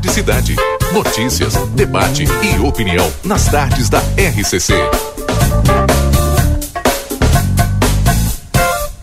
Tarde 0.00 0.14
Cidade. 0.14 0.56
Notícias, 0.94 1.54
debate 1.74 2.24
e 2.24 2.58
opinião 2.66 3.06
nas 3.22 3.50
tardes 3.50 3.90
da 3.90 3.98
RCC. 4.16 4.72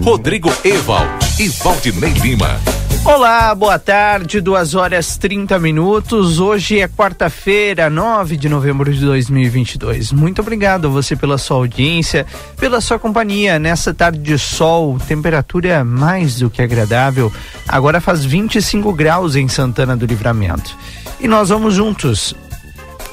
Rodrigo 0.01 0.51
Ewald 0.63 1.07
e 1.39 1.49
Valdinei 1.49 2.13
Lima. 2.13 2.59
Olá, 3.05 3.55
boa 3.55 3.79
tarde, 3.79 4.41
2 4.41 4.75
horas 4.75 5.17
30 5.17 5.57
minutos. 5.59 6.39
Hoje 6.39 6.79
é 6.79 6.87
quarta-feira, 6.87 7.89
9 7.89 8.35
de 8.35 8.49
novembro 8.49 8.93
de 8.93 8.99
2022. 9.01 10.11
Muito 10.11 10.41
obrigado 10.41 10.87
a 10.87 10.89
você 10.89 11.15
pela 11.15 11.37
sua 11.37 11.57
audiência, 11.57 12.25
pela 12.59 12.81
sua 12.81 12.99
companhia 12.99 13.57
nessa 13.59 13.93
tarde 13.93 14.19
de 14.19 14.37
sol, 14.37 14.99
temperatura 15.07 15.83
mais 15.83 16.39
do 16.39 16.49
que 16.49 16.61
agradável. 16.61 17.31
Agora 17.67 18.01
faz 18.01 18.25
25 18.25 18.91
graus 18.93 19.35
em 19.35 19.47
Santana 19.47 19.95
do 19.95 20.05
Livramento. 20.05 20.75
E 21.19 21.27
nós 21.27 21.49
vamos 21.49 21.73
juntos 21.73 22.35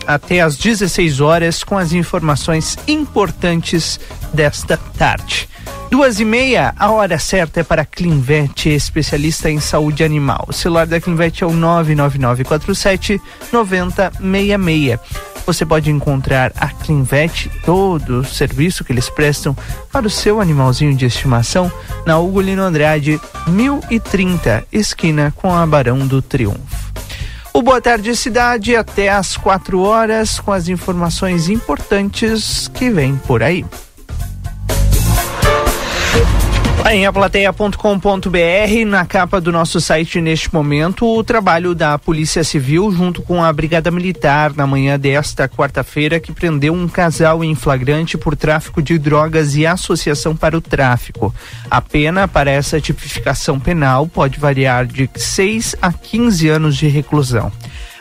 até 0.07 0.41
às 0.41 0.57
16 0.57 1.21
horas 1.21 1.65
com 1.65 1.77
as 1.77 1.93
informações 1.93 2.77
importantes 2.87 3.99
desta 4.33 4.77
tarde. 4.77 5.49
Duas 5.91 6.19
e 6.19 6.25
meia, 6.25 6.75
a 6.77 6.91
hora 6.91 7.19
certa 7.19 7.61
é 7.61 7.63
para 7.63 7.85
Clinvet, 7.85 8.69
especialista 8.69 9.49
em 9.49 9.61
saúde 9.61 10.03
animal. 10.03 10.45
O 10.49 10.53
celular 10.53 10.87
da 10.87 11.01
Clinvet 11.01 11.45
é 11.45 11.47
o 11.47 11.53
99947 11.53 13.21
9066. 13.53 14.99
Você 15.47 15.65
pode 15.65 15.91
encontrar 15.91 16.53
a 16.57 16.69
Clinvet, 16.69 17.51
todo 17.65 18.21
o 18.21 18.25
serviço 18.25 18.83
que 18.83 18.93
eles 18.93 19.11
prestam 19.11 19.55
para 19.93 20.07
o 20.07 20.11
seu 20.11 20.41
animalzinho 20.41 20.97
de 20.97 21.05
estimação, 21.05 21.71
na 22.07 22.19
Ugolino 22.19 22.63
Andrade, 22.63 23.21
1030, 23.47 24.67
esquina 24.73 25.33
com 25.37 25.55
a 25.55 25.67
Barão 25.67 26.07
do 26.07 26.23
Triunfo. 26.23 26.93
O 27.57 27.63
Boa 27.63 27.81
Tarde 27.81 28.17
Cidade 28.17 28.75
até 28.75 29.09
às 29.09 29.37
4 29.37 29.81
horas 29.81 30.41
com 30.41 30.51
as 30.51 30.69
informações 30.69 31.49
importantes 31.49 32.67
que 32.67 32.91
vêm 32.91 33.15
por 33.29 33.45
aí. 33.45 33.65
Em 36.91 37.07
aplateia.com.br, 37.07 38.87
na 38.87 39.07
capa 39.07 39.41
do 39.41 39.51
nosso 39.51 39.81
site 39.81 40.21
neste 40.21 40.53
momento, 40.53 41.07
o 41.07 41.25
trabalho 41.25 41.75
da 41.75 41.99
Polícia 41.99 42.45
Civil 42.45 42.93
junto 42.93 43.23
com 43.23 43.43
a 43.43 43.53
Brigada 43.53 43.91
Militar 43.91 44.53
na 44.55 44.67
manhã 44.67 44.99
desta 44.99 45.49
quarta-feira 45.49 46.21
que 46.21 46.31
prendeu 46.31 46.75
um 46.75 46.87
casal 46.87 47.43
em 47.43 47.55
flagrante 47.55 48.19
por 48.19 48.37
tráfico 48.37 48.83
de 48.83 48.99
drogas 48.99 49.57
e 49.57 49.67
associação 49.67 50.37
para 50.37 50.57
o 50.57 50.61
tráfico. 50.61 51.35
A 51.71 51.81
pena 51.81 52.29
para 52.29 52.51
essa 52.51 52.81
tipificação 52.81 53.59
penal 53.59 54.07
pode 54.07 54.39
variar 54.39 54.87
de 54.87 55.09
6 55.17 55.77
a 55.81 55.93
15 55.93 56.49
anos 56.49 56.77
de 56.77 56.87
reclusão. 56.87 57.51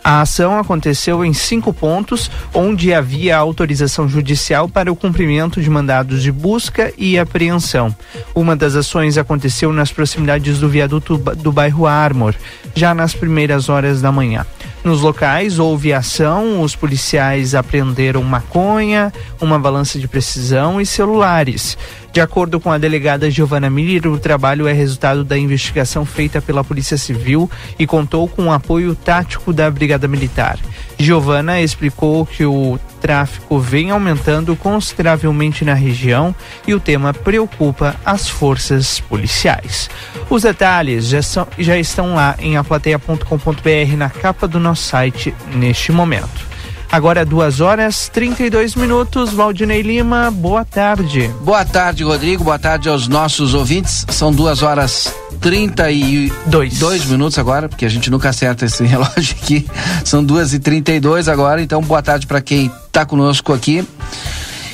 A 0.03 0.19
ação 0.19 0.59
aconteceu 0.59 1.23
em 1.23 1.31
cinco 1.31 1.73
pontos, 1.73 2.29
onde 2.53 2.93
havia 2.93 3.37
autorização 3.37 4.09
judicial 4.09 4.67
para 4.67 4.91
o 4.91 4.95
cumprimento 4.95 5.61
de 5.61 5.69
mandados 5.69 6.21
de 6.21 6.29
busca 6.29 6.93
e 6.97 7.17
apreensão. 7.17 7.95
Uma 8.35 8.53
das 8.53 8.75
ações 8.75 9.17
aconteceu 9.17 9.71
nas 9.71 9.93
proximidades 9.93 10.59
do 10.59 10.67
viaduto 10.67 11.17
do 11.17 11.51
bairro 11.53 11.87
Armor, 11.87 12.35
já 12.75 12.93
nas 12.93 13.13
primeiras 13.13 13.69
horas 13.69 14.01
da 14.01 14.11
manhã. 14.11 14.45
Nos 14.83 14.99
locais 14.99 15.59
houve 15.59 15.93
ação, 15.93 16.61
os 16.61 16.75
policiais 16.75 17.55
apreenderam 17.55 18.21
maconha, 18.21 19.13
uma 19.39 19.57
balança 19.57 19.97
de 19.97 20.09
precisão 20.09 20.81
e 20.81 20.85
celulares. 20.85 21.77
De 22.13 22.21
acordo 22.21 22.59
com 22.59 22.71
a 22.71 22.77
delegada 22.77 23.31
Giovana 23.31 23.71
Miller, 23.71 24.05
o 24.05 24.19
trabalho 24.19 24.67
é 24.67 24.71
resultado 24.71 25.23
da 25.23 25.35
investigação 25.35 26.05
feita 26.05 26.39
pela 26.39 26.63
Polícia 26.63 26.95
Civil 26.95 27.49
e 27.79 27.87
contou 27.87 28.27
com 28.27 28.43
o 28.43 28.51
apoio 28.51 28.93
tático 28.93 29.51
da 29.51 29.69
Brigada 29.71 30.07
Militar. 30.07 30.59
Giovana 30.99 31.59
explicou 31.59 32.23
que 32.23 32.45
o 32.45 32.77
tráfico 33.01 33.57
vem 33.57 33.89
aumentando 33.89 34.55
consideravelmente 34.55 35.65
na 35.65 35.73
região 35.73 36.35
e 36.67 36.75
o 36.75 36.79
tema 36.79 37.15
preocupa 37.15 37.95
as 38.05 38.29
forças 38.29 38.99
policiais. 38.99 39.89
Os 40.29 40.43
detalhes 40.43 41.07
já, 41.07 41.23
são, 41.23 41.47
já 41.57 41.79
estão 41.79 42.13
lá 42.13 42.35
em 42.37 42.57
aplateia.com.br 42.57 43.97
na 43.97 44.11
capa 44.11 44.47
do 44.47 44.59
nosso 44.59 44.83
site 44.83 45.33
neste 45.55 45.91
momento. 45.91 46.52
Agora 46.93 47.25
duas 47.25 47.59
horas 47.59 48.07
32 48.13 48.75
minutos. 48.75 49.33
Valdinei 49.33 49.81
Lima, 49.81 50.29
boa 50.29 50.63
tarde. 50.63 51.27
Boa 51.41 51.65
tarde, 51.65 52.03
Rodrigo. 52.03 52.43
Boa 52.43 52.59
tarde 52.59 52.87
aos 52.87 53.07
nossos 53.07 53.55
ouvintes. 53.55 54.05
São 54.09 54.31
duas 54.31 54.61
horas 54.61 55.11
32 55.41 56.77
dois 56.77 57.03
minutos 57.05 57.39
agora, 57.39 57.67
porque 57.67 57.83
a 57.83 57.89
gente 57.89 58.11
nunca 58.11 58.29
acerta 58.29 58.65
esse 58.65 58.83
relógio 58.85 59.35
aqui. 59.41 59.65
São 60.05 60.23
duas 60.23 60.53
e 60.53 60.59
32 60.59 61.27
agora. 61.27 61.63
Então, 61.63 61.81
boa 61.81 62.03
tarde 62.03 62.27
para 62.27 62.39
quem 62.41 62.71
está 62.85 63.03
conosco 63.07 63.53
aqui. 63.53 63.83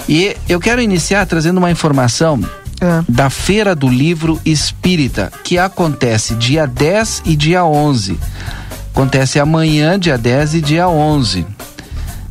E 0.10 0.36
eu 0.50 0.60
quero 0.60 0.82
iniciar 0.82 1.26
trazendo 1.26 1.58
uma 1.58 1.72
informação 1.72 2.38
é. 2.82 3.02
da 3.08 3.30
Feira 3.30 3.74
do 3.74 3.88
Livro 3.88 4.38
Espírita, 4.44 5.32
que 5.42 5.58
acontece 5.58 6.36
dia 6.36 6.68
10 6.68 7.22
e 7.26 7.38
dia 7.38 7.64
11. 7.64 8.20
Acontece 8.92 9.40
amanhã, 9.40 9.98
dia 9.98 10.18
10 10.18 10.56
e 10.56 10.62
dia 10.62 10.90
11 10.90 11.59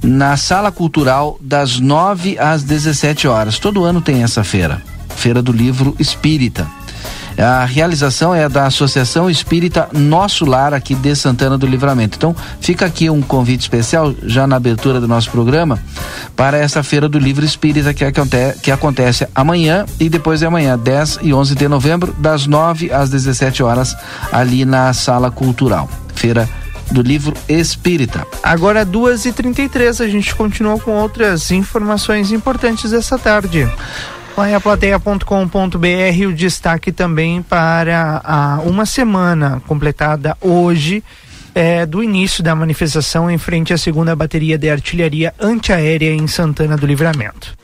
na 0.03 0.37
Sala 0.37 0.71
Cultural 0.71 1.39
das 1.41 1.79
9 1.79 2.39
às 2.39 2.63
17 2.63 3.27
horas. 3.29 3.59
Todo 3.59 3.85
ano 3.85 4.01
tem 4.01 4.23
essa 4.23 4.45
feira, 4.45 4.83
Feira 5.17 5.43
do 5.43 5.53
Livro 5.53 5.95
Espírita. 5.99 6.67
A 7.39 7.65
realização 7.65 8.35
é 8.35 8.49
da 8.49 8.67
Associação 8.67 9.31
Espírita 9.31 9.89
Nosso 9.93 10.45
Lar 10.45 10.75
aqui 10.75 10.93
de 10.93 11.15
Santana 11.15 11.57
do 11.57 11.69
Livramento. 11.69 12.17
Então, 12.17 12.35
fica 12.61 12.85
aqui 12.85 13.09
um 13.09 13.23
convite 13.23 13.61
especial 13.61 14.13
já 14.25 14.45
na 14.45 14.57
abertura 14.57 15.01
do 15.01 15.07
nosso 15.07 15.31
programa 15.31 15.79
para 16.35 16.59
essa 16.59 16.83
Feira 16.83 17.09
do 17.09 17.17
Livro 17.17 17.45
Espírita 17.45 17.95
que, 17.95 18.05
acontece, 18.05 18.59
que 18.59 18.73
acontece 18.73 19.29
amanhã 19.37 19.87
e 20.01 20.09
depois 20.09 20.41
de 20.41 20.47
amanhã, 20.47 20.77
10 20.77 21.21
e 21.23 21.33
11 21.33 21.55
de 21.55 21.69
novembro, 21.69 22.13
das 22.19 22.45
9 22.49 22.93
às 22.93 23.09
17 23.09 23.63
horas, 23.63 23.97
ali 24.33 24.65
na 24.65 24.93
Sala 24.93 25.31
Cultural. 25.31 25.89
Feira 26.17 26.49
do 26.91 27.03
livro 27.03 27.35
Espírita. 27.49 28.27
Agora, 28.43 28.85
2h33, 28.85 30.05
a 30.05 30.09
gente 30.09 30.35
continua 30.35 30.79
com 30.79 30.93
outras 30.93 31.51
informações 31.51 32.33
importantes 32.33 32.93
essa 32.93 33.19
tarde. 33.19 33.69
Aplateia.com.br 34.55 36.27
o 36.29 36.33
destaque 36.33 36.93
também 36.93 37.43
para 37.43 38.21
a, 38.23 38.61
uma 38.65 38.87
semana 38.87 39.61
completada 39.67 40.37
hoje 40.41 41.03
é, 41.55 41.85
do 41.85 42.05
início 42.05 42.43
da 42.43 42.55
manifestação 42.55 43.29
em 43.29 43.37
frente 43.37 43.73
à 43.73 43.79
segunda 43.79 44.15
bateria 44.15 44.57
de 44.57 44.71
artilharia 44.71 45.35
antiaérea 45.41 46.15
em 46.15 46.29
Santana 46.29 46.77
do 46.77 46.87
Livramento. 46.87 47.57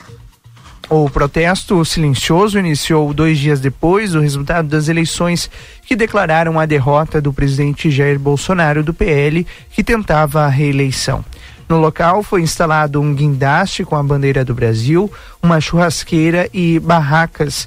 O 0.91 1.09
protesto 1.09 1.83
silencioso 1.85 2.59
iniciou 2.59 3.15
dois 3.15 3.39
dias 3.39 3.59
depois 3.59 4.13
do 4.13 4.21
resultado 4.21 4.69
das 4.69 4.89
eleições 4.89 5.51
que 5.87 5.97
declararam 5.97 6.61
a 6.61 6.67
derrota 6.67 7.21
do 7.21 7.33
presidente 7.33 7.91
Jair 7.91 8.19
Bolsonaro 8.19 8.83
do 8.83 8.93
PL, 8.93 9.47
que 9.71 9.83
tentava 9.83 10.43
a 10.43 10.49
reeleição. 10.49 11.25
No 11.67 11.79
local 11.79 12.23
foi 12.23 12.43
instalado 12.43 13.01
um 13.01 13.15
guindaste 13.15 13.85
com 13.85 13.97
a 13.97 14.03
bandeira 14.03 14.45
do 14.45 14.55
Brasil, 14.55 15.11
uma 15.43 15.61
churrasqueira 15.61 16.49
e 16.53 16.79
barracas 16.79 17.67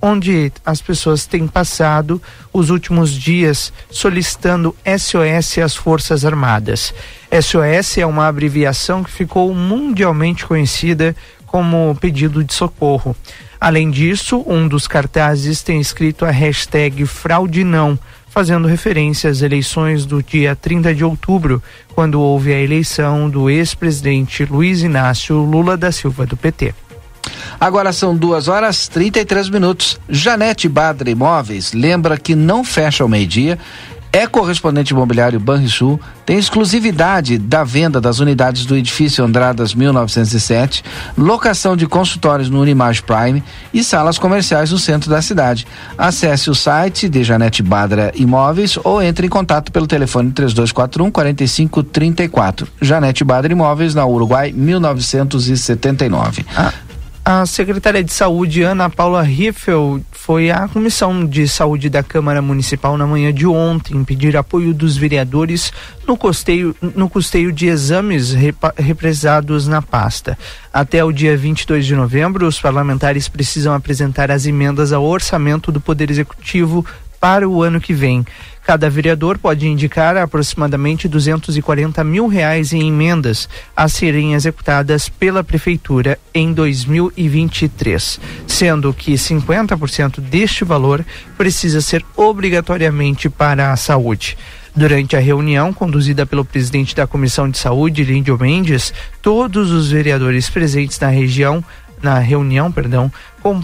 onde 0.00 0.52
as 0.64 0.80
pessoas 0.80 1.26
têm 1.26 1.46
passado 1.46 2.20
os 2.52 2.70
últimos 2.70 3.12
dias 3.12 3.72
solicitando 3.90 4.76
SOS 4.84 5.58
às 5.58 5.74
Forças 5.74 6.24
Armadas. 6.24 6.92
SOS 7.30 7.98
é 7.98 8.06
uma 8.06 8.26
abreviação 8.28 9.02
que 9.02 9.10
ficou 9.10 9.52
mundialmente 9.54 10.44
conhecida 10.44 11.14
como 11.56 11.96
pedido 11.98 12.44
de 12.44 12.52
socorro. 12.52 13.16
Além 13.58 13.90
disso, 13.90 14.44
um 14.46 14.68
dos 14.68 14.86
cartazes 14.86 15.62
tem 15.62 15.80
escrito 15.80 16.26
a 16.26 16.30
hashtag 16.30 17.06
fraude 17.06 17.64
não, 17.64 17.98
fazendo 18.28 18.68
referência 18.68 19.30
às 19.30 19.40
eleições 19.40 20.04
do 20.04 20.22
dia 20.22 20.54
30 20.54 20.94
de 20.94 21.02
outubro, 21.02 21.62
quando 21.94 22.20
houve 22.20 22.52
a 22.52 22.60
eleição 22.60 23.30
do 23.30 23.48
ex-presidente 23.48 24.44
Luiz 24.44 24.82
Inácio 24.82 25.38
Lula 25.38 25.78
da 25.78 25.90
Silva 25.90 26.26
do 26.26 26.36
PT. 26.36 26.74
Agora 27.58 27.90
são 27.90 28.14
duas 28.14 28.48
horas 28.48 28.86
33 28.88 29.48
minutos. 29.48 29.98
Janete 30.10 30.68
Badra 30.68 31.08
Imóveis 31.08 31.72
lembra 31.72 32.18
que 32.18 32.34
não 32.34 32.62
fecha 32.62 33.02
ao 33.02 33.08
meio-dia 33.08 33.58
é 34.16 34.26
correspondente 34.26 34.94
imobiliário 34.94 35.38
Banrisul, 35.38 36.00
tem 36.24 36.38
exclusividade 36.38 37.36
da 37.36 37.62
venda 37.62 38.00
das 38.00 38.18
unidades 38.18 38.64
do 38.64 38.74
edifício 38.74 39.22
Andradas 39.22 39.74
1907, 39.74 40.82
locação 41.18 41.76
de 41.76 41.86
consultórios 41.86 42.48
no 42.48 42.62
Unimage 42.62 43.02
Prime 43.02 43.44
e 43.74 43.84
salas 43.84 44.18
comerciais 44.18 44.72
no 44.72 44.78
centro 44.78 45.10
da 45.10 45.20
cidade. 45.20 45.66
Acesse 45.98 46.48
o 46.48 46.54
site 46.54 47.10
de 47.10 47.22
Janete 47.22 47.62
Badra 47.62 48.10
Imóveis 48.14 48.78
ou 48.82 49.02
entre 49.02 49.26
em 49.26 49.30
contato 49.30 49.70
pelo 49.70 49.86
telefone 49.86 50.32
3241 50.32 51.10
4534. 51.10 52.68
Janete 52.80 53.22
Badra 53.22 53.52
Imóveis 53.52 53.94
na 53.94 54.06
Uruguai 54.06 54.50
1979. 54.50 56.42
Ah. 56.56 56.72
A 57.28 57.44
secretária 57.44 58.04
de 58.04 58.12
Saúde, 58.12 58.62
Ana 58.62 58.88
Paula 58.88 59.20
Riffel, 59.20 60.00
foi 60.12 60.48
à 60.48 60.68
Comissão 60.68 61.26
de 61.26 61.48
Saúde 61.48 61.90
da 61.90 62.00
Câmara 62.00 62.40
Municipal 62.40 62.96
na 62.96 63.04
manhã 63.04 63.34
de 63.34 63.44
ontem 63.44 64.04
pedir 64.04 64.36
apoio 64.36 64.72
dos 64.72 64.96
vereadores 64.96 65.72
no 66.06 66.16
custeio, 66.16 66.72
no 66.80 67.10
custeio 67.10 67.50
de 67.50 67.66
exames 67.66 68.32
represados 68.76 69.66
na 69.66 69.82
pasta. 69.82 70.38
Até 70.72 71.02
o 71.04 71.10
dia 71.10 71.36
22 71.36 71.84
de 71.84 71.96
novembro, 71.96 72.46
os 72.46 72.60
parlamentares 72.60 73.28
precisam 73.28 73.74
apresentar 73.74 74.30
as 74.30 74.46
emendas 74.46 74.92
ao 74.92 75.04
orçamento 75.04 75.72
do 75.72 75.80
Poder 75.80 76.12
Executivo 76.12 76.86
para 77.20 77.48
o 77.48 77.60
ano 77.60 77.80
que 77.80 77.92
vem. 77.92 78.24
Cada 78.66 78.90
vereador 78.90 79.38
pode 79.38 79.68
indicar 79.68 80.16
aproximadamente 80.16 81.06
240 81.06 82.02
mil 82.02 82.26
reais 82.26 82.72
em 82.72 82.88
emendas 82.88 83.48
a 83.76 83.88
serem 83.88 84.34
executadas 84.34 85.08
pela 85.08 85.44
Prefeitura 85.44 86.18
em 86.34 86.52
2023, 86.52 88.18
sendo 88.44 88.92
que 88.92 89.12
50% 89.12 90.18
deste 90.18 90.64
valor 90.64 91.06
precisa 91.38 91.80
ser 91.80 92.04
obrigatoriamente 92.16 93.30
para 93.30 93.70
a 93.70 93.76
saúde. 93.76 94.36
Durante 94.74 95.14
a 95.14 95.20
reunião 95.20 95.72
conduzida 95.72 96.26
pelo 96.26 96.44
presidente 96.44 96.92
da 96.92 97.06
Comissão 97.06 97.48
de 97.48 97.58
Saúde, 97.58 98.02
Líndio 98.02 98.36
Mendes, 98.36 98.92
todos 99.22 99.70
os 99.70 99.92
vereadores 99.92 100.50
presentes 100.50 100.98
na 100.98 101.08
região, 101.08 101.64
na 102.02 102.18
reunião, 102.18 102.72
perdão, 102.72 103.12
com 103.40 103.62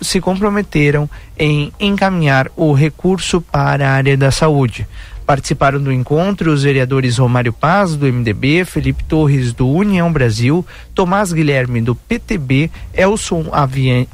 se 0.00 0.20
comprometeram 0.20 1.08
em 1.38 1.72
encaminhar 1.78 2.50
o 2.56 2.72
recurso 2.72 3.40
para 3.40 3.88
a 3.88 3.92
área 3.92 4.16
da 4.16 4.30
saúde. 4.30 4.86
Participaram 5.26 5.80
do 5.80 5.92
encontro 5.92 6.52
os 6.52 6.62
vereadores 6.62 7.18
Romário 7.18 7.52
Paz, 7.52 7.96
do 7.96 8.06
MDB, 8.06 8.64
Felipe 8.64 9.04
Torres, 9.04 9.52
do 9.52 9.68
União 9.68 10.12
Brasil, 10.12 10.64
Tomás 10.94 11.32
Guilherme, 11.32 11.80
do 11.80 11.94
PTB, 11.94 12.70
Elson 12.94 13.46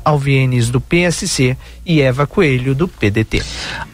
Alvienes, 0.05 0.71
do 0.71 0.81
PSC 0.81 1.57
e 1.85 2.03
Eva 2.03 2.27
Coelho, 2.27 2.75
do 2.75 2.87
PDT. 2.87 3.43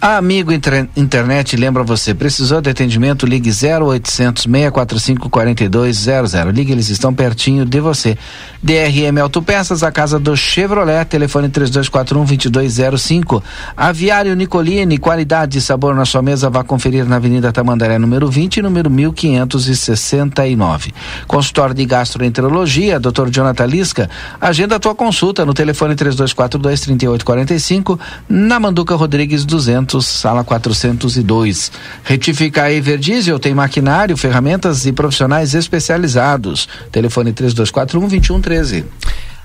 Amigo 0.00 0.50
Internet 0.52 1.56
lembra 1.56 1.84
você, 1.84 2.12
precisou 2.12 2.60
de 2.60 2.68
atendimento, 2.68 3.24
ligue 3.24 3.50
0800 3.50 4.42
645 4.42 5.30
4200. 5.30 6.32
Ligue, 6.52 6.72
eles 6.72 6.88
estão 6.88 7.14
pertinho 7.14 7.64
de 7.64 7.80
você. 7.80 8.18
DRM 8.62 9.18
Autopeças, 9.20 9.82
a 9.82 9.92
casa 9.92 10.18
do 10.18 10.36
Chevrolet, 10.36 11.04
telefone 11.04 11.48
3241 11.48 12.50
2205. 12.50 13.42
Aviário 13.76 14.34
Nicolini, 14.34 14.98
qualidade 14.98 15.58
e 15.58 15.60
sabor 15.60 15.94
na 15.94 16.04
sua 16.04 16.22
mesa, 16.22 16.50
vá 16.50 16.64
conferir 16.64 17.06
na 17.06 17.13
Avenida 17.16 17.52
Tamandaré, 17.52 17.98
número 17.98 18.28
20 18.28 18.56
e 18.56 18.62
número 18.62 18.90
1569. 18.90 20.92
Consultório 21.26 21.74
de 21.74 21.84
Gastroenterologia, 21.84 23.00
Dr. 23.00 23.30
Jonathan 23.30 23.66
Lisca, 23.66 24.10
agenda 24.40 24.76
a 24.76 24.78
tua 24.78 24.94
consulta 24.94 25.44
no 25.44 25.54
telefone 25.54 25.94
3242 25.94 26.80
3845 26.80 27.98
na 28.28 28.60
Manduca 28.60 28.94
Rodrigues 28.94 29.44
200, 29.44 30.04
sala 30.04 30.44
402. 30.44 31.72
Retificar 32.04 32.70
Everdiesel 32.70 33.38
tem 33.38 33.54
maquinário, 33.54 34.16
ferramentas 34.16 34.86
e 34.86 34.92
profissionais 34.92 35.54
especializados. 35.54 36.68
Telefone 36.90 37.32
3241 37.32 38.08
2113. 38.08 38.84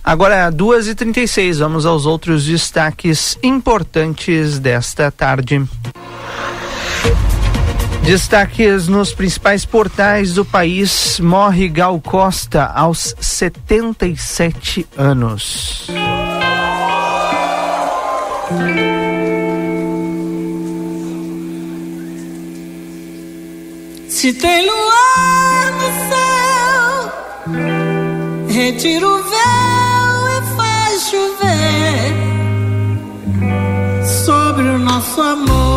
Agora, 0.04 0.50
duas 0.50 0.88
e 0.88 0.95
trinta 0.95 1.19
e 1.19 1.27
seis, 1.27 1.60
vamos 1.60 1.86
aos 1.86 2.06
outros 2.06 2.45
destaques 2.45 3.38
importantes 3.44 4.57
desta 4.57 5.12
tarde. 5.12 5.62
Destaques 8.04 8.88
nos 8.88 9.13
principais 9.13 9.66
portais 9.66 10.34
do 10.34 10.44
país. 10.44 11.19
Morre 11.19 11.68
Gal 11.68 12.00
Costa 12.01 12.66
aos 12.66 13.16
77 13.19 14.88
anos. 14.98 15.88
Se 24.10 24.34
tem 24.34 24.66
luar 24.66 25.72
no 25.80 25.90
céu, 26.10 27.12
retira 28.50 29.07
o 29.07 29.24
véu 29.24 30.28
e 30.28 30.42
faz 30.57 31.10
chover 31.10 32.13
sobre 34.25 34.63
o 34.63 34.80
nosso 34.80 35.22
amor. 35.22 35.69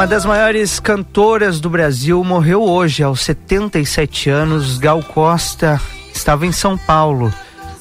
Uma 0.00 0.06
das 0.06 0.24
maiores 0.24 0.80
cantoras 0.80 1.60
do 1.60 1.68
Brasil 1.68 2.24
morreu 2.24 2.62
hoje, 2.62 3.02
aos 3.02 3.20
77 3.20 4.30
anos. 4.30 4.78
Gal 4.78 5.02
Costa 5.02 5.78
estava 6.14 6.46
em 6.46 6.52
São 6.52 6.78
Paulo. 6.78 7.30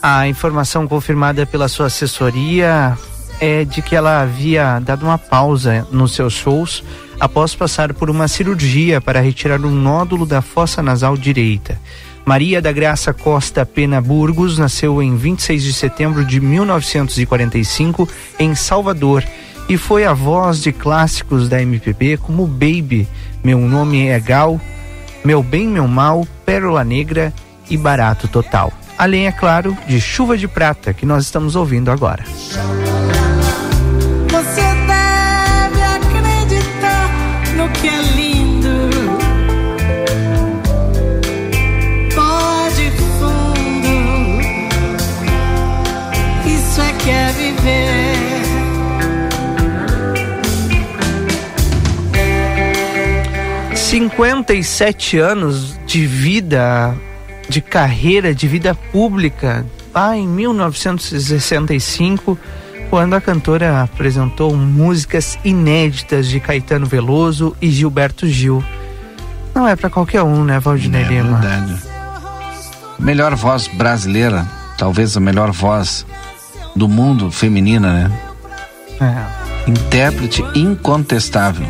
A 0.03 0.27
informação 0.27 0.85
confirmada 0.85 1.45
pela 1.45 1.69
sua 1.69 1.85
assessoria 1.85 2.97
é 3.39 3.63
de 3.63 3.81
que 3.81 3.95
ela 3.95 4.21
havia 4.21 4.81
dado 4.81 5.03
uma 5.03 5.17
pausa 5.17 5.87
nos 5.93 6.13
seus 6.13 6.33
shows 6.33 6.83
após 7.21 7.55
passar 7.55 7.93
por 7.93 8.09
uma 8.09 8.27
cirurgia 8.27 8.99
para 8.99 9.21
retirar 9.21 9.61
um 9.61 9.71
nódulo 9.71 10.25
da 10.25 10.41
fossa 10.41 10.83
nasal 10.83 11.15
direita. 11.15 11.79
Maria 12.25 12.61
da 12.61 12.73
Graça 12.73 13.13
Costa 13.13 13.65
Pena 13.65 14.01
Burgos 14.01 14.57
nasceu 14.57 15.01
em 15.01 15.15
26 15.15 15.63
de 15.63 15.71
setembro 15.71 16.25
de 16.25 16.41
1945 16.41 18.09
em 18.37 18.53
Salvador 18.55 19.23
e 19.69 19.77
foi 19.77 20.03
a 20.03 20.13
voz 20.13 20.61
de 20.61 20.71
clássicos 20.71 21.47
da 21.47 21.61
MPB 21.61 22.17
como 22.17 22.47
Baby, 22.47 23.07
Meu 23.43 23.59
Nome 23.59 24.07
é 24.07 24.19
Gal, 24.19 24.59
Meu 25.23 25.43
Bem, 25.43 25.67
Meu 25.67 25.87
Mal, 25.87 26.27
Pérola 26.43 26.83
Negra 26.83 27.31
e 27.69 27.77
Barato 27.77 28.27
Total. 28.27 28.73
Além, 28.97 29.27
é 29.27 29.31
claro, 29.31 29.77
de 29.87 30.01
Chuva 30.01 30.35
de 30.35 30.47
Prata, 30.47 30.91
que 30.91 31.05
nós 31.05 31.23
estamos 31.23 31.55
ouvindo 31.55 31.91
agora. 31.91 32.23
Você 34.29 34.68
57 54.19 55.17
anos 55.17 55.79
de 55.85 56.05
vida, 56.05 56.93
de 57.47 57.61
carreira, 57.61 58.35
de 58.35 58.49
vida 58.49 58.75
pública, 58.75 59.65
lá 59.93 60.17
em 60.17 60.27
1965, 60.27 62.37
quando 62.89 63.13
a 63.13 63.21
cantora 63.21 63.81
apresentou 63.81 64.53
músicas 64.53 65.39
inéditas 65.45 66.27
de 66.27 66.41
Caetano 66.41 66.85
Veloso 66.85 67.55
e 67.61 67.71
Gilberto 67.71 68.27
Gil. 68.27 68.61
Não 69.55 69.65
é 69.65 69.77
para 69.77 69.89
qualquer 69.89 70.21
um, 70.21 70.43
né, 70.43 70.59
Valdinei 70.59 71.03
é 71.03 71.07
Lima? 71.07 71.39
Verdade. 71.39 71.81
Melhor 72.99 73.35
voz 73.35 73.69
brasileira, 73.69 74.45
talvez 74.77 75.15
a 75.15 75.21
melhor 75.21 75.53
voz 75.53 76.05
do 76.75 76.89
mundo 76.89 77.31
feminina, 77.31 77.93
né? 77.93 78.11
É. 78.99 79.71
Intérprete 79.71 80.43
incontestável. 80.55 81.65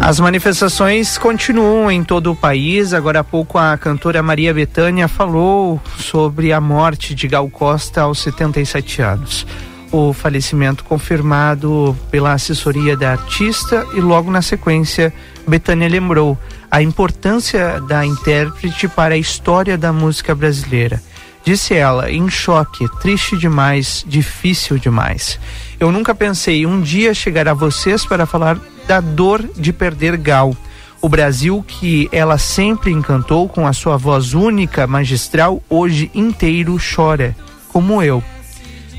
As 0.00 0.18
manifestações 0.18 1.18
continuam 1.18 1.90
em 1.90 2.02
todo 2.02 2.32
o 2.32 2.36
país. 2.36 2.94
Agora 2.94 3.20
há 3.20 3.24
pouco 3.24 3.58
a 3.58 3.76
cantora 3.76 4.22
Maria 4.22 4.52
Bethânia 4.52 5.06
falou 5.06 5.80
sobre 5.98 6.54
a 6.54 6.60
morte 6.60 7.14
de 7.14 7.28
Gal 7.28 7.48
Costa 7.50 8.00
aos 8.00 8.20
77 8.20 9.02
anos. 9.02 9.46
O 9.92 10.14
falecimento 10.14 10.84
confirmado 10.84 11.96
pela 12.10 12.32
assessoria 12.32 12.96
da 12.96 13.12
artista 13.12 13.86
e 13.94 14.00
logo 14.00 14.30
na 14.30 14.40
sequência 14.40 15.12
Betânia 15.46 15.88
lembrou 15.88 16.36
a 16.70 16.80
importância 16.80 17.78
da 17.80 18.04
intérprete 18.04 18.88
para 18.88 19.14
a 19.14 19.18
história 19.18 19.76
da 19.76 19.92
música 19.92 20.34
brasileira. 20.34 21.02
Disse 21.44 21.74
ela, 21.74 22.10
em 22.10 22.28
choque, 22.30 22.86
triste 23.00 23.36
demais, 23.36 24.04
difícil 24.06 24.78
demais. 24.78 25.38
Eu 25.78 25.92
nunca 25.92 26.14
pensei 26.14 26.64
um 26.66 26.80
dia 26.80 27.12
chegar 27.12 27.48
a 27.48 27.54
vocês 27.54 28.04
para 28.06 28.26
falar 28.26 28.58
da 28.90 29.00
dor 29.00 29.48
de 29.56 29.72
perder 29.72 30.16
Gal. 30.16 30.52
O 31.00 31.08
Brasil 31.08 31.64
que 31.64 32.08
ela 32.10 32.36
sempre 32.38 32.90
encantou 32.90 33.48
com 33.48 33.64
a 33.64 33.72
sua 33.72 33.96
voz 33.96 34.34
única, 34.34 34.84
magistral, 34.84 35.62
hoje 35.70 36.10
inteiro 36.12 36.76
chora, 36.76 37.36
como 37.68 38.02
eu. 38.02 38.20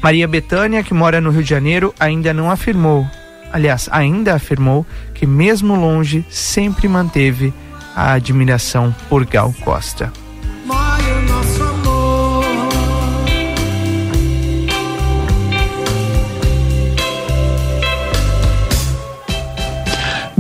Maria 0.02 0.30
Betânia, 0.30 0.82
que 0.82 0.94
mora 0.94 1.20
no 1.20 1.30
Rio 1.30 1.44
de 1.44 1.50
Janeiro, 1.50 1.94
ainda 2.00 2.34
não 2.34 2.50
afirmou, 2.50 3.06
aliás, 3.52 3.90
ainda 3.92 4.34
afirmou 4.34 4.86
que 5.14 5.26
mesmo 5.26 5.76
longe 5.76 6.26
sempre 6.30 6.88
manteve 6.88 7.54
a 7.94 8.14
admiração 8.14 8.96
por 9.10 9.26
Gal 9.26 9.54
Costa. 9.60 10.21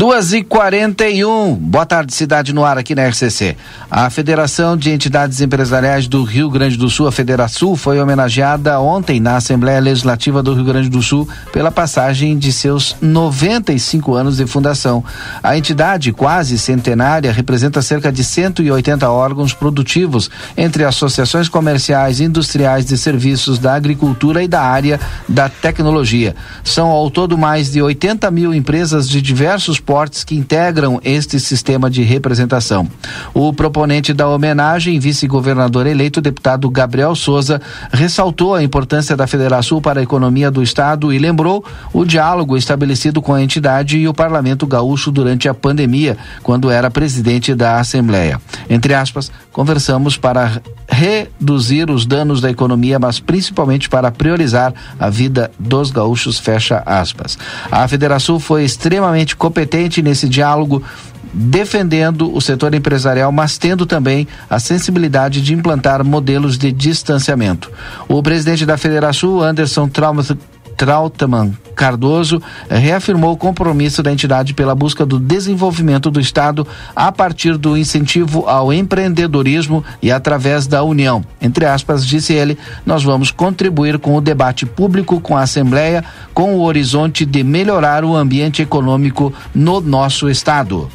Duas 0.02 0.34
e 0.34 0.42
quarenta 0.42 1.08
e 1.08 1.24
um. 1.24 1.54
Boa 1.54 1.86
tarde, 1.86 2.12
cidade 2.12 2.54
no 2.54 2.66
ar 2.66 2.76
aqui 2.76 2.96
na 2.96 3.08
RCC. 3.08 3.56
A 3.88 4.10
Federação 4.10 4.76
de 4.76 4.90
Entidades 4.90 5.42
Empresariais 5.42 6.08
do 6.08 6.24
Rio 6.24 6.50
Grande 6.50 6.76
do 6.76 6.90
Sul, 6.90 7.08
a 7.08 7.12
Federação, 7.12 7.76
foi 7.76 8.02
homenageada 8.02 8.80
ontem 8.80 9.20
na 9.20 9.36
Assembleia 9.36 9.80
Legislativa 9.80 10.42
do 10.42 10.56
Rio 10.56 10.64
Grande 10.64 10.90
do 10.90 11.04
Sul 11.04 11.30
pela 11.54 11.70
passagem 11.70 12.36
de 12.36 12.52
seus 12.52 12.96
95 13.00 14.16
anos 14.16 14.38
de 14.38 14.48
fundação. 14.48 15.04
A 15.44 15.56
entidade, 15.56 16.12
quase 16.12 16.58
centenária, 16.58 17.32
representa 17.32 17.80
cerca 17.84 18.12
de 18.12 18.24
180 18.24 19.08
órgãos 19.08 19.54
produtivos, 19.54 20.32
entre 20.58 20.84
associações 20.84 21.48
comerciais, 21.48 22.20
industriais 22.20 22.88
de 22.88 22.98
serviços 22.98 23.60
da 23.60 23.76
agricultura 23.76 24.42
e 24.42 24.48
da 24.48 24.64
área 24.64 25.00
da 25.30 25.48
tecnologia. 25.48 26.36
São 26.64 26.88
ao 26.88 27.12
todo 27.12 27.38
mais 27.38 27.72
de 27.72 27.84
80 27.84 28.32
mil 28.32 28.52
empresas 28.52 29.08
de 29.08 29.22
diversos 29.22 29.80
esportes 29.92 30.24
que 30.24 30.36
integram 30.36 31.02
este 31.04 31.38
sistema 31.38 31.90
de 31.90 32.02
representação. 32.02 32.88
O 33.34 33.52
proponente 33.52 34.14
da 34.14 34.26
homenagem, 34.26 34.98
vice-governador 34.98 35.86
eleito, 35.86 36.22
deputado 36.22 36.70
Gabriel 36.70 37.14
Souza, 37.14 37.62
ressaltou 37.92 38.56
a 38.56 38.64
importância 38.64 39.18
da 39.18 39.28
Federação 39.28 39.82
para 39.82 40.00
a 40.00 40.04
economia 40.04 40.50
do 40.50 40.64
Estado 40.64 41.12
e 41.12 41.20
lembrou 41.20 41.66
o 41.92 42.06
diálogo 42.06 42.56
estabelecido 42.56 43.22
com 43.22 43.34
a 43.34 43.44
entidade 43.44 43.98
e 43.98 44.08
o 44.08 44.14
Parlamento 44.14 44.66
Gaúcho 44.66 45.12
durante 45.12 45.50
a 45.50 45.54
pandemia, 45.54 46.18
quando 46.42 46.72
era 46.72 46.90
presidente 46.90 47.54
da 47.54 47.78
Assembleia. 47.78 48.40
Entre 48.70 48.94
aspas, 48.94 49.30
conversamos 49.52 50.18
para 50.18 50.62
reduzir 50.88 51.90
os 51.90 52.06
danos 52.06 52.42
da 52.42 52.50
economia, 52.50 53.00
mas 53.00 53.20
principalmente 53.20 53.90
para 53.90 54.12
priorizar 54.12 54.74
a 55.00 55.10
vida 55.10 55.52
dos 55.60 55.92
gaúchos, 55.92 56.40
fecha 56.40 56.82
aspas. 56.86 57.38
A 57.72 57.88
Federação 57.88 58.40
foi 58.40 58.64
extremamente 58.64 59.36
competente 59.36 60.02
nesse 60.02 60.28
diálogo 60.28 60.84
defendendo 61.34 62.34
o 62.34 62.42
setor 62.42 62.74
empresarial, 62.74 63.32
mas 63.32 63.58
tendo 63.58 63.86
também 63.86 64.28
a 64.50 64.60
sensibilidade 64.60 65.42
de 65.42 65.54
implantar 65.54 66.04
modelos 66.04 66.58
de 66.58 66.72
distanciamento. 66.72 67.72
O 68.08 68.22
presidente 68.22 68.66
da 68.66 68.78
Federação, 68.78 69.42
Anderson 69.42 69.88
Trautmann 70.78 71.54
Cardoso, 71.76 72.42
reafirmou 72.70 73.34
o 73.34 73.38
compromisso 73.38 74.04
da 74.04 74.12
entidade 74.12 74.54
pela 74.54 74.76
busca 74.76 75.06
do 75.06 75.20
desenvolvimento 75.20 76.12
do 76.12 76.20
Estado 76.20 76.68
a 76.96 77.12
partir 77.12 77.58
do 77.58 77.76
incentivo 77.78 78.48
ao 78.48 78.72
empreendedorismo 78.72 79.84
e 80.02 80.12
através 80.12 80.68
da 80.68 80.84
união. 80.84 81.24
Entre 81.42 81.66
aspas, 81.66 82.06
disse 82.06 82.34
ele, 82.34 82.58
nós 82.86 83.04
vamos 83.04 83.32
contribuir 83.32 83.98
com 83.98 84.16
o 84.16 84.22
debate 84.22 84.66
público 84.66 85.20
com 85.20 85.36
a 85.36 85.42
Assembleia, 85.42 86.04
com 86.34 86.56
o 86.56 86.62
horizonte 86.62 87.26
de 87.26 87.44
melhorar 87.44 88.04
o 88.04 88.16
ambiente 88.16 88.62
econômico 88.62 89.34
no 89.56 89.82
nosso 89.82 90.30
Estado. 90.30 90.88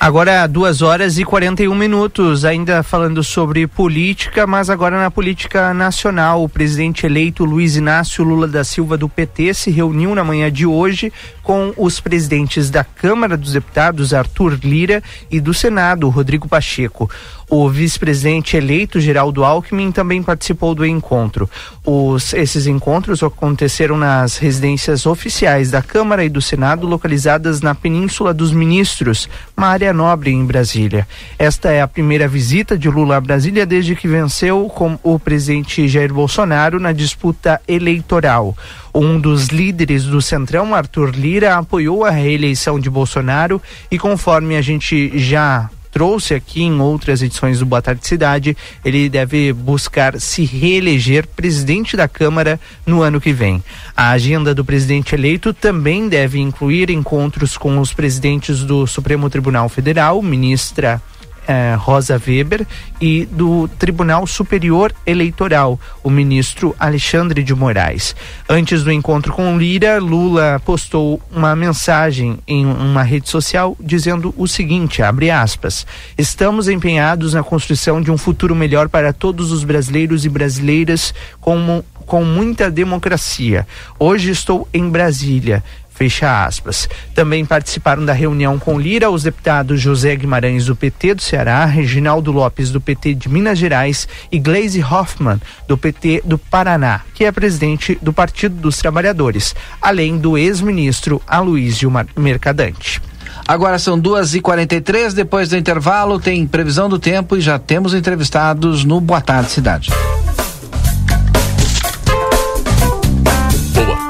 Agora, 0.00 0.46
duas 0.46 0.80
horas 0.80 1.18
e 1.18 1.24
41 1.24 1.74
minutos, 1.74 2.44
ainda 2.44 2.84
falando 2.84 3.24
sobre 3.24 3.66
política, 3.66 4.46
mas 4.46 4.70
agora 4.70 4.96
na 4.96 5.10
política 5.10 5.74
nacional. 5.74 6.44
O 6.44 6.48
presidente 6.48 7.04
eleito 7.04 7.44
Luiz 7.44 7.74
Inácio 7.74 8.22
Lula 8.22 8.46
da 8.46 8.62
Silva 8.62 8.96
do 8.96 9.08
PT 9.08 9.52
se 9.54 9.72
reuniu 9.72 10.14
na 10.14 10.22
manhã 10.22 10.52
de 10.52 10.64
hoje 10.64 11.12
com 11.42 11.72
os 11.76 11.98
presidentes 11.98 12.70
da 12.70 12.84
Câmara 12.84 13.36
dos 13.36 13.54
Deputados, 13.54 14.14
Arthur 14.14 14.60
Lira, 14.62 15.02
e 15.28 15.40
do 15.40 15.52
Senado, 15.52 16.08
Rodrigo 16.08 16.46
Pacheco. 16.46 17.10
O 17.50 17.66
vice-presidente 17.70 18.58
eleito, 18.58 19.00
Geraldo 19.00 19.42
Alckmin, 19.42 19.90
também 19.90 20.22
participou 20.22 20.74
do 20.74 20.84
encontro. 20.84 21.48
Os, 21.84 22.34
esses 22.34 22.66
encontros 22.66 23.22
aconteceram 23.22 23.96
nas 23.96 24.36
residências 24.36 25.06
oficiais 25.06 25.70
da 25.70 25.80
Câmara 25.80 26.22
e 26.22 26.28
do 26.28 26.42
Senado, 26.42 26.86
localizadas 26.86 27.62
na 27.62 27.74
Península 27.74 28.34
dos 28.34 28.52
Ministros, 28.52 29.30
uma 29.56 29.68
área 29.68 29.94
nobre 29.94 30.30
em 30.30 30.44
Brasília. 30.44 31.08
Esta 31.38 31.70
é 31.70 31.80
a 31.80 31.88
primeira 31.88 32.28
visita 32.28 32.76
de 32.76 32.90
Lula 32.90 33.16
a 33.16 33.20
Brasília 33.20 33.64
desde 33.64 33.96
que 33.96 34.06
venceu 34.06 34.68
com 34.68 34.98
o 35.02 35.18
presidente 35.18 35.88
Jair 35.88 36.12
Bolsonaro 36.12 36.78
na 36.78 36.92
disputa 36.92 37.60
eleitoral. 37.66 38.54
Um 38.94 39.18
dos 39.18 39.46
líderes 39.46 40.04
do 40.04 40.20
Centrão, 40.20 40.74
Arthur 40.74 41.10
Lira, 41.14 41.56
apoiou 41.56 42.04
a 42.04 42.10
reeleição 42.10 42.78
de 42.78 42.90
Bolsonaro 42.90 43.62
e, 43.90 43.98
conforme 43.98 44.56
a 44.56 44.60
gente 44.60 45.18
já 45.18 45.70
trouxe 45.90 46.34
aqui 46.34 46.62
em 46.62 46.80
outras 46.80 47.22
edições 47.22 47.58
do 47.58 47.66
Boa 47.66 47.82
Tarde 47.82 48.06
Cidade, 48.06 48.56
ele 48.84 49.08
deve 49.08 49.52
buscar 49.52 50.20
se 50.20 50.44
reeleger 50.44 51.26
presidente 51.26 51.96
da 51.96 52.08
Câmara 52.08 52.60
no 52.86 53.02
ano 53.02 53.20
que 53.20 53.32
vem. 53.32 53.62
A 53.96 54.10
agenda 54.10 54.54
do 54.54 54.64
presidente 54.64 55.14
eleito 55.14 55.52
também 55.52 56.08
deve 56.08 56.38
incluir 56.38 56.90
encontros 56.90 57.56
com 57.56 57.78
os 57.78 57.92
presidentes 57.92 58.64
do 58.64 58.86
Supremo 58.86 59.28
Tribunal 59.28 59.68
Federal, 59.68 60.22
ministra 60.22 61.00
eh, 61.48 61.74
Rosa 61.78 62.20
Weber 62.24 62.66
e 63.00 63.24
do 63.24 63.66
Tribunal 63.78 64.26
Superior 64.26 64.94
Eleitoral, 65.06 65.80
o 66.04 66.10
ministro 66.10 66.76
Alexandre 66.78 67.42
de 67.42 67.54
Moraes. 67.54 68.14
Antes 68.46 68.84
do 68.84 68.92
encontro 68.92 69.32
com 69.32 69.56
Lira, 69.56 69.98
Lula 69.98 70.60
postou 70.64 71.20
uma 71.32 71.56
mensagem 71.56 72.38
em 72.46 72.66
uma 72.66 73.02
rede 73.02 73.30
social 73.30 73.74
dizendo 73.80 74.34
o 74.36 74.46
seguinte, 74.46 75.02
abre 75.02 75.30
aspas, 75.30 75.86
estamos 76.18 76.68
empenhados 76.68 77.32
na 77.32 77.42
construção 77.42 78.02
de 78.02 78.10
um 78.10 78.18
futuro 78.18 78.54
melhor 78.54 78.88
para 78.88 79.12
todos 79.12 79.50
os 79.50 79.64
brasileiros 79.64 80.26
e 80.26 80.28
brasileiras 80.28 81.14
como 81.40 81.82
com 82.08 82.24
muita 82.24 82.70
democracia. 82.70 83.66
Hoje 83.98 84.30
estou 84.30 84.66
em 84.72 84.88
Brasília. 84.88 85.62
Fecha 85.98 86.44
aspas. 86.44 86.88
Também 87.12 87.44
participaram 87.44 88.04
da 88.04 88.12
reunião 88.12 88.56
com 88.56 88.78
Lira 88.78 89.10
os 89.10 89.24
deputados 89.24 89.80
José 89.80 90.14
Guimarães 90.14 90.66
do 90.66 90.76
PT 90.76 91.14
do 91.14 91.22
Ceará, 91.22 91.64
Reginaldo 91.64 92.30
Lopes 92.30 92.70
do 92.70 92.80
PT 92.80 93.14
de 93.14 93.28
Minas 93.28 93.58
Gerais 93.58 94.06
e 94.30 94.38
Gleisi 94.38 94.80
Hoffmann 94.80 95.40
do 95.66 95.76
PT 95.76 96.22
do 96.24 96.38
Paraná, 96.38 97.00
que 97.12 97.24
é 97.24 97.32
presidente 97.32 97.98
do 98.00 98.12
Partido 98.12 98.54
dos 98.54 98.78
Trabalhadores, 98.78 99.56
além 99.82 100.18
do 100.18 100.38
ex-ministro 100.38 101.20
Aloysio 101.26 101.92
Mercadante. 102.16 103.02
Agora 103.46 103.76
são 103.76 103.98
duas 103.98 104.36
e 104.36 104.40
quarenta 104.40 104.76
e 104.76 104.80
três, 104.80 105.14
depois 105.14 105.48
do 105.48 105.56
intervalo 105.56 106.20
tem 106.20 106.46
previsão 106.46 106.88
do 106.88 107.00
tempo 107.00 107.36
e 107.36 107.40
já 107.40 107.58
temos 107.58 107.92
entrevistados 107.92 108.84
no 108.84 109.00
Boa 109.00 109.20
Tarde 109.20 109.50
Cidade. 109.50 109.90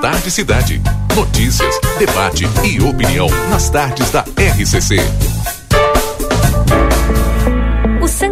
Tarde 0.00 0.30
Cidade 0.30 0.80
notícias, 1.16 1.80
debate 1.98 2.44
e 2.64 2.80
opinião 2.80 3.26
nas 3.50 3.68
tardes 3.68 4.08
da 4.12 4.20
RCC. 4.20 5.27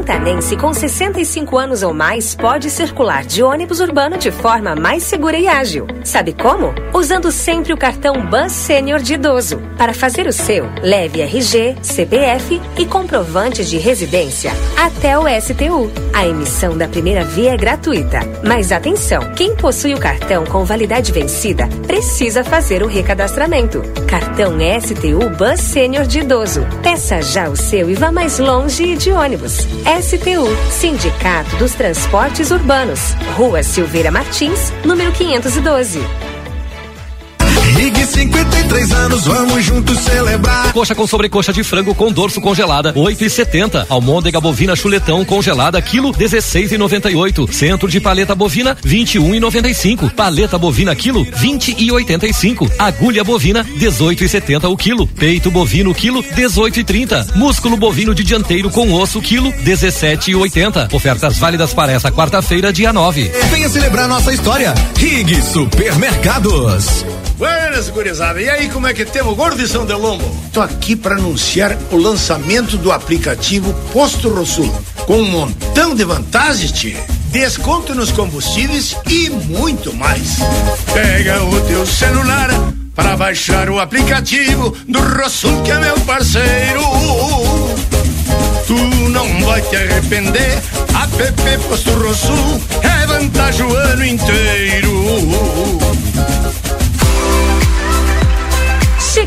Santanense 0.07 0.57
com 0.57 0.73
65 0.73 1.59
anos 1.59 1.83
ou 1.83 1.93
mais 1.93 2.33
pode 2.33 2.71
circular 2.71 3.25
de 3.25 3.43
ônibus 3.43 3.81
urbano 3.81 4.17
de 4.17 4.31
forma 4.31 4.77
mais 4.77 5.03
segura 5.03 5.37
e 5.37 5.49
ágil. 5.49 5.85
Sabe 6.05 6.33
como? 6.33 6.73
Usando 6.95 7.33
sempre 7.33 7.73
o 7.73 7.77
cartão 7.77 8.25
Bus 8.25 8.53
Sênior 8.53 9.01
de 9.01 9.15
idoso. 9.15 9.61
Para 9.77 9.93
fazer 9.93 10.29
o 10.29 10.33
seu, 10.33 10.71
leve 10.81 11.23
RG, 11.23 11.79
CPF 11.83 12.63
e 12.79 12.87
comprovante 12.87 13.65
de 13.65 13.79
residência 13.79 14.53
até 14.77 15.19
o 15.19 15.25
STU. 15.41 15.91
A 16.15 16.25
emissão 16.25 16.79
da 16.79 16.87
primeira 16.87 17.25
via 17.25 17.55
é 17.55 17.57
gratuita. 17.57 18.21
Mas 18.45 18.71
atenção, 18.71 19.33
quem 19.35 19.57
possui 19.57 19.93
o 19.93 19.99
cartão 19.99 20.45
com 20.45 20.65
validade 20.65 21.11
vencida 21.11 21.69
precisa 21.85 22.45
fazer 22.45 22.81
o 22.81 22.87
recadastramento. 22.87 23.83
Cartão 24.07 24.53
STU 24.81 25.31
Bus 25.37 25.61
Sênior 25.61 26.07
de 26.07 26.21
idoso. 26.21 26.65
Peça 26.81 27.21
já 27.21 27.49
o 27.49 27.57
seu 27.57 27.91
e 27.91 27.95
vá 27.95 28.13
mais 28.13 28.39
longe 28.39 28.95
de 28.95 29.11
ônibus. 29.11 29.67
STU, 30.00 30.47
Sindicato 30.71 31.57
dos 31.57 31.73
Transportes 31.73 32.50
Urbanos, 32.50 33.15
Rua 33.35 33.62
Silveira 33.62 34.11
Martins, 34.11 34.71
número 34.85 35.11
512. 35.12 36.25
Ligue 38.07 38.33
53 38.33 38.93
anos, 38.93 39.25
vamos 39.25 39.65
juntos 39.65 39.99
celebrar. 39.99 40.73
Coxa 40.73 40.95
com 40.95 41.07
sobrecoxa 41.07 41.53
de 41.53 41.65
frango 41.65 41.95
com 41.95 42.13
dorso 42.13 42.41
congelada, 42.41 42.93
8,70. 42.95 43.87
Almôndega 43.89 44.41
bovina 44.41 44.77
chuletão 44.77 45.25
congelada, 45.25 45.81
quilo 45.83 46.13
16,98. 46.13 47.53
Centro 47.53 47.89
de 47.89 48.01
paleta 48.01 48.35
bovina, 48.35 48.77
21,95. 48.85 50.15
Paleta 50.15 50.57
bovina 50.57 50.95
quilo, 50.95 51.25
20,85. 51.25 52.71
Agulha 52.79 53.25
bovina, 53.25 53.65
18,70 53.65 54.71
o 54.71 54.77
quilo. 54.77 55.07
Peito 55.07 55.51
bovino 55.51 55.95
quilo, 55.95 56.23
18,30. 56.23 57.35
Músculo 57.35 57.77
bovino 57.77 58.15
de 58.15 58.23
dianteiro 58.23 58.71
com 58.71 58.93
osso 58.93 59.21
quilo, 59.21 59.53
17,80. 59.65 60.93
Ofertas 60.95 61.39
válidas 61.39 61.75
para 61.75 61.93
essa 61.93 62.13
quarta-feira, 62.13 62.73
dia 62.73 62.93
9. 62.93 63.31
Venha 63.51 63.69
celebrar 63.69 64.09
nossa 64.09 64.33
história. 64.33 64.75
Rig 64.97 65.43
Supermercados. 65.43 67.05
Buenas, 67.38 67.90
gurizada. 67.90 68.40
E 68.40 68.49
aí, 68.49 68.69
como 68.69 68.87
é 68.87 68.95
que 68.95 69.05
temos, 69.05 69.37
gordo 69.37 69.59
de 69.59 69.69
São 69.69 69.85
Delombo? 69.85 70.25
Tô 70.52 70.61
aqui 70.62 70.97
para 70.97 71.16
anunciar 71.16 71.76
o 71.90 71.97
lançamento 71.97 72.78
do 72.78 72.90
aplicativo 72.90 73.75
Posto 73.93 74.28
Rosul, 74.31 74.73
com 75.07 75.19
um 75.19 75.31
montão 75.31 75.95
de 75.95 76.05
vantagens, 76.05 76.73
tia. 76.73 77.05
Desconto 77.31 77.95
nos 77.95 78.11
combustíveis 78.11 78.97
e 79.07 79.28
muito 79.28 79.93
mais. 79.93 80.38
Pega 80.95 81.43
o 81.45 81.61
teu 81.62 81.87
celular 81.87 82.49
para 82.95 83.16
baixar 83.16 83.69
o 83.69 83.78
aplicativo 83.78 84.75
do 84.88 84.99
Rosul, 84.99 85.62
que 85.62 85.73
é 85.73 85.78
meu 85.78 86.00
parceiro. 86.00 86.83
Tu 88.66 88.75
não 89.11 89.45
vai 89.45 89.61
te 89.61 89.76
arrepender. 89.76 90.62
App 91.19 91.59
Posto 91.69 91.90
Rosul 91.93 92.61
é 92.83 93.07
vantagem 93.07 93.64
o 93.64 93.75
ano 93.75 94.05
inteiro. 94.05 94.90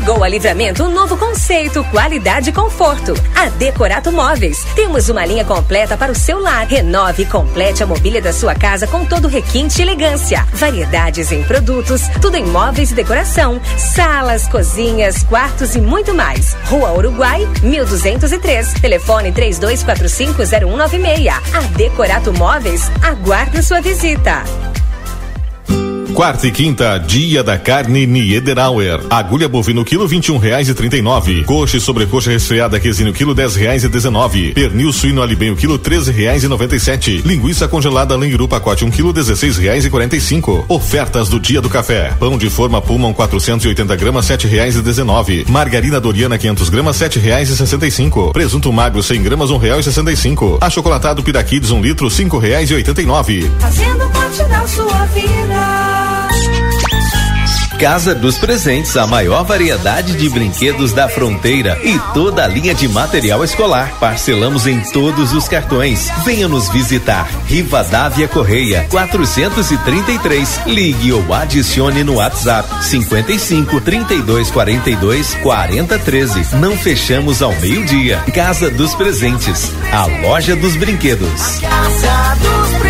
Chegou 0.00 0.24
a 0.24 0.28
Livramento 0.28 0.82
um 0.82 0.90
novo 0.90 1.14
conceito, 1.14 1.84
qualidade 1.90 2.48
e 2.48 2.52
conforto. 2.54 3.12
A 3.36 3.50
Decorato 3.50 4.10
Móveis. 4.10 4.64
Temos 4.74 5.10
uma 5.10 5.26
linha 5.26 5.44
completa 5.44 5.94
para 5.94 6.10
o 6.10 6.14
seu 6.14 6.40
lar. 6.40 6.66
Renove 6.66 7.24
e 7.24 7.26
complete 7.26 7.82
a 7.82 7.86
mobília 7.86 8.22
da 8.22 8.32
sua 8.32 8.54
casa 8.54 8.86
com 8.86 9.04
todo 9.04 9.28
requinte 9.28 9.78
e 9.78 9.82
elegância. 9.82 10.46
Variedades 10.54 11.30
em 11.30 11.42
produtos, 11.42 12.08
tudo 12.18 12.38
em 12.38 12.46
móveis 12.46 12.92
e 12.92 12.94
decoração. 12.94 13.60
Salas, 13.76 14.48
cozinhas, 14.48 15.22
quartos 15.22 15.76
e 15.76 15.82
muito 15.82 16.14
mais. 16.14 16.56
Rua 16.64 16.92
Uruguai, 16.94 17.46
1203. 17.62 18.72
Telefone 18.80 19.32
32450196. 19.32 21.28
A 21.28 21.60
Decorato 21.76 22.32
Móveis 22.32 22.90
aguarda 23.02 23.62
sua 23.62 23.82
visita. 23.82 24.44
Quarta 26.20 26.46
e 26.46 26.50
quinta, 26.50 26.98
dia 26.98 27.42
da 27.42 27.56
carne 27.56 28.04
Niederauer. 28.04 29.00
Agulha 29.08 29.48
bovino 29.48 29.82
quilo 29.82 30.06
vinte 30.06 30.26
e 30.26 30.32
um 30.32 30.36
reais 30.36 30.68
e 30.68 30.74
trinta 30.74 30.98
e 30.98 31.00
nove. 31.00 31.44
Coxa 31.44 31.78
e 31.78 31.80
sobrecoxa 31.80 32.30
resfriada 32.30 32.78
quesinho 32.78 33.10
quilo 33.10 33.34
dez 33.34 33.54
reais 33.54 33.84
e 33.84 33.88
dezenove. 33.88 34.52
Pernil 34.52 34.92
suíno 34.92 35.22
alibenho 35.22 35.56
quilo 35.56 35.78
treze 35.78 36.12
reais 36.12 36.44
e 36.44 36.46
noventa 36.46 36.76
e 36.76 36.78
sete. 36.78 37.22
Linguiça 37.24 37.66
congelada 37.66 38.14
Langiru 38.14 38.46
pacote 38.46 38.84
um 38.84 38.90
quilo 38.90 39.14
dezesseis 39.14 39.56
reais 39.56 39.86
e 39.86 39.88
quarenta 39.88 40.14
e 40.14 40.20
cinco. 40.20 40.62
Ofertas 40.68 41.30
do 41.30 41.40
dia 41.40 41.62
do 41.62 41.70
café. 41.70 42.14
Pão 42.20 42.36
de 42.36 42.50
forma 42.50 42.82
Pullman 42.82 43.14
480 43.14 43.96
gramas 43.96 44.26
sete 44.26 44.46
reais 44.46 44.76
e 44.76 44.82
dezenove. 44.82 45.46
Margarina 45.48 45.98
Doriana 45.98 46.36
500 46.36 46.68
gramas 46.68 46.96
sete 46.96 47.18
reais 47.18 47.48
e 47.48 47.56
sessenta 47.56 47.86
e 47.86 47.90
cinco. 47.90 48.30
Presunto 48.30 48.70
magro 48.70 49.02
100 49.02 49.22
gramas 49.22 49.50
um 49.50 49.56
real 49.56 49.80
e 49.80 49.82
sessenta 49.82 50.12
e 50.12 50.16
cinco. 50.18 50.58
Achocolatado 50.60 51.22
Piraquides 51.22 51.70
um 51.70 51.80
litro 51.80 52.10
cinco 52.10 52.36
reais 52.36 52.70
e 52.70 52.74
oitenta 52.74 53.00
e 53.00 53.06
nove. 53.06 53.50
Fazendo 53.58 54.06
parte 54.10 54.44
da 54.44 54.66
sua 54.66 55.06
vida. 55.14 56.09
Casa 57.80 58.14
dos 58.14 58.36
Presentes, 58.36 58.94
a 58.94 59.06
maior 59.06 59.42
variedade 59.42 60.12
de 60.12 60.28
brinquedos 60.28 60.92
da 60.92 61.08
fronteira 61.08 61.78
e 61.82 61.98
toda 62.12 62.44
a 62.44 62.46
linha 62.46 62.74
de 62.74 62.86
material 62.86 63.42
escolar. 63.42 63.98
Parcelamos 63.98 64.66
em 64.66 64.78
todos 64.92 65.32
os 65.32 65.48
cartões. 65.48 66.10
Venha 66.22 66.46
nos 66.46 66.68
visitar. 66.68 67.26
Rivadavia 67.46 68.28
Correia, 68.28 68.86
433. 68.90 70.60
Ligue 70.66 71.10
ou 71.14 71.32
adicione 71.32 72.04
no 72.04 72.16
WhatsApp 72.16 72.84
55 72.84 73.80
32 73.80 74.50
42 74.50 75.34
40 75.36 75.98
13. 75.98 76.56
Não 76.56 76.76
fechamos 76.76 77.40
ao 77.40 77.56
meio-dia. 77.60 78.22
Casa 78.34 78.70
dos 78.70 78.94
Presentes, 78.94 79.72
a 79.90 80.04
loja 80.04 80.54
dos 80.54 80.76
brinquedos. 80.76 81.60
Casa 81.60 82.36
dos 82.42 82.68
Presentes. 82.72 82.89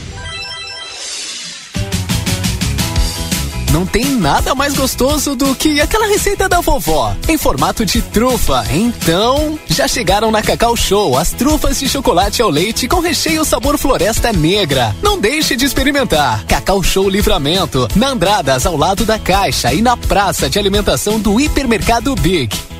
Não 3.71 3.85
tem 3.85 4.03
nada 4.03 4.53
mais 4.53 4.73
gostoso 4.73 5.33
do 5.33 5.55
que 5.55 5.79
aquela 5.79 6.05
receita 6.05 6.49
da 6.49 6.59
vovó, 6.59 7.15
em 7.29 7.37
formato 7.37 7.85
de 7.85 8.01
trufa. 8.01 8.65
Então, 8.69 9.57
já 9.65 9.87
chegaram 9.87 10.29
na 10.29 10.41
Cacau 10.41 10.75
Show 10.75 11.17
as 11.17 11.31
trufas 11.31 11.79
de 11.79 11.87
chocolate 11.87 12.41
ao 12.41 12.49
leite 12.49 12.85
com 12.85 12.99
recheio 12.99 13.45
sabor 13.45 13.77
floresta 13.77 14.33
negra. 14.33 14.93
Não 15.01 15.17
deixe 15.17 15.55
de 15.55 15.63
experimentar. 15.63 16.43
Cacau 16.47 16.83
Show 16.83 17.09
Livramento, 17.09 17.87
na 17.95 18.09
Andradas, 18.09 18.65
ao 18.65 18.75
lado 18.75 19.05
da 19.05 19.17
Caixa 19.17 19.73
e 19.73 19.81
na 19.81 19.95
praça 19.95 20.49
de 20.49 20.59
alimentação 20.59 21.17
do 21.17 21.39
Hipermercado 21.39 22.13
Big. 22.15 22.70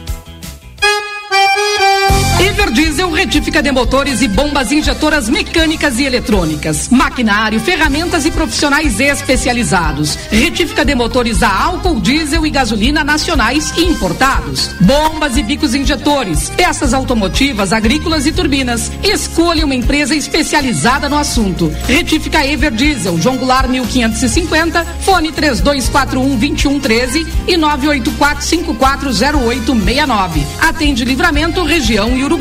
Everdiesel 2.52 3.10
retífica 3.10 3.64
de 3.64 3.72
motores 3.72 4.22
e 4.22 4.28
bombas 4.28 4.74
injetoras 4.74 5.30
mecânicas 5.30 5.98
e 6.00 6.04
eletrônicas, 6.04 6.90
maquinário, 6.90 7.62
ferramentas 7.62 8.26
e 8.26 8.32
profissionais 8.32 9.00
especializados. 9.00 10.16
Retífica 10.30 10.84
de 10.84 10.94
motores 10.94 11.42
a 11.44 11.50
álcool, 11.50 12.02
diesel 12.02 12.46
e 12.46 12.50
gasolina 12.50 13.06
nacionais 13.06 13.72
e 13.78 13.86
importados. 13.86 14.76
Bombas 14.82 15.38
e 15.38 15.44
bicos 15.44 15.74
injetores, 15.74 16.50
peças 16.50 16.94
automotivas, 16.94 17.72
agrícolas 17.72 18.26
e 18.26 18.34
turbinas. 18.34 18.92
Escolha 19.02 19.66
uma 19.66 19.76
empresa 19.76 20.14
especializada 20.14 21.08
no 21.08 21.18
assunto. 21.18 21.74
Retífica 21.88 22.46
Everdiesel, 22.46 23.18
João 23.18 23.38
Goulart 23.38 23.70
1550, 23.70 24.84
fone 25.06 25.32
3241 25.32 26.36
2113 26.36 27.26
e 27.48 27.56
984540869. 27.56 30.46
Atende 30.60 31.06
Livramento, 31.06 31.64
região 31.64 32.18
e 32.18 32.26
Uruguai. 32.26 32.40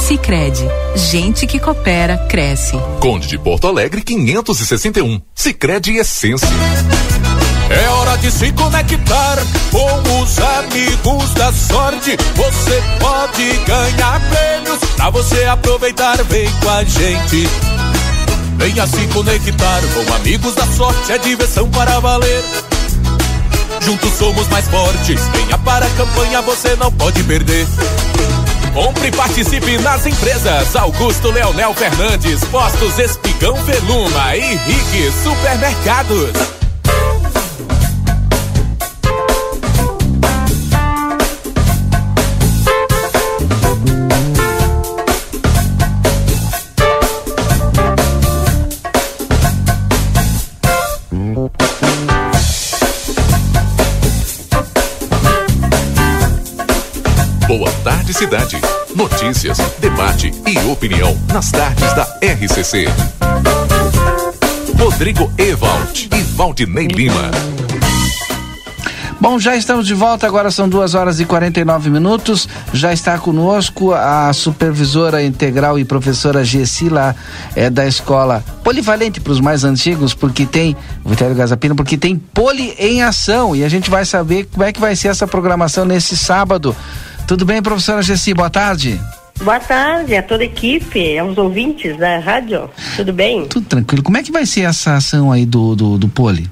Sicredi, 0.00 0.64
gente 0.96 1.46
que 1.46 1.58
coopera 1.60 2.16
cresce. 2.28 2.76
Conde 2.98 3.28
de 3.28 3.38
Porto 3.38 3.68
Alegre 3.68 4.00
561. 4.02 5.20
Sicredi 5.34 5.96
Essência. 5.96 6.48
É 7.70 7.88
hora 7.90 8.16
de 8.18 8.30
se 8.32 8.50
conectar 8.52 9.38
com 9.70 10.22
os 10.22 10.38
amigos 10.38 11.34
da 11.34 11.52
sorte. 11.52 12.16
Você 12.34 12.82
pode 12.98 13.56
ganhar 13.66 14.20
prêmios 14.28 14.78
pra 14.96 15.10
você 15.10 15.44
aproveitar. 15.44 16.16
Vem 16.24 16.50
com 16.60 16.70
a 16.70 16.82
gente. 16.82 17.48
Venha 18.56 18.86
se 18.86 19.06
conectar 19.08 19.80
com 19.94 20.14
amigos 20.14 20.54
da 20.54 20.66
sorte. 20.66 21.12
É 21.12 21.18
diversão 21.18 21.70
para 21.70 22.00
valer. 22.00 22.42
Juntos 23.82 24.10
somos 24.18 24.48
mais 24.48 24.66
fortes. 24.66 25.20
Venha 25.32 25.58
para 25.58 25.86
a 25.86 25.90
campanha, 25.90 26.42
você 26.42 26.74
não 26.76 26.90
pode 26.90 27.22
perder. 27.22 27.66
Compre 28.72 29.08
e 29.08 29.10
participe 29.10 29.78
nas 29.78 30.06
empresas 30.06 30.76
Augusto 30.76 31.30
Leonel 31.30 31.74
Fernandes, 31.74 32.44
Postos 32.44 32.98
Espigão 32.98 33.56
Veluma 33.64 34.36
e 34.36 34.56
Rig 34.56 35.12
Supermercados. 35.22 36.59
Cidade. 58.20 58.60
Notícias, 58.94 59.56
debate 59.78 60.30
e 60.46 60.70
opinião 60.70 61.16
nas 61.32 61.50
tardes 61.50 61.90
da 61.94 62.02
RCC. 62.20 62.84
Rodrigo 64.78 65.32
Ewald 65.38 66.10
e 66.14 66.22
Valdinei 66.34 66.86
Lima. 66.86 67.30
Bom, 69.18 69.38
já 69.38 69.56
estamos 69.56 69.86
de 69.86 69.94
volta, 69.94 70.26
agora 70.26 70.50
são 70.50 70.68
duas 70.68 70.94
horas 70.94 71.18
e 71.18 71.24
49 71.24 71.88
minutos. 71.88 72.46
Já 72.74 72.92
está 72.92 73.18
conosco 73.18 73.94
a 73.94 74.30
supervisora 74.34 75.22
integral 75.22 75.78
e 75.78 75.84
professora 75.86 76.44
Gessila 76.44 77.16
é, 77.56 77.70
da 77.70 77.86
escola 77.86 78.44
Polivalente 78.62 79.18
para 79.18 79.32
os 79.32 79.40
mais 79.40 79.64
antigos, 79.64 80.12
porque 80.12 80.44
tem, 80.44 80.76
Vitório 81.06 81.34
Gazapina, 81.34 81.74
porque 81.74 81.96
tem 81.96 82.16
Poli 82.16 82.74
em 82.78 83.02
ação 83.02 83.56
e 83.56 83.64
a 83.64 83.68
gente 83.70 83.88
vai 83.88 84.04
saber 84.04 84.46
como 84.52 84.64
é 84.64 84.72
que 84.72 84.80
vai 84.80 84.94
ser 84.94 85.08
essa 85.08 85.26
programação 85.26 85.86
nesse 85.86 86.18
sábado. 86.18 86.76
Tudo 87.30 87.44
bem, 87.44 87.62
professora 87.62 88.02
Gessi? 88.02 88.34
Boa 88.34 88.50
tarde. 88.50 89.00
Boa 89.40 89.60
tarde 89.60 90.16
a 90.16 90.20
toda 90.20 90.42
a 90.42 90.46
equipe, 90.46 91.16
aos 91.16 91.38
ouvintes 91.38 91.96
da 91.96 92.18
rádio. 92.18 92.68
Tudo 92.96 93.12
bem? 93.12 93.46
Tudo 93.46 93.66
tranquilo. 93.66 94.02
Como 94.02 94.16
é 94.16 94.22
que 94.24 94.32
vai 94.32 94.44
ser 94.44 94.62
essa 94.62 94.96
ação 94.96 95.30
aí 95.30 95.46
do, 95.46 95.76
do, 95.76 95.96
do 95.96 96.08
Poli? 96.08 96.50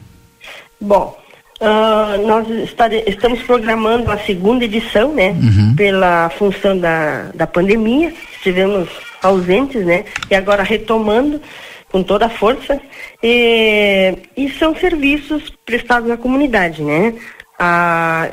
Bom, 0.80 1.18
Uh, 1.60 2.24
nós 2.24 2.48
estare, 2.62 3.02
estamos 3.08 3.42
programando 3.42 4.12
a 4.12 4.18
segunda 4.18 4.64
edição, 4.64 5.12
né? 5.12 5.30
Uhum. 5.30 5.74
Pela 5.74 6.30
função 6.30 6.78
da, 6.78 7.32
da 7.34 7.48
pandemia, 7.48 8.14
estivemos 8.36 8.88
ausentes, 9.20 9.84
né? 9.84 10.04
E 10.30 10.36
agora 10.36 10.62
retomando 10.62 11.40
com 11.90 12.00
toda 12.04 12.26
a 12.26 12.30
força. 12.30 12.80
E, 13.20 14.16
e 14.36 14.48
são 14.50 14.76
serviços 14.76 15.52
prestados 15.66 16.08
à 16.12 16.16
comunidade, 16.16 16.80
né? 16.80 17.14
A 17.58 18.28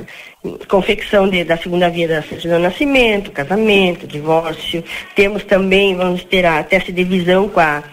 confecção 0.67 1.27
de, 1.27 1.43
da 1.43 1.57
segunda 1.57 1.89
via 1.89 2.07
da 2.07 2.21
certidão 2.21 2.57
de 2.57 2.63
nascimento, 2.63 3.31
casamento, 3.31 4.07
divórcio. 4.07 4.83
Temos 5.15 5.43
também, 5.43 5.95
vamos 5.95 6.23
ter 6.23 6.45
a 6.45 6.63
teste 6.63 6.91
de 6.91 7.03
visão 7.03 7.49
com 7.49 7.59
a, 7.59 7.83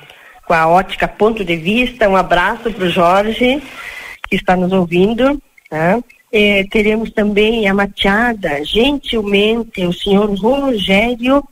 com 0.47 0.55
a 0.55 0.69
ótica 0.69 1.07
ponto 1.09 1.45
de 1.45 1.57
vista. 1.57 2.09
Um 2.09 2.17
abraço 2.17 2.73
para 2.73 2.85
o 2.85 2.91
Jorge 2.91 3.63
que 4.29 4.37
está 4.37 4.57
nos 4.57 4.73
ouvindo. 4.73 5.41
Tá? 5.69 6.01
É, 6.33 6.65
teremos 6.65 7.11
também 7.11 7.69
a 7.69 7.75
Machada, 7.75 8.65
gentilmente, 8.65 9.85
o 9.85 9.93
senhor 9.93 10.31
Rogério 10.39 11.47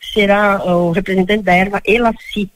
será 0.00 0.64
o 0.64 0.92
representante 0.92 1.42
da 1.42 1.54
erva 1.54 1.82
Elaci, 1.84 2.50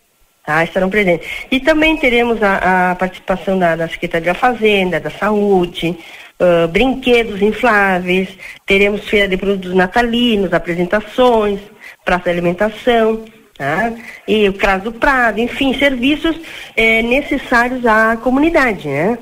tá? 0.45 0.65
Estarão 0.65 0.91
presentes. 0.91 1.29
E 1.51 1.61
também 1.61 1.97
teremos 1.97 2.43
a, 2.43 2.91
a 2.91 2.95
participação 2.95 3.59
da, 3.59 3.77
da, 3.77 3.89
Secretaria 3.89 4.33
da 4.33 4.39
Fazenda, 4.39 5.01
da 5.01 5.11
Saúde, 5.11 5.97
uh, 6.41 6.69
brinquedos 6.69 7.41
infláveis, 7.43 8.29
teremos 8.67 9.09
feira 9.09 9.29
de 9.29 9.37
produtos 9.37 9.75
natalinos, 9.75 10.53
apresentações, 10.53 11.61
praça 12.05 12.25
de 12.25 12.31
alimentação, 12.31 13.25
tá? 13.57 13.93
E 14.27 14.49
o 14.49 14.53
Cras 14.55 14.83
do 14.83 14.93
Prado, 14.93 15.41
enfim, 15.41 15.79
serviços 15.79 16.37
eh, 16.77 17.03
necessários 17.03 17.85
à 17.85 18.17
comunidade, 18.17 18.89
né? 18.89 19.19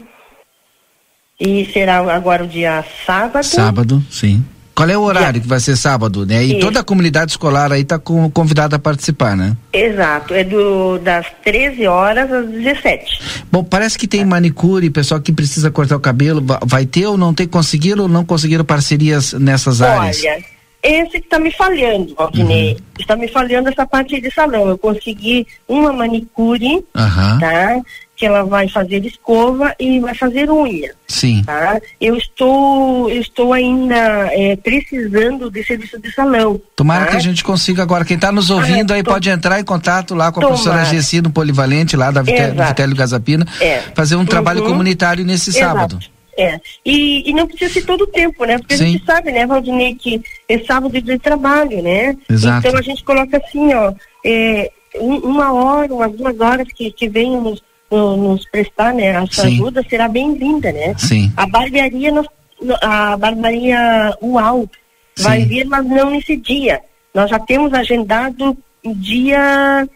E 1.40 1.66
será 1.72 1.98
agora 1.98 2.44
o 2.44 2.48
dia 2.48 2.84
sábado. 3.06 3.44
Sábado, 3.44 4.02
sim. 4.10 4.44
Qual 4.78 4.88
é 4.88 4.96
o 4.96 5.02
horário 5.02 5.40
que 5.40 5.48
vai 5.48 5.58
ser 5.58 5.74
sábado, 5.74 6.24
né? 6.24 6.44
E 6.44 6.52
Isso. 6.52 6.60
toda 6.60 6.78
a 6.78 6.84
comunidade 6.84 7.32
escolar 7.32 7.72
aí 7.72 7.80
está 7.80 7.98
convidada 7.98 8.76
a 8.76 8.78
participar, 8.78 9.36
né? 9.36 9.56
Exato, 9.72 10.32
é 10.32 10.44
do, 10.44 10.98
das 10.98 11.26
13 11.42 11.84
horas 11.88 12.32
às 12.32 12.46
17. 12.48 13.44
Bom, 13.50 13.64
parece 13.64 13.98
que 13.98 14.06
tem 14.06 14.24
manicure, 14.24 14.88
pessoal 14.88 15.20
que 15.20 15.32
precisa 15.32 15.68
cortar 15.68 15.96
o 15.96 16.00
cabelo, 16.00 16.40
vai 16.64 16.86
ter 16.86 17.06
ou 17.06 17.18
não 17.18 17.34
ter 17.34 17.48
conseguiram 17.48 18.04
ou 18.04 18.08
não 18.08 18.24
conseguiram 18.24 18.64
parcerias 18.64 19.32
nessas 19.32 19.82
áreas? 19.82 20.22
Olha, 20.22 20.44
esse 20.80 21.10
que 21.10 21.18
está 21.18 21.40
me 21.40 21.50
falhando, 21.50 22.14
Valdinei. 22.14 22.74
Uhum. 22.74 22.78
Está 23.00 23.16
me 23.16 23.26
falhando 23.26 23.68
essa 23.68 23.84
parte 23.84 24.20
de 24.20 24.30
salão. 24.32 24.68
Eu 24.68 24.78
consegui 24.78 25.44
uma 25.66 25.92
manicure, 25.92 26.74
uhum. 26.74 27.38
tá? 27.40 27.80
Que 28.18 28.26
ela 28.26 28.42
vai 28.42 28.68
fazer 28.68 29.04
escova 29.06 29.72
e 29.78 30.00
vai 30.00 30.12
fazer 30.12 30.50
unha. 30.50 30.92
Sim. 31.06 31.44
Tá? 31.46 31.80
Eu 32.00 32.16
estou, 32.16 33.08
eu 33.08 33.20
estou 33.20 33.52
ainda 33.52 34.28
é, 34.32 34.56
precisando 34.56 35.48
de 35.48 35.64
serviço 35.64 36.00
de 36.00 36.12
salão. 36.12 36.60
Tomara 36.74 37.04
tá? 37.04 37.12
que 37.12 37.16
a 37.16 37.20
gente 37.20 37.44
consiga 37.44 37.80
agora. 37.80 38.04
Quem 38.04 38.16
está 38.16 38.32
nos 38.32 38.50
ouvindo 38.50 38.90
ah, 38.90 38.96
aí 38.96 39.04
tô... 39.04 39.12
pode 39.12 39.30
entrar 39.30 39.60
em 39.60 39.64
contato 39.64 40.16
lá 40.16 40.32
com 40.32 40.40
a 40.40 40.42
Tomara. 40.42 40.62
professora 40.62 40.84
Gessi 40.84 41.22
no 41.22 41.30
Polivalente, 41.30 41.96
lá 41.96 42.10
da 42.10 42.20
Vitélio 42.22 42.96
Gazapina, 42.96 43.46
é. 43.60 43.82
fazer 43.94 44.16
um 44.16 44.26
trabalho 44.26 44.62
uhum. 44.62 44.70
comunitário 44.70 45.24
nesse 45.24 45.50
Exato. 45.50 45.64
sábado. 45.64 45.98
É. 46.36 46.60
E, 46.84 47.30
e 47.30 47.32
não 47.32 47.46
precisa 47.46 47.72
ser 47.72 47.86
todo 47.86 48.02
o 48.02 48.06
tempo, 48.08 48.44
né? 48.44 48.58
Porque 48.58 48.76
Sim. 48.76 48.84
a 48.84 48.86
gente 48.88 49.04
sabe, 49.04 49.30
né, 49.30 49.46
Valdinei, 49.46 49.94
que 49.94 50.20
é 50.48 50.58
sábado 50.58 51.00
de 51.00 51.18
trabalho, 51.20 51.82
né? 51.82 52.16
Exato. 52.28 52.66
Então 52.66 52.78
a 52.78 52.82
gente 52.82 53.04
coloca 53.04 53.36
assim, 53.36 53.72
ó, 53.74 53.92
é, 54.24 54.70
uma 54.96 55.52
hora, 55.52 55.94
umas 55.94 56.12
duas 56.12 56.40
horas 56.40 56.66
que, 56.74 56.90
que 56.90 57.08
venham 57.08 57.56
nos 57.90 58.18
nos 58.18 58.50
prestar, 58.50 58.94
né, 58.94 59.16
a 59.16 59.26
sua 59.26 59.44
Sim. 59.44 59.54
ajuda, 59.54 59.84
será 59.88 60.08
bem-vinda, 60.08 60.70
né? 60.72 60.94
Sim. 60.98 61.32
A 61.36 61.46
barbearia, 61.46 62.12
a 62.82 63.16
barbearia 63.16 64.16
UAU 64.20 64.68
vai 65.18 65.44
vir, 65.44 65.64
mas 65.66 65.84
não 65.86 66.10
nesse 66.10 66.36
dia. 66.36 66.80
Nós 67.14 67.30
já 67.30 67.38
temos 67.38 67.72
agendado 67.72 68.56
dia 68.84 69.88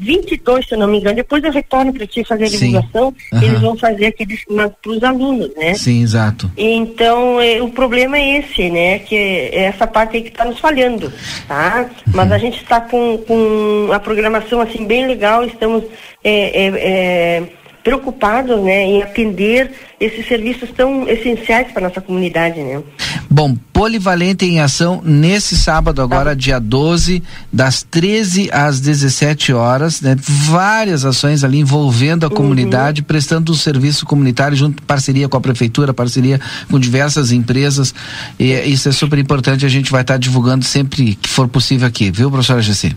22, 0.00 0.66
se 0.66 0.74
eu 0.74 0.78
não 0.78 0.88
me 0.88 0.98
engano. 0.98 1.16
Depois 1.16 1.44
eu 1.44 1.52
retorno 1.52 1.92
para 1.92 2.06
ti 2.06 2.24
fazer 2.24 2.44
a 2.44 2.48
divulgação. 2.48 3.14
Uhum. 3.32 3.42
Eles 3.42 3.60
vão 3.60 3.76
fazer 3.76 4.06
aqueles 4.06 4.44
para 4.44 4.90
os 4.90 5.02
alunos, 5.04 5.50
né? 5.56 5.74
Sim, 5.74 6.02
exato. 6.02 6.50
Então, 6.56 7.40
é, 7.40 7.60
o 7.60 7.68
problema 7.68 8.16
é 8.16 8.38
esse, 8.38 8.70
né? 8.70 8.98
Que 9.00 9.14
é 9.16 9.64
essa 9.64 9.86
parte 9.86 10.16
aí 10.16 10.22
que 10.22 10.30
está 10.30 10.44
nos 10.44 10.58
falhando, 10.58 11.12
tá? 11.46 11.86
Uhum. 12.06 12.12
Mas 12.14 12.32
a 12.32 12.38
gente 12.38 12.62
está 12.62 12.80
com, 12.80 13.18
com 13.18 13.90
a 13.92 14.00
programação 14.00 14.60
assim 14.60 14.86
bem 14.86 15.06
legal. 15.06 15.44
Estamos 15.44 15.84
é, 16.24 16.66
é, 16.66 16.70
é 16.76 17.59
preocupados, 17.82 18.60
né, 18.62 18.82
em 18.82 19.02
atender 19.02 19.72
esses 19.98 20.26
serviços 20.26 20.70
tão 20.70 21.08
essenciais 21.08 21.72
para 21.72 21.88
nossa 21.88 22.00
comunidade, 22.00 22.60
né? 22.60 22.82
Bom, 23.28 23.54
Polivalente 23.72 24.44
em 24.44 24.60
ação 24.60 25.00
nesse 25.04 25.56
sábado 25.56 26.02
agora, 26.02 26.30
tá. 26.30 26.34
dia 26.34 26.58
12, 26.58 27.22
das 27.52 27.82
13 27.82 28.50
às 28.52 28.80
17 28.80 29.52
horas, 29.52 30.00
né? 30.00 30.16
Várias 30.18 31.04
ações 31.04 31.44
ali 31.44 31.60
envolvendo 31.60 32.24
a 32.24 32.28
uhum. 32.28 32.34
comunidade, 32.34 33.02
prestando 33.02 33.52
um 33.52 33.54
serviço 33.54 34.04
comunitário 34.04 34.56
junto 34.56 34.82
parceria 34.82 35.28
com 35.28 35.36
a 35.36 35.40
prefeitura, 35.40 35.94
parceria 35.94 36.40
com 36.70 36.78
diversas 36.78 37.32
empresas. 37.32 37.94
E 38.38 38.52
isso 38.70 38.88
é 38.88 38.92
super 38.92 39.18
importante, 39.18 39.64
a 39.64 39.70
gente 39.70 39.90
vai 39.90 40.02
estar 40.02 40.18
divulgando 40.18 40.64
sempre 40.64 41.14
que 41.14 41.28
for 41.28 41.48
possível 41.48 41.88
aqui, 41.88 42.10
viu, 42.10 42.30
professora 42.30 42.60
Gessi? 42.60 42.94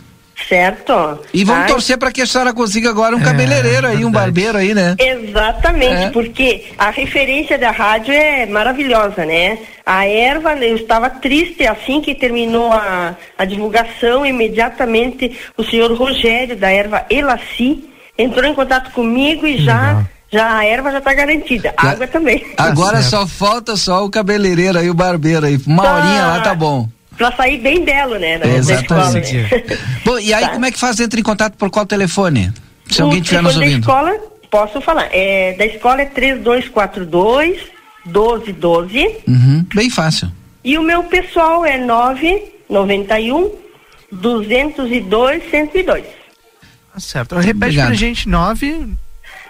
Certo. 0.48 1.20
E 1.34 1.44
vamos 1.44 1.64
Ai. 1.64 1.68
torcer 1.68 1.98
para 1.98 2.12
que 2.12 2.22
a 2.22 2.26
senhora 2.26 2.54
consiga 2.54 2.90
agora 2.90 3.16
um 3.16 3.22
é, 3.22 3.24
cabeleireiro 3.24 3.88
aí, 3.88 4.04
um 4.04 4.12
barbeiro 4.12 4.58
aí, 4.58 4.74
né? 4.74 4.96
Exatamente, 5.00 6.06
é. 6.06 6.10
porque 6.10 6.66
a 6.78 6.90
referência 6.90 7.58
da 7.58 7.72
rádio 7.72 8.14
é 8.14 8.46
maravilhosa, 8.46 9.26
né? 9.26 9.60
A 9.86 10.08
erva, 10.08 10.54
eu 10.56 10.76
estava 10.76 11.10
triste 11.10 11.66
assim 11.68 12.02
que 12.02 12.16
terminou 12.16 12.72
a, 12.72 13.16
a 13.38 13.46
divulgação, 13.46 14.26
imediatamente 14.26 15.38
o 15.58 15.64
senhor 15.64 15.94
Rogério 15.94 16.56
da 16.56 16.72
erva 16.72 17.06
Elaci 17.10 17.90
entrou 18.18 18.46
em 18.46 18.54
contato 18.56 18.92
comigo 18.92 19.46
e 19.46 19.64
já 19.64 20.06
já 20.32 20.58
a 20.58 20.66
erva 20.66 20.92
já 20.92 20.98
está 20.98 21.14
garantida, 21.14 21.74
a 21.78 21.90
água 21.90 22.08
também. 22.08 22.44
Agora 22.58 22.98
tá 22.98 23.04
só 23.04 23.28
falta 23.28 23.76
só 23.78 24.04
o 24.04 24.10
cabeleireiro 24.10 24.80
aí, 24.80 24.90
o 24.90 24.94
barbeiro 24.94 25.46
aí, 25.46 25.60
uma 25.68 25.84
tá. 25.84 25.96
horinha 25.96 26.26
lá 26.26 26.42
tá 26.42 26.56
bom 26.56 26.90
para 27.18 27.32
sair 27.36 27.60
bem 27.60 27.84
belo, 27.84 28.18
né? 28.18 28.38
Na, 28.38 28.48
Exatamente. 28.48 29.36
Escola, 29.38 29.62
né? 29.70 29.78
Bom, 30.06 30.20
e 30.20 30.34
aí 30.34 30.44
tá. 30.46 30.50
como 30.50 30.66
é 30.66 30.72
que 30.72 30.80
faz? 30.80 31.00
Entra 31.00 31.20
em 31.20 31.24
contato 31.24 31.56
por 31.58 31.70
qual 31.70 31.86
telefone? 31.86 32.52
Se 32.90 33.02
o 33.02 33.06
alguém 33.06 33.22
estiver 33.22 33.42
nos 33.42 33.56
ouvindo. 33.56 33.86
Da 33.86 33.94
escola, 33.94 34.20
posso 34.50 34.82
falar. 34.82 35.10
É, 35.12 35.54
da 35.54 35.66
escola 35.66 36.02
é 36.02 36.06
3242 36.06 37.60
1212. 38.06 39.18
Uhum, 39.28 39.66
bem 39.74 39.90
fácil. 39.90 40.32
E 40.64 40.78
o 40.78 40.82
meu 40.84 41.04
pessoal 41.04 41.66
é 41.66 41.78
991 41.78 43.52
202 44.12 45.50
102. 45.50 46.06
Tá 46.94 47.00
certo. 47.00 47.36
Repete 47.36 47.56
Obrigado. 47.56 47.88
pra 47.88 47.96
gente 47.96 48.30
9 48.30 48.88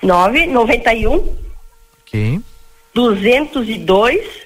991 0.02 1.36
Ok. 2.06 2.40
202 2.94 4.44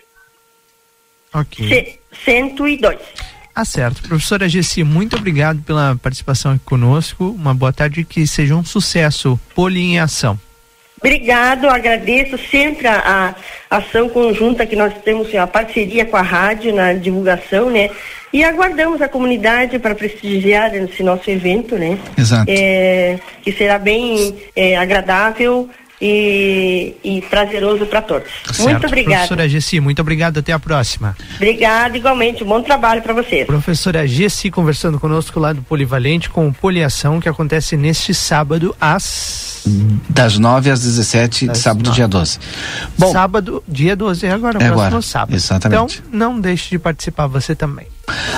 Ok. 1.33 1.99
102. 2.25 2.97
Ah, 3.55 3.65
certo. 3.65 4.03
Professora 4.03 4.47
Gessi, 4.47 4.83
muito 4.83 5.15
obrigado 5.15 5.61
pela 5.63 5.95
participação 5.95 6.51
aqui 6.51 6.63
conosco. 6.63 7.35
Uma 7.37 7.55
boa 7.55 7.73
tarde 7.73 8.01
e 8.01 8.05
que 8.05 8.27
seja 8.27 8.55
um 8.55 8.63
sucesso. 8.63 9.39
Poli 9.55 9.81
em 9.81 9.99
ação. 9.99 10.39
Obrigado, 10.99 11.67
agradeço 11.67 12.37
sempre 12.49 12.87
a, 12.87 13.35
a, 13.69 13.77
ação 13.77 14.09
conjunta 14.09 14.65
que 14.65 14.75
nós 14.75 14.93
temos, 15.03 15.33
a 15.35 15.45
parceria 15.45 16.05
com 16.05 16.17
a 16.17 16.21
rádio 16.21 16.73
na 16.73 16.93
divulgação, 16.93 17.69
né? 17.69 17.89
E 18.33 18.43
aguardamos 18.43 19.01
a 19.01 19.07
comunidade 19.07 19.79
para 19.79 19.95
prestigiar 19.95 20.75
esse 20.75 21.01
nosso 21.01 21.29
evento, 21.29 21.75
né? 21.75 21.97
Exato. 22.17 22.45
É, 22.47 23.19
que 23.41 23.51
será 23.51 23.79
bem 23.79 24.35
é, 24.55 24.75
agradável 24.75 25.69
e, 26.01 26.95
e 27.03 27.21
prazeroso 27.29 27.85
para 27.85 28.01
todos. 28.01 28.29
Certo. 28.51 28.69
Muito 28.69 28.87
obrigada. 28.87 29.15
Professora 29.27 29.49
Gessi, 29.49 29.79
muito 29.79 30.01
obrigado. 30.01 30.37
Até 30.39 30.53
a 30.53 30.59
próxima. 30.59 31.15
Obrigada, 31.35 31.97
igualmente. 31.97 32.43
Bom 32.43 32.61
trabalho 32.61 33.01
para 33.01 33.13
vocês. 33.13 33.45
Professora 33.47 34.07
Gessi 34.07 34.51
conversando 34.51 34.99
conosco 34.99 35.39
lá 35.39 35.53
do 35.53 35.61
Polivalente 35.61 36.29
com 36.29 36.47
o 36.47 36.53
Poliação 36.53 37.19
que 37.19 37.27
acontece 37.29 37.75
neste 37.75 38.13
sábado 38.13 38.75
às. 38.79 39.63
Das 40.09 40.37
9 40.37 40.69
às 40.69 40.81
17 40.81 41.47
de 41.49 41.57
sábado, 41.57 41.91
dia 41.91 42.07
12. 42.07 42.39
Bom, 42.97 43.11
sábado, 43.11 43.63
dia 43.67 43.95
12, 43.95 44.25
é 44.25 44.31
agora, 44.31 44.57
É 44.57 44.67
próximo 44.67 44.81
agora, 44.81 45.01
sábado. 45.01 45.35
exatamente. 45.35 46.01
Então, 46.07 46.09
não 46.17 46.39
deixe 46.39 46.69
de 46.69 46.79
participar 46.79 47.27
você 47.27 47.53
também. 47.53 47.87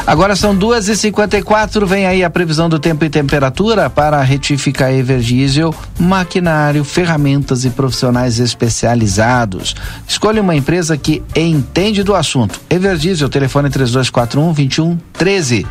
Agora 0.10 0.36
são 0.36 0.56
duas 0.56 0.88
e 0.88 0.98
cinquenta 0.98 1.38
e 1.38 1.44
quatro, 1.44 1.86
vem 1.86 2.08
aí 2.08 2.24
a 2.24 2.32
previsão 2.32 2.68
do 2.68 2.80
tempo 2.80 3.06
e 3.06 3.12
temperatura 3.12 3.92
para 3.92 4.18
a 4.18 4.24
retífica 4.24 4.92
Everdiesel, 4.92 5.72
maquinário, 6.00 6.84
ferramentas 6.84 7.64
e 7.64 7.70
profissionais 7.70 8.40
especializados. 8.40 9.76
Escolha 10.08 10.42
uma 10.42 10.56
empresa 10.56 10.98
que 10.98 11.22
entende 11.36 12.02
do 12.02 12.16
assunto. 12.16 12.60
Everdiesel, 12.72 13.30
telefone 13.30 13.70
3241 13.70 14.52
2113. 14.52 15.68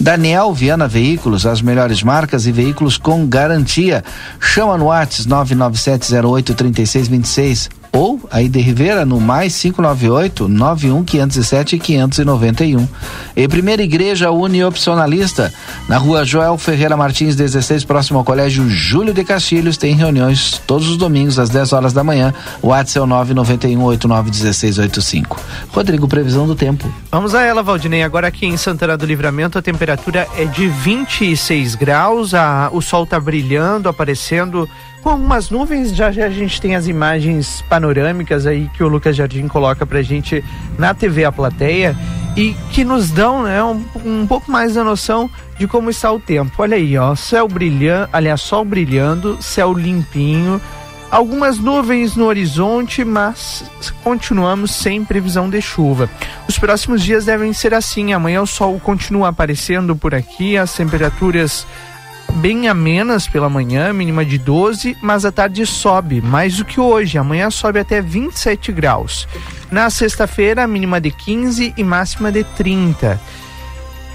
Daniel 0.00 0.54
Viana 0.54 0.88
Veículos, 0.88 1.44
as 1.44 1.60
melhores 1.60 2.02
marcas 2.02 2.46
e 2.46 2.50
veículos 2.50 2.96
com 2.96 3.26
garantia. 3.26 4.02
Chama 4.40 4.78
no 4.78 4.86
WhatsApp 4.86 5.28
99708 5.28 6.54
3626 6.54 7.81
ou 7.92 8.18
aí 8.30 8.48
de 8.48 8.58
Rivera 8.58 9.04
no 9.04 9.20
mais 9.20 9.60
598 9.60 10.48
91 10.48 11.04
507 11.04 11.78
591. 11.78 12.88
E 13.36 13.46
Primeira 13.46 13.82
Igreja 13.82 14.30
Uniopcionalista, 14.30 15.52
na 15.88 15.98
rua 15.98 16.24
Joel 16.24 16.56
Ferreira 16.56 16.96
Martins 16.96 17.36
16, 17.36 17.84
próximo 17.84 18.18
ao 18.18 18.24
Colégio 18.24 18.68
Júlio 18.68 19.12
de 19.12 19.22
Castilhos, 19.22 19.76
tem 19.76 19.94
reuniões 19.94 20.60
todos 20.66 20.88
os 20.88 20.96
domingos 20.96 21.38
às 21.38 21.50
10 21.50 21.72
horas 21.74 21.92
da 21.92 22.02
manhã. 22.02 22.32
O 22.62 22.68
WhatsApp 22.68 22.98
é 22.98 23.02
o 23.02 23.06
991 23.06 23.82
891685. 23.82 25.40
Rodrigo, 25.70 26.08
previsão 26.08 26.46
do 26.46 26.54
tempo. 26.54 26.92
Vamos 27.10 27.34
a 27.34 27.42
ela, 27.42 27.62
Valdinei. 27.62 28.02
Agora 28.02 28.28
aqui 28.28 28.46
em 28.46 28.56
Santana 28.56 28.96
do 28.96 29.04
Livramento 29.04 29.58
a 29.58 29.62
temperatura 29.62 30.26
é 30.36 30.44
de 30.46 30.66
26 30.66 31.74
graus, 31.74 32.32
a, 32.34 32.70
o 32.72 32.80
sol 32.80 33.04
está 33.04 33.20
brilhando, 33.20 33.88
aparecendo 33.88 34.68
com 35.02 35.10
algumas 35.10 35.50
nuvens. 35.50 35.94
Já 35.94 36.10
já 36.12 36.26
a 36.26 36.30
gente 36.30 36.60
tem 36.60 36.76
as 36.76 36.86
imagens 36.86 37.62
panorâmicas 37.68 38.46
aí 38.46 38.70
que 38.74 38.82
o 38.82 38.88
Lucas 38.88 39.16
Jardim 39.16 39.48
coloca 39.48 39.84
pra 39.84 40.02
gente 40.02 40.42
na 40.78 40.94
TV 40.94 41.24
A 41.24 41.32
Plateia 41.32 41.96
e 42.36 42.54
que 42.70 42.84
nos 42.84 43.10
dão 43.10 43.42
né, 43.42 43.62
um, 43.62 43.84
um 44.04 44.26
pouco 44.26 44.50
mais 44.50 44.74
da 44.74 44.84
noção 44.84 45.28
de 45.58 45.66
como 45.66 45.90
está 45.90 46.10
o 46.10 46.20
tempo. 46.20 46.62
Olha 46.62 46.76
aí, 46.76 46.96
ó, 46.96 47.14
céu 47.14 47.46
brilhando, 47.46 48.08
aliás, 48.12 48.40
sol 48.40 48.64
brilhando, 48.64 49.36
céu 49.42 49.72
limpinho. 49.74 50.60
Algumas 51.10 51.58
nuvens 51.58 52.16
no 52.16 52.24
horizonte, 52.24 53.04
mas 53.04 53.62
continuamos 54.02 54.70
sem 54.70 55.04
previsão 55.04 55.50
de 55.50 55.60
chuva. 55.60 56.08
Os 56.48 56.58
próximos 56.58 57.02
dias 57.02 57.26
devem 57.26 57.52
ser 57.52 57.74
assim. 57.74 58.14
Amanhã 58.14 58.40
o 58.40 58.46
sol 58.46 58.80
continua 58.80 59.28
aparecendo 59.28 59.94
por 59.94 60.14
aqui, 60.14 60.56
as 60.56 60.72
temperaturas 60.72 61.66
bem 62.36 62.68
amenas 62.68 63.28
pela 63.28 63.48
manhã, 63.48 63.92
mínima 63.92 64.24
de 64.24 64.38
12, 64.38 64.96
mas 65.00 65.24
à 65.24 65.32
tarde 65.32 65.64
sobe 65.66 66.20
mais 66.20 66.56
do 66.56 66.64
que 66.64 66.80
hoje. 66.80 67.18
Amanhã 67.18 67.50
sobe 67.50 67.78
até 67.78 68.00
27 68.00 68.72
graus. 68.72 69.28
Na 69.70 69.90
sexta-feira, 69.90 70.66
mínima 70.66 71.00
de 71.00 71.10
15 71.10 71.74
e 71.76 71.84
máxima 71.84 72.32
de 72.32 72.44
30. 72.44 73.20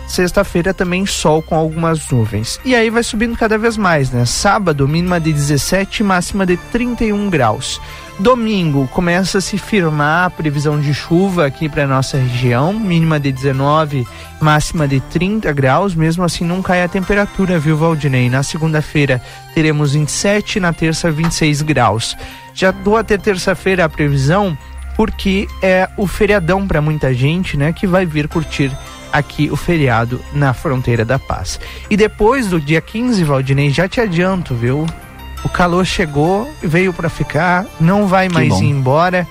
Sexta-feira 0.08 0.74
também 0.74 1.06
sol 1.06 1.42
com 1.42 1.56
algumas 1.56 2.10
nuvens. 2.10 2.60
E 2.64 2.74
aí 2.74 2.90
vai 2.90 3.04
subindo 3.04 3.38
cada 3.38 3.58
vez 3.58 3.76
mais, 3.76 4.10
né? 4.10 4.26
Sábado, 4.26 4.88
mínima 4.88 5.20
de 5.20 5.34
17 5.34 6.00
e 6.00 6.04
máxima 6.04 6.46
de 6.46 6.56
31 6.58 7.30
graus. 7.30 7.82
Domingo 8.20 8.88
começa 8.88 9.38
a 9.38 9.42
se 9.42 9.60
firmar 9.60 10.26
a 10.26 10.30
previsão 10.32 10.80
de 10.80 10.92
chuva 10.92 11.46
aqui 11.46 11.70
para 11.70 11.86
nossa 11.86 12.18
região, 12.18 12.74
mínima 12.74 13.20
de 13.20 13.32
19, 13.32 14.08
máxima 14.42 14.88
de 14.88 15.00
30 15.00 15.54
graus. 15.54 15.94
Mesmo 15.94 16.24
assim, 16.24 16.44
não 16.44 16.64
cai 16.64 16.82
a 16.82 16.88
temperatura, 16.88 17.60
viu, 17.60 17.78
Valdinei? 17.78 18.28
Na 18.28 18.42
segunda-feira 18.42 19.22
teremos 19.54 19.94
27, 19.94 20.60
na 20.60 20.74
terça 20.74 21.12
26 21.12 21.62
graus. 21.62 22.18
Já 22.56 22.72
dou 22.72 22.98
até 22.98 23.20
terça-feira 23.20 23.86
a 23.86 23.90
previsão, 23.90 24.58
porque 24.96 25.48
é 25.62 25.88
o 25.96 26.08
feriadão 26.08 26.68
para 26.68 26.82
muita 26.82 27.14
gente, 27.14 27.56
né, 27.56 27.72
que 27.72 27.86
vai 27.86 28.04
vir 28.04 28.28
curtir 28.28 28.76
aqui 29.14 29.48
o 29.52 29.56
feriado 29.56 30.20
na 30.34 30.56
fronteira 30.56 31.06
da 31.06 31.20
paz. 31.20 31.60
E 31.88 31.96
depois 31.96 32.48
do 32.48 32.60
dia 32.60 32.82
15, 32.82 33.24
Valdinei, 33.24 33.70
já 33.70 33.88
te 33.88 34.02
adianto, 34.02 34.56
viu? 34.56 34.88
O 35.48 35.50
calor 35.50 35.86
chegou, 35.86 36.54
veio 36.62 36.92
para 36.92 37.08
ficar, 37.08 37.66
não 37.80 38.06
vai 38.06 38.28
mais 38.28 38.50
bom. 38.50 38.62
ir 38.62 38.70
embora. 38.70 39.26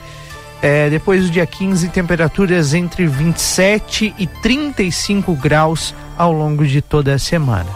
É, 0.63 0.89
depois 0.89 1.25
do 1.25 1.31
dia 1.31 1.47
15, 1.47 1.91
temperaturas 1.91 2.73
entre 2.73 3.07
27 3.07 4.15
e 4.17 4.27
35 4.27 5.35
graus 5.35 5.95
ao 6.17 6.33
longo 6.33 6.67
de 6.67 6.81
toda 6.81 7.13
a 7.13 7.19
semana. 7.19 7.69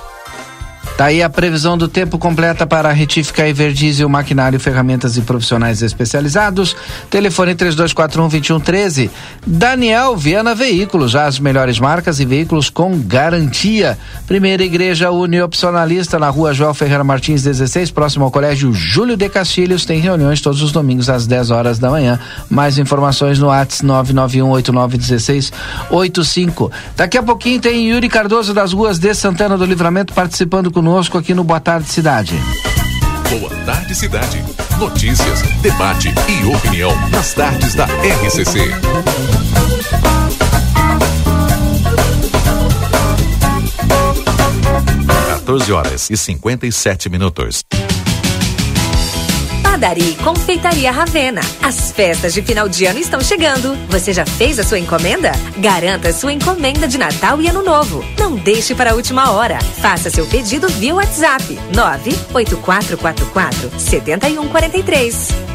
Tá 0.96 1.06
aí 1.06 1.22
a 1.22 1.30
previsão 1.30 1.78
do 1.78 1.88
tempo 1.88 2.18
completa 2.18 2.66
para 2.66 2.90
a 2.90 2.92
retífica 2.92 3.48
Everdiesel, 3.48 4.08
maquinário, 4.08 4.60
ferramentas 4.60 5.16
e 5.16 5.22
profissionais 5.22 5.82
especializados. 5.82 6.76
Telefone 7.08 7.54
3241-2113. 7.54 9.08
Daniel 9.46 10.16
Viana 10.16 10.54
Veículos, 10.54 11.16
as 11.16 11.38
melhores 11.38 11.78
marcas 11.78 12.20
e 12.20 12.26
veículos 12.26 12.68
com 12.68 12.98
garantia. 12.98 13.96
Primeira 14.26 14.62
Igreja 14.62 15.10
Uniopcionalista 15.10 16.18
na 16.18 16.28
rua 16.28 16.52
João 16.52 16.74
Ferreira 16.74 17.02
Martins 17.02 17.42
16, 17.42 17.90
próximo 17.90 18.26
ao 18.26 18.30
Colégio 18.30 18.74
Júlio 18.74 19.16
de 19.16 19.26
Castilhos. 19.28 19.86
Tem 19.86 20.00
reuniões 20.00 20.42
todos 20.42 20.60
os 20.60 20.70
domingos 20.70 21.08
às 21.08 21.26
10 21.26 21.50
horas 21.50 21.78
da 21.78 21.88
manhã. 21.88 22.20
Mais 22.50 22.76
informações 22.76 23.38
no 23.38 23.46
WhatsApp 23.46 23.86
991891685. 23.86 26.70
Daqui 26.96 27.16
a 27.16 27.22
pouquinho 27.22 27.60
tem 27.60 27.88
Yuri 27.88 28.08
Cardoso 28.08 28.52
das 28.52 28.72
ruas 28.72 28.98
de 28.98 29.14
Santana 29.14 29.56
do 29.56 29.64
Livramento 29.64 30.12
participando 30.12 30.69
conosco 30.70 31.18
aqui 31.18 31.35
no 31.35 31.44
Boa 31.44 31.61
Tarde 31.61 31.88
Cidade. 31.88 32.35
Boa 33.30 33.50
tarde, 33.64 33.94
cidade. 33.94 34.44
Notícias, 34.76 35.42
debate 35.62 36.09
e 36.28 36.44
opinião 36.52 36.90
nas 37.11 37.33
tardes 37.33 37.74
da 37.74 37.85
RCC. 37.85 38.70
Quatorze 45.28 45.72
horas 45.72 46.11
e 46.11 46.16
57 46.16 47.09
minutos. 47.09 47.64
Padaria 49.80 50.10
e 50.10 50.16
Confeitaria 50.16 50.92
Ravena. 50.92 51.40
As 51.62 51.90
festas 51.90 52.34
de 52.34 52.42
final 52.42 52.68
de 52.68 52.84
ano 52.84 52.98
estão 52.98 53.18
chegando. 53.22 53.74
Você 53.88 54.12
já 54.12 54.26
fez 54.26 54.58
a 54.58 54.62
sua 54.62 54.78
encomenda? 54.78 55.32
Garanta 55.56 56.12
sua 56.12 56.34
encomenda 56.34 56.86
de 56.86 56.98
Natal 56.98 57.40
e 57.40 57.48
Ano 57.48 57.62
Novo. 57.62 58.04
Não 58.18 58.36
deixe 58.36 58.74
para 58.74 58.90
a 58.90 58.94
última 58.94 59.30
hora. 59.30 59.58
Faça 59.80 60.10
seu 60.10 60.26
pedido 60.26 60.68
via 60.68 60.94
WhatsApp 60.94 61.58
98444 61.74 63.80
7143. 63.80 65.49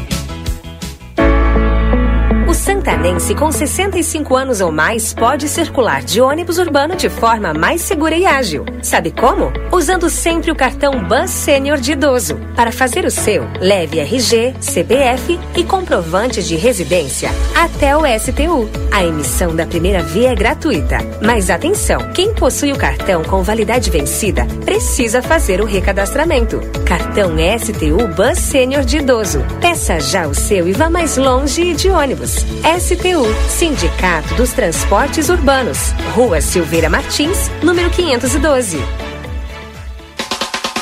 Santanense 2.66 3.32
com 3.32 3.52
65 3.52 4.34
anos 4.34 4.60
ou 4.60 4.72
mais 4.72 5.14
pode 5.14 5.48
circular 5.48 6.02
de 6.02 6.20
ônibus 6.20 6.58
urbano 6.58 6.96
de 6.96 7.08
forma 7.08 7.54
mais 7.54 7.80
segura 7.80 8.16
e 8.16 8.26
ágil. 8.26 8.64
Sabe 8.82 9.12
como? 9.12 9.52
Usando 9.70 10.10
sempre 10.10 10.50
o 10.50 10.56
cartão 10.56 11.04
Bus 11.04 11.30
Sênior 11.30 11.78
de 11.78 11.92
idoso. 11.92 12.40
Para 12.56 12.72
fazer 12.72 13.04
o 13.04 13.10
seu, 13.10 13.44
leve 13.60 14.00
RG, 14.00 14.56
CPF 14.60 15.38
e 15.56 15.62
comprovante 15.62 16.42
de 16.42 16.56
residência 16.56 17.30
até 17.54 17.96
o 17.96 18.00
STU. 18.18 18.68
A 18.90 19.04
emissão 19.04 19.54
da 19.54 19.64
primeira 19.64 20.02
via 20.02 20.32
é 20.32 20.34
gratuita. 20.34 20.98
Mas 21.22 21.50
atenção, 21.50 22.10
quem 22.14 22.34
possui 22.34 22.72
o 22.72 22.76
cartão 22.78 23.22
com 23.22 23.44
validade 23.44 23.90
vencida 23.90 24.44
precisa 24.64 25.22
fazer 25.22 25.60
o 25.60 25.66
recadastramento. 25.66 26.60
Cartão 26.84 27.30
STU 27.60 28.08
Bus 28.08 28.38
Sênior 28.38 28.84
de 28.84 28.98
idoso. 28.98 29.44
Peça 29.60 30.00
já 30.00 30.26
o 30.26 30.34
seu 30.34 30.66
e 30.66 30.72
vá 30.72 30.90
mais 30.90 31.16
longe 31.16 31.72
de 31.72 31.90
ônibus. 31.90 32.55
STU, 32.62 33.24
Sindicato 33.48 34.34
dos 34.34 34.52
Transportes 34.52 35.28
Urbanos. 35.28 35.92
Rua 36.14 36.40
Silveira 36.40 36.88
Martins, 36.88 37.50
número 37.62 37.90
512. 37.90 38.78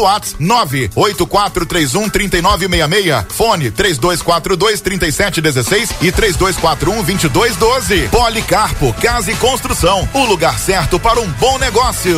pelo 0.00 0.02
WhatsApp 0.02 0.42
98431 0.42 2.08
3966. 2.10 3.26
Fone 3.28 3.70
3242 3.70 4.80
3716 4.80 5.90
e 6.00 6.12
3241 6.12 7.02
2212. 7.02 8.08
Policarpo 8.08 8.92
Casa 8.94 9.30
e 9.30 9.36
Construção. 9.36 10.08
O 10.14 10.24
lugar 10.24 10.58
certo 10.58 10.98
para 10.98 11.20
um 11.20 11.28
bom 11.32 11.58
negócio. 11.58 12.16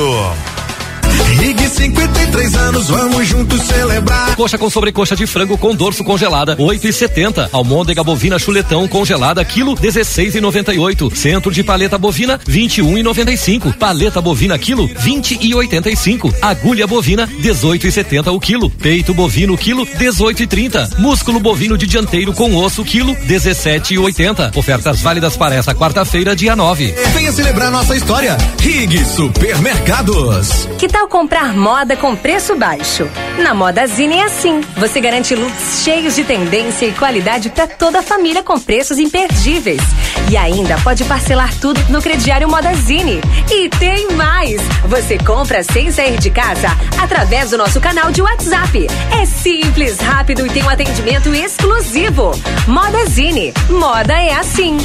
Rig 1.38 1.68
53 1.68 2.54
anos, 2.54 2.88
vamos 2.88 3.26
juntos 3.26 3.60
celebrar. 3.62 4.36
Coxa 4.36 4.58
com 4.58 4.68
sobrecoxa 4.70 5.16
de 5.16 5.26
frango 5.26 5.56
com 5.56 5.74
dorso 5.74 6.04
congelada, 6.04 6.56
oito 6.58 6.86
e 6.86 6.92
setenta. 6.92 7.48
Almôndega 7.52 8.04
bovina 8.04 8.38
chuletão 8.38 8.86
congelada, 8.86 9.44
quilo 9.44 9.74
dezesseis 9.74 10.34
e 10.34 10.40
noventa 10.40 10.72
e 10.74 10.78
oito. 10.78 11.14
Centro 11.14 11.50
de 11.50 11.62
paleta 11.62 11.98
bovina, 11.98 12.38
vinte 12.46 12.78
e 12.78 12.82
um 12.82 12.96
e 12.98 13.02
noventa 13.02 13.32
e 13.32 13.36
cinco. 13.36 13.72
Paleta 13.72 14.20
bovina 14.20 14.58
quilo, 14.58 14.88
vinte 14.98 15.38
e 15.40 15.54
oitenta 15.54 15.90
e 15.90 15.96
cinco. 15.96 16.32
Agulha 16.40 16.86
bovina, 16.86 17.26
dezoito 17.40 17.86
e 17.86 17.92
setenta 17.92 18.30
o 18.30 18.38
quilo. 18.38 18.70
Peito 18.70 19.14
bovino 19.14 19.56
quilo, 19.56 19.86
dezoito 19.98 20.42
e 20.42 20.46
trinta. 20.46 20.88
Músculo 20.98 21.40
bovino 21.40 21.76
de 21.78 21.86
dianteiro 21.86 22.32
com 22.32 22.54
osso 22.56 22.84
quilo, 22.84 23.14
dezessete 23.26 23.94
e 23.94 23.98
oitenta. 23.98 24.50
Ofertas 24.54 25.00
válidas 25.00 25.36
para 25.36 25.54
essa 25.54 25.74
quarta-feira, 25.74 26.36
dia 26.36 26.54
nove. 26.54 26.92
Venha 27.14 27.32
celebrar 27.32 27.70
nossa 27.70 27.96
história. 27.96 28.36
Rig 28.60 29.04
Supermercados. 29.04 30.68
Que 30.78 30.88
tal 30.88 31.08
comprar 31.22 31.54
moda 31.54 31.96
com 31.96 32.16
preço 32.16 32.56
baixo? 32.56 33.08
Na 33.38 33.54
Modazine 33.54 34.16
é 34.16 34.24
assim. 34.24 34.60
Você 34.76 35.00
garante 35.00 35.36
looks 35.36 35.84
cheios 35.84 36.16
de 36.16 36.24
tendência 36.24 36.84
e 36.84 36.92
qualidade 36.92 37.48
para 37.48 37.68
toda 37.68 38.00
a 38.00 38.02
família 38.02 38.42
com 38.42 38.58
preços 38.58 38.98
imperdíveis. 38.98 39.80
E 40.28 40.36
ainda 40.36 40.76
pode 40.78 41.04
parcelar 41.04 41.54
tudo 41.60 41.80
no 41.90 42.02
crediário 42.02 42.48
Modazine. 42.48 43.20
E 43.48 43.68
tem 43.68 44.10
mais! 44.14 44.60
Você 44.86 45.16
compra 45.16 45.62
sem 45.62 45.92
sair 45.92 46.18
de 46.18 46.28
casa 46.28 46.76
através 47.00 47.50
do 47.50 47.56
nosso 47.56 47.80
canal 47.80 48.10
de 48.10 48.20
WhatsApp. 48.20 48.88
É 49.12 49.24
simples, 49.24 50.00
rápido 50.00 50.44
e 50.44 50.50
tem 50.50 50.64
um 50.64 50.68
atendimento 50.68 51.32
exclusivo. 51.32 52.32
Modazine. 52.66 53.54
Moda 53.70 54.20
é 54.20 54.34
assim. 54.34 54.76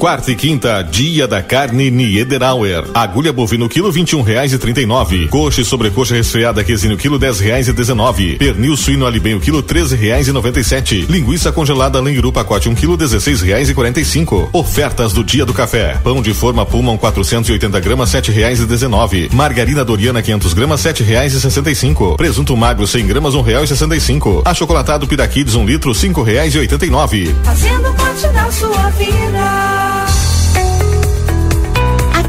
Quarta 0.00 0.32
e 0.32 0.34
quinta, 0.34 0.80
dia 0.80 1.28
da 1.28 1.42
carne 1.42 1.90
Niederauer. 1.90 2.84
Agulha 2.94 3.34
bovino 3.34 3.68
quilo 3.68 3.92
vinte 3.92 4.12
e 4.12 4.16
um 4.16 4.22
reais 4.22 4.50
e 4.50 4.56
trinta 4.56 4.80
e 4.80 4.86
nove. 4.86 5.28
Coxa 5.28 5.60
e 5.60 5.64
sobrecoxa 5.64 6.14
resfriada 6.14 6.64
quesinho 6.64 6.96
quilo 6.96 7.18
dez 7.18 7.38
reais 7.38 7.68
e 7.68 7.72
dezenove. 7.74 8.36
Pernil 8.36 8.78
suíno 8.78 9.04
alibenho 9.04 9.38
quilo 9.38 9.62
treze 9.62 9.94
reais 9.94 10.26
e 10.26 10.32
noventa 10.32 10.58
e 10.58 10.64
sete. 10.64 11.04
Linguiça 11.06 11.52
congelada 11.52 12.00
lengiru 12.00 12.32
pacote 12.32 12.66
um 12.66 12.74
quilo 12.74 12.96
dezesseis 12.96 13.42
reais 13.42 13.68
e 13.68 13.74
quarenta 13.74 14.00
e 14.00 14.04
cinco. 14.06 14.48
Ofertas 14.54 15.12
do 15.12 15.22
dia 15.22 15.44
do 15.44 15.52
café. 15.52 16.00
Pão 16.02 16.22
de 16.22 16.32
forma 16.32 16.64
Pullman 16.64 16.96
480 16.96 17.78
gramas 17.80 18.08
sete 18.08 18.30
reais 18.30 18.58
e 18.58 18.64
dezenove. 18.64 19.28
Margarina 19.34 19.84
Doriana 19.84 20.22
500 20.22 20.54
gramas 20.54 20.80
sete 20.80 21.02
reais 21.02 21.34
e 21.34 21.40
sessenta 21.42 21.70
e 21.70 21.74
cinco. 21.74 22.16
Presunto 22.16 22.56
magro 22.56 22.86
100 22.86 23.06
gramas 23.06 23.34
um 23.34 23.42
real 23.42 23.64
e 23.64 23.66
sessenta 23.66 23.94
e 23.94 24.00
cinco. 24.00 24.40
Achocolatado 24.46 25.06
Piraquides 25.06 25.56
um 25.56 25.66
litro 25.66 25.94
cinco 25.94 26.22
reais 26.22 26.54
e 26.54 26.58
oitenta 26.58 26.86
e 26.86 26.88
nove. 26.88 27.36
Fazendo 27.44 27.92
parte 27.92 28.26
da 28.28 28.50
sua 28.50 28.88
vida. 28.92 29.89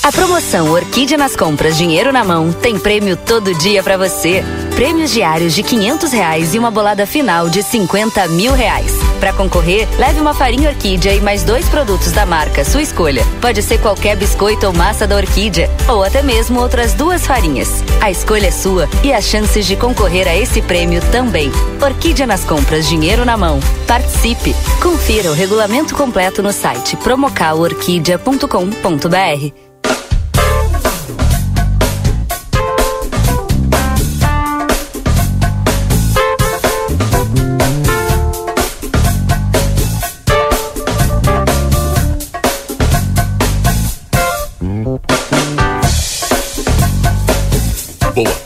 A 0.00 0.10
promoção 0.10 0.70
Orquídea 0.70 1.18
nas 1.18 1.36
compras 1.36 1.76
Dinheiro 1.76 2.12
na 2.12 2.24
Mão 2.24 2.50
tem 2.50 2.78
prêmio 2.78 3.16
todo 3.16 3.54
dia 3.54 3.82
para 3.82 3.96
você. 3.96 4.42
Prêmios 4.74 5.12
diários 5.12 5.54
de 5.54 5.62
quinhentos 5.62 6.12
reais 6.12 6.54
e 6.54 6.58
uma 6.58 6.70
bolada 6.70 7.06
final 7.06 7.48
de 7.48 7.62
50 7.62 8.26
mil 8.28 8.52
reais. 8.52 8.92
Para 9.20 9.32
concorrer, 9.34 9.86
leve 9.98 10.18
uma 10.18 10.34
farinha 10.34 10.70
Orquídea 10.70 11.14
e 11.14 11.20
mais 11.20 11.44
dois 11.44 11.68
produtos 11.68 12.10
da 12.10 12.26
marca, 12.26 12.64
sua 12.64 12.82
escolha. 12.82 13.24
Pode 13.40 13.62
ser 13.62 13.78
qualquer 13.78 14.16
biscoito 14.16 14.66
ou 14.66 14.72
massa 14.72 15.06
da 15.06 15.14
Orquídea, 15.14 15.70
ou 15.86 16.02
até 16.02 16.20
mesmo 16.22 16.58
outras 16.58 16.94
duas 16.94 17.24
farinhas. 17.24 17.68
A 18.00 18.10
escolha 18.10 18.48
é 18.48 18.50
sua 18.50 18.88
e 19.04 19.12
as 19.12 19.24
chances 19.24 19.66
de 19.66 19.76
concorrer 19.76 20.26
a 20.26 20.34
esse 20.34 20.60
prêmio 20.62 21.00
também. 21.12 21.52
Orquídea 21.80 22.26
nas 22.26 22.42
compras 22.44 22.88
Dinheiro 22.88 23.24
na 23.24 23.36
Mão. 23.36 23.60
Participe! 23.86 24.56
Confira 24.82 25.30
o 25.30 25.34
regulamento 25.34 25.94
completo 25.94 26.42
no 26.42 26.52
site 26.52 26.96
promocalorquídea.com.br. 26.96 29.72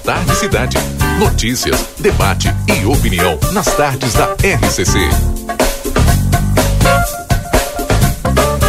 tarde, 0.06 0.36
cidade. 0.36 0.78
Notícias, 1.18 1.84
debate 1.98 2.46
e 2.68 2.86
opinião 2.86 3.36
nas 3.52 3.66
tardes 3.74 4.14
da 4.14 4.26
RCC. 4.34 5.00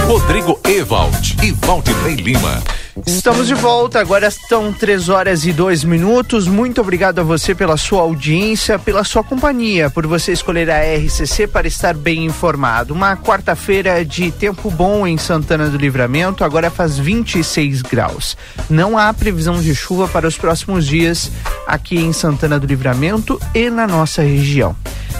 Rodrigo 0.07 0.59
Ewald 0.67 1.37
e 1.43 1.51
Valdinei 1.51 2.15
Lima. 2.15 2.59
Estamos 3.05 3.47
de 3.47 3.53
volta, 3.53 3.99
agora 3.99 4.27
estão 4.27 4.73
três 4.73 5.09
horas 5.09 5.45
e 5.45 5.53
dois 5.53 5.83
minutos. 5.83 6.47
Muito 6.47 6.81
obrigado 6.81 7.19
a 7.19 7.23
você 7.23 7.53
pela 7.53 7.77
sua 7.77 8.01
audiência, 8.01 8.79
pela 8.79 9.03
sua 9.03 9.23
companhia, 9.23 9.89
por 9.89 10.07
você 10.07 10.31
escolher 10.31 10.69
a 10.69 10.79
RCC 10.79 11.47
para 11.47 11.67
estar 11.67 11.93
bem 11.93 12.25
informado. 12.25 12.93
Uma 12.93 13.15
quarta-feira 13.15 14.03
de 14.03 14.31
tempo 14.31 14.71
bom 14.71 15.05
em 15.05 15.17
Santana 15.17 15.69
do 15.69 15.77
Livramento, 15.77 16.43
agora 16.43 16.69
faz 16.69 16.97
26 16.97 17.81
graus. 17.81 18.35
Não 18.69 18.97
há 18.97 19.13
previsão 19.13 19.61
de 19.61 19.75
chuva 19.75 20.07
para 20.07 20.27
os 20.27 20.37
próximos 20.37 20.85
dias 20.85 21.31
aqui 21.67 21.97
em 21.97 22.13
Santana 22.13 22.59
do 22.59 22.65
Livramento 22.65 23.39
e 23.53 23.69
na 23.69 23.85
nossa 23.85 24.21
região. 24.21 24.75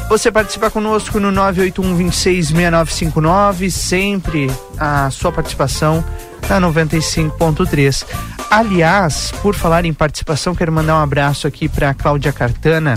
Você 0.09 0.31
participa 0.31 0.71
conosco 0.71 1.19
no 1.19 1.31
981 1.31 1.95
26 1.95 2.47
6959, 2.47 3.69
sempre 3.69 4.49
a 4.77 5.09
sua 5.11 5.33
participação 5.33 6.03
na 6.49 6.61
95.3. 6.61 8.05
Aliás, 8.49 9.31
por 9.41 9.55
falar 9.55 9.85
em 9.85 9.93
participação, 9.93 10.55
quero 10.55 10.71
mandar 10.71 10.95
um 10.95 11.03
abraço 11.03 11.47
aqui 11.47 11.67
para 11.67 11.93
Cláudia 11.93 12.31
Cartana. 12.31 12.95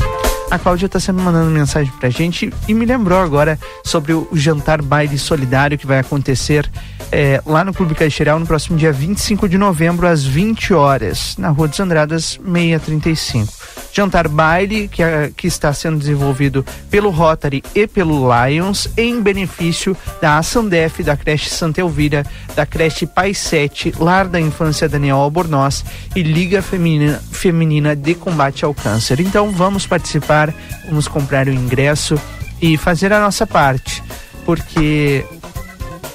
A 0.51 0.59
Cláudia 0.59 0.87
está 0.87 0.99
sempre 0.99 1.23
mandando 1.23 1.49
mensagem 1.51 1.93
pra 2.01 2.11
gente 2.11 2.53
e 2.67 2.75
me 2.75 2.85
lembrou 2.85 3.21
agora 3.21 3.57
sobre 3.85 4.13
o 4.13 4.29
jantar 4.33 4.83
baile 4.83 5.17
solidário 5.17 5.79
que 5.79 5.87
vai 5.87 6.01
acontecer 6.01 6.69
eh, 7.13 7.43
lá 7.45 7.65
no 7.65 7.75
Clube 7.75 7.95
Caixeiral 7.95 8.39
no 8.39 8.47
próximo 8.47 8.79
dia 8.79 8.93
25 8.93 9.49
de 9.49 9.59
novembro, 9.59 10.07
às 10.07 10.25
20 10.25 10.73
horas, 10.73 11.37
na 11.37 11.49
Rua 11.49 11.67
dos 11.67 11.81
Andradas 11.81 12.39
635. 12.45 13.53
Jantar 13.93 14.29
baile 14.29 14.87
que, 14.87 15.03
eh, 15.03 15.33
que 15.37 15.49
está 15.49 15.73
sendo 15.73 15.99
desenvolvido 15.99 16.65
pelo 16.89 17.11
Rotary 17.11 17.63
e 17.75 17.89
pelo 17.89 18.29
Lions 18.31 18.89
em 18.97 19.21
benefício 19.21 19.97
da 20.21 20.39
Assandef, 20.39 21.03
da 21.03 21.17
creche 21.17 21.51
Santa 21.51 21.81
Elvira, 21.81 22.25
da 22.55 22.65
creche 22.65 23.07
Pai 23.07 23.35
7, 23.35 23.95
Lar 23.99 24.29
da 24.29 24.41
Infância 24.41 24.89
Daniel 24.89 25.17
Albornoz 25.17 25.85
e 26.15 26.23
Liga 26.23 26.63
Feminina, 26.63 27.21
Feminina 27.33 27.97
de 27.97 28.15
Combate 28.15 28.65
ao 28.65 28.73
Câncer. 28.73 29.21
Então 29.21 29.51
vamos 29.51 29.85
participar, 29.85 30.40
vamos 30.87 31.09
comprar 31.09 31.47
o 31.49 31.53
ingresso 31.53 32.19
e 32.61 32.77
fazer 32.77 33.13
a 33.13 33.21
nossa 33.21 33.47
parte, 33.47 34.03
porque 34.45 35.25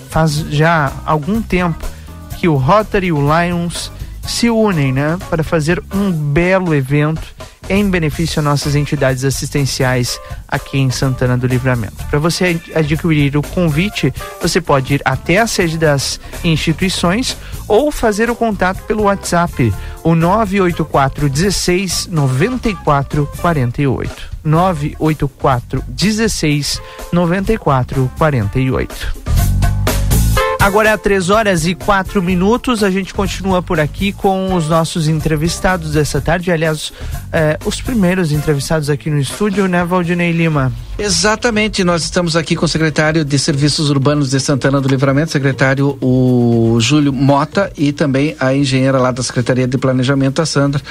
faz 0.10 0.34
já 0.50 0.92
algum 1.06 1.42
tempo 1.42 1.84
que 2.38 2.48
o 2.48 2.56
Rotary 2.56 3.08
e 3.08 3.12
o 3.12 3.20
Lions 3.20 3.92
se 4.28 4.50
unem, 4.50 4.92
né, 4.92 5.18
para 5.30 5.44
fazer 5.44 5.82
um 5.94 6.12
belo 6.12 6.74
evento 6.74 7.22
em 7.70 7.90
benefício 7.90 8.40
a 8.40 8.44
nossas 8.44 8.76
entidades 8.76 9.24
assistenciais 9.24 10.20
aqui 10.48 10.78
em 10.78 10.92
Santana 10.92 11.38
do 11.38 11.48
Livramento. 11.48 12.04
Para 12.10 12.20
você 12.20 12.60
adquirir 12.74 13.36
o 13.38 13.42
convite, 13.42 14.14
você 14.42 14.62
pode 14.62 14.96
ir 14.96 15.02
até 15.04 15.40
a 15.40 15.48
sede 15.48 15.78
das 15.78 16.20
instituições 16.44 17.36
ou 17.68 17.92
fazer 17.92 18.30
o 18.30 18.36
contato 18.36 18.84
pelo 18.84 19.04
WhatsApp, 19.04 19.74
o 20.04 20.14
984 20.14 21.30
16 21.30 22.08
94 22.08 23.30
48. 23.42 24.36
984 24.44 25.84
16 25.88 26.82
94 27.12 28.12
48. 28.18 29.26
Agora 30.66 30.90
é 30.90 30.98
3 30.98 31.30
horas 31.30 31.68
e 31.68 31.76
4 31.76 32.24
minutos. 32.24 32.84
A 32.84 32.90
gente 32.90 33.14
continua 33.14 33.62
por 33.62 33.80
aqui 33.80 34.12
com 34.12 34.56
os 34.56 34.68
nossos 34.68 35.08
entrevistados 35.08 35.92
dessa 35.92 36.20
tarde. 36.20 36.52
Aliás, 36.52 36.92
eh, 37.32 37.60
os 37.64 37.82
primeiros 37.82 38.32
entrevistados 38.32 38.90
aqui 38.90 39.12
no 39.12 39.20
estúdio, 39.20 39.68
né, 39.68 39.86
Valdinei 39.86 40.32
Lima? 40.32 40.74
Exatamente, 40.98 41.84
nós 41.84 42.02
estamos 42.02 42.36
aqui 42.36 42.56
com 42.56 42.66
o 42.66 42.68
secretário 42.68 43.24
de 43.24 43.38
Serviços 43.38 43.92
Urbanos 43.92 44.32
de 44.32 44.40
Santana 44.40 44.82
do 44.82 44.88
Livramento, 44.88 45.32
secretário 45.32 46.00
o 46.02 46.80
Júlio 46.82 47.14
Mota 47.14 47.72
e 47.78 47.92
também 47.92 48.36
a 48.40 48.52
engenheira 48.56 48.98
lá 48.98 49.12
da 49.12 49.22
Secretaria 49.22 49.68
de 49.68 49.78
Planejamento, 49.78 50.42
a 50.42 50.48
Sandra 50.48 50.82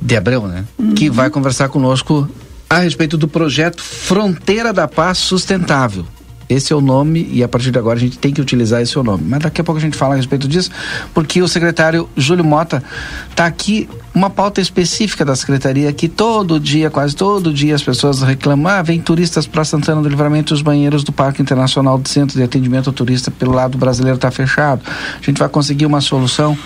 de 0.00 0.16
Abreu, 0.16 0.48
né? 0.48 0.64
Uhum. 0.78 0.94
Que 0.94 1.10
vai 1.10 1.28
conversar 1.28 1.68
conosco 1.68 2.26
a 2.70 2.78
respeito 2.78 3.18
do 3.18 3.28
projeto 3.28 3.82
Fronteira 3.82 4.72
da 4.72 4.88
Paz 4.88 5.18
Sustentável. 5.18 6.06
Esse 6.54 6.72
é 6.72 6.76
o 6.76 6.80
nome 6.80 7.28
e 7.30 7.42
a 7.42 7.48
partir 7.48 7.70
de 7.70 7.78
agora 7.78 7.96
a 7.96 8.00
gente 8.00 8.18
tem 8.18 8.32
que 8.32 8.40
utilizar 8.40 8.80
esse 8.80 8.96
é 8.96 9.00
o 9.00 9.04
nome. 9.04 9.24
Mas 9.26 9.40
daqui 9.40 9.60
a 9.60 9.64
pouco 9.64 9.78
a 9.78 9.82
gente 9.82 9.96
fala 9.96 10.14
a 10.14 10.16
respeito 10.16 10.46
disso, 10.46 10.70
porque 11.12 11.42
o 11.42 11.48
secretário 11.48 12.08
Júlio 12.16 12.44
Mota 12.44 12.82
está 13.30 13.46
aqui 13.46 13.88
uma 14.14 14.30
pauta 14.30 14.60
específica 14.60 15.24
da 15.24 15.34
secretaria 15.34 15.92
que 15.92 16.08
todo 16.08 16.60
dia, 16.60 16.88
quase 16.88 17.16
todo 17.16 17.52
dia 17.52 17.74
as 17.74 17.82
pessoas 17.82 18.22
reclamam, 18.22 18.70
ah, 18.70 18.80
vem 18.80 19.00
turistas 19.00 19.46
para 19.46 19.64
Santana 19.64 20.00
do 20.00 20.08
Livramento 20.08 20.54
os 20.54 20.62
banheiros 20.62 21.02
do 21.02 21.12
Parque 21.12 21.42
Internacional 21.42 21.98
do 21.98 22.08
Centro 22.08 22.36
de 22.36 22.42
Atendimento 22.42 22.88
ao 22.88 22.92
Turista 22.92 23.30
pelo 23.30 23.52
lado 23.52 23.76
brasileiro 23.76 24.16
está 24.16 24.30
fechado. 24.30 24.82
A 25.20 25.24
gente 25.24 25.38
vai 25.38 25.48
conseguir 25.48 25.86
uma 25.86 26.00
solução 26.00 26.56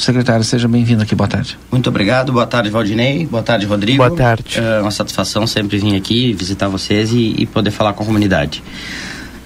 Secretário, 0.00 0.42
seja 0.42 0.66
bem-vindo 0.66 1.02
aqui, 1.02 1.14
boa 1.14 1.28
tarde. 1.28 1.58
Muito 1.70 1.90
obrigado, 1.90 2.32
boa 2.32 2.46
tarde, 2.46 2.70
Valdinei, 2.70 3.26
boa 3.26 3.42
tarde, 3.42 3.66
Rodrigo. 3.66 3.98
Boa 3.98 4.16
tarde. 4.16 4.58
É 4.58 4.80
uma 4.80 4.90
satisfação 4.90 5.46
sempre 5.46 5.76
vir 5.76 5.94
aqui, 5.94 6.32
visitar 6.32 6.68
vocês 6.68 7.12
e, 7.12 7.34
e 7.36 7.44
poder 7.44 7.70
falar 7.70 7.92
com 7.92 8.02
a 8.02 8.06
comunidade. 8.06 8.62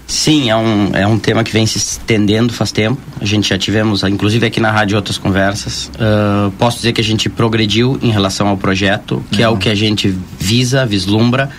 Sim, 0.07 0.50
é 0.50 0.57
um, 0.57 0.90
é 0.94 1.07
um 1.07 1.18
tema 1.18 1.42
que 1.42 1.52
vem 1.52 1.66
se 1.66 1.78
estendendo 1.78 2.52
faz 2.52 2.70
tempo. 2.70 3.00
A 3.20 3.24
gente 3.24 3.48
já 3.48 3.59
tivemos, 3.59 4.05
inclusive 4.05 4.46
aqui 4.46 4.61
na 4.61 4.70
rádio, 4.70 4.96
outras 4.96 5.18
conversas. 5.18 5.90
Uh, 5.94 6.52
posso 6.52 6.76
dizer 6.76 6.92
que 6.92 7.00
a 7.00 7.05
gente 7.05 7.28
progrediu 7.28 7.98
em 8.00 8.11
relação 8.11 8.46
ao 8.46 8.57
projeto, 8.57 9.24
que 9.32 9.38
uhum. 9.38 9.44
é 9.44 9.48
o 9.48 9.57
que 9.57 9.68
a 9.68 9.74
gente 9.74 10.14
visa, 10.38 10.86
vislumbra. 10.86 11.50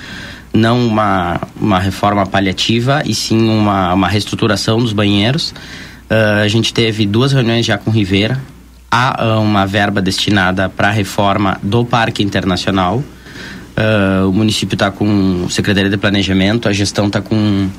Não 0.54 0.88
uma, 0.88 1.42
uma 1.60 1.80
reforma 1.80 2.26
paliativa, 2.26 3.04
e 3.06 3.14
sim 3.14 3.50
uma, 3.50 3.94
uma 3.94 4.08
reestruturação 4.08 4.80
dos 4.80 4.94
banheiros. 4.94 5.50
Uh, 6.10 6.44
a 6.44 6.48
gente 6.48 6.74
teve 6.74 7.06
duas 7.06 7.34
reuniões 7.34 7.66
já 7.66 7.78
com 7.78 7.92
Rivera, 7.92 8.40
há 8.90 9.40
uma 9.40 9.66
verba 9.66 10.02
destinada 10.02 10.70
para 10.70 10.90
a 10.90 10.92
reforma 10.92 11.60
do 11.62 11.86
Parque 11.86 12.24
Internacional. 12.24 13.04
Uh, 13.78 14.30
o 14.30 14.32
município 14.32 14.76
está 14.76 14.90
com 14.90 15.48
Secretaria 15.50 15.90
de 15.90 15.98
Planejamento, 15.98 16.70
a 16.70 16.74
gestão 16.74 17.08
está 17.08 17.22
com 17.22 17.70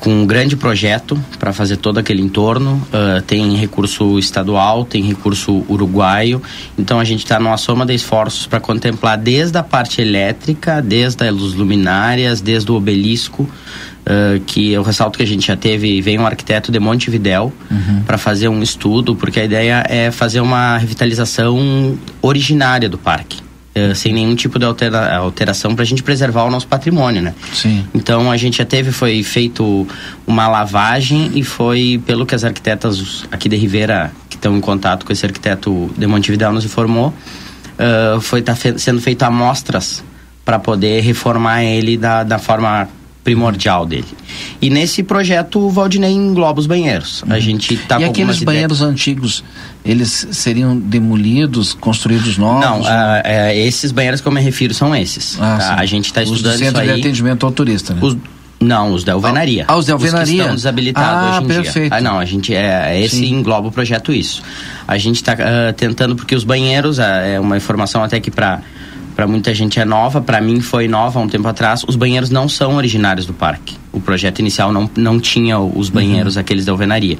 com 0.00 0.22
um 0.22 0.26
grande 0.26 0.56
projeto 0.56 1.22
para 1.38 1.52
fazer 1.52 1.76
todo 1.76 1.98
aquele 1.98 2.22
entorno. 2.22 2.82
Uh, 2.88 3.20
tem 3.22 3.54
recurso 3.54 4.18
estadual, 4.18 4.84
tem 4.84 5.02
recurso 5.02 5.64
uruguaio. 5.68 6.42
Então 6.78 6.98
a 6.98 7.04
gente 7.04 7.20
está 7.20 7.38
numa 7.38 7.56
soma 7.56 7.84
de 7.84 7.94
esforços 7.94 8.46
para 8.46 8.58
contemplar 8.58 9.18
desde 9.18 9.58
a 9.58 9.62
parte 9.62 10.00
elétrica, 10.00 10.80
desde 10.80 11.24
as 11.24 11.34
luminárias, 11.34 12.40
desde 12.40 12.70
o 12.72 12.74
obelisco, 12.74 13.48
Uh, 14.00 14.40
que 14.46 14.72
eu 14.72 14.82
ressalto 14.82 15.18
que 15.18 15.22
a 15.22 15.26
gente 15.26 15.46
já 15.46 15.56
teve, 15.56 16.00
veio 16.00 16.22
um 16.22 16.26
arquiteto 16.26 16.72
de 16.72 16.80
Montevidéu 16.80 17.52
uhum. 17.70 18.02
para 18.04 18.16
fazer 18.16 18.48
um 18.48 18.62
estudo, 18.62 19.14
porque 19.14 19.38
a 19.38 19.44
ideia 19.44 19.84
é 19.86 20.10
fazer 20.10 20.40
uma 20.40 20.78
revitalização 20.78 21.98
originária 22.22 22.88
do 22.88 22.96
parque. 22.96 23.49
Uh, 23.80 23.94
sem 23.94 24.12
nenhum 24.12 24.34
tipo 24.34 24.58
de 24.58 24.64
altera 24.64 25.16
alteração 25.16 25.74
para 25.74 25.82
a 25.82 25.86
gente 25.86 26.02
preservar 26.02 26.44
o 26.44 26.50
nosso 26.50 26.66
patrimônio, 26.66 27.22
né? 27.22 27.34
Sim. 27.52 27.86
Então 27.94 28.30
a 28.30 28.36
gente 28.36 28.58
já 28.58 28.64
teve, 28.64 28.90
foi 28.90 29.22
feito 29.22 29.86
uma 30.26 30.48
lavagem 30.48 31.30
e 31.34 31.44
foi 31.44 32.02
pelo 32.04 32.26
que 32.26 32.34
as 32.34 32.42
arquitetas 32.42 33.24
aqui 33.30 33.48
de 33.48 33.56
Ribeira, 33.56 34.10
que 34.28 34.36
estão 34.36 34.56
em 34.56 34.60
contato 34.60 35.06
com 35.06 35.12
esse 35.12 35.24
arquiteto 35.24 35.90
de 35.96 36.06
Montevidéu, 36.06 36.52
nos 36.52 36.64
informou, 36.64 37.14
uh, 37.78 38.20
foi 38.20 38.42
tá 38.42 38.56
fe 38.56 38.78
sendo 38.78 39.00
feito 39.00 39.22
amostras 39.22 40.02
para 40.44 40.58
poder 40.58 41.00
reformar 41.02 41.62
ele 41.62 41.96
da, 41.96 42.24
da 42.24 42.38
forma 42.38 42.88
primordial 43.22 43.84
dele. 43.84 44.06
E 44.60 44.70
nesse 44.70 45.02
projeto 45.02 45.60
o 45.60 45.70
Valdinei 45.70 46.12
engloba 46.12 46.58
os 46.58 46.66
banheiros. 46.66 47.22
Uhum. 47.22 47.32
A 47.32 47.38
gente 47.38 47.76
tá 47.76 48.00
e 48.00 48.04
com 48.04 48.10
aqueles 48.10 48.42
banheiros 48.42 48.78
ideias. 48.78 48.92
antigos, 48.92 49.44
eles 49.84 50.28
seriam 50.32 50.76
demolidos, 50.76 51.74
construídos 51.74 52.38
novos? 52.38 52.64
Não, 52.64 52.80
uh, 52.80 52.84
uh, 52.84 53.50
esses 53.54 53.92
banheiros 53.92 54.20
que 54.20 54.28
eu 54.28 54.32
me 54.32 54.40
refiro 54.40 54.72
são 54.72 54.94
esses. 54.94 55.36
Ah, 55.40 55.58
tá? 55.58 55.74
A 55.78 55.86
gente 55.86 56.06
está 56.06 56.22
estudando 56.22 56.54
os 56.54 56.60
isso 56.60 56.78
aí. 56.78 56.86
de 56.86 57.00
atendimento 57.00 57.44
ao 57.44 57.52
turista, 57.52 57.94
né? 57.94 58.00
Os, 58.02 58.16
não, 58.58 58.92
os 58.92 59.04
da 59.04 59.14
alvenaria. 59.14 59.64
Ah, 59.68 59.76
os 59.76 59.86
da 59.86 59.94
alvenaria. 59.94 60.22
Os 60.22 60.28
que 60.28 60.36
estão 60.36 60.54
desabilitados 60.54 61.10
ah, 61.10 61.30
hoje 61.30 61.44
em 61.44 61.46
perfeito. 61.46 61.88
dia. 61.88 61.98
Ah, 61.98 62.00
não, 62.00 62.18
a 62.18 62.24
gente 62.24 62.54
é, 62.54 62.94
é 62.94 63.02
esse 63.02 63.16
Sim. 63.16 63.34
engloba 63.34 63.68
o 63.68 63.72
projeto 63.72 64.12
isso. 64.12 64.42
A 64.86 64.98
gente 64.98 65.16
está 65.16 65.34
uh, 65.34 65.72
tentando 65.74 66.14
porque 66.14 66.34
os 66.34 66.44
banheiros 66.44 66.98
é 66.98 67.40
uma 67.40 67.56
informação 67.56 68.02
até 68.02 68.20
que 68.20 68.30
para 68.30 68.60
para 69.20 69.26
muita 69.26 69.52
gente 69.52 69.78
é 69.78 69.84
nova, 69.84 70.22
para 70.22 70.40
mim 70.40 70.62
foi 70.62 70.88
nova 70.88 71.20
há 71.20 71.22
um 71.22 71.28
tempo 71.28 71.46
atrás. 71.46 71.84
Os 71.86 71.94
banheiros 71.94 72.30
não 72.30 72.48
são 72.48 72.76
originários 72.76 73.26
do 73.26 73.34
parque. 73.34 73.76
O 73.92 74.00
projeto 74.00 74.38
inicial 74.38 74.72
não, 74.72 74.90
não 74.96 75.20
tinha 75.20 75.58
os 75.58 75.90
banheiros 75.90 76.36
uhum. 76.36 76.40
aqueles 76.40 76.64
da 76.64 76.72
alvenaria. 76.72 77.18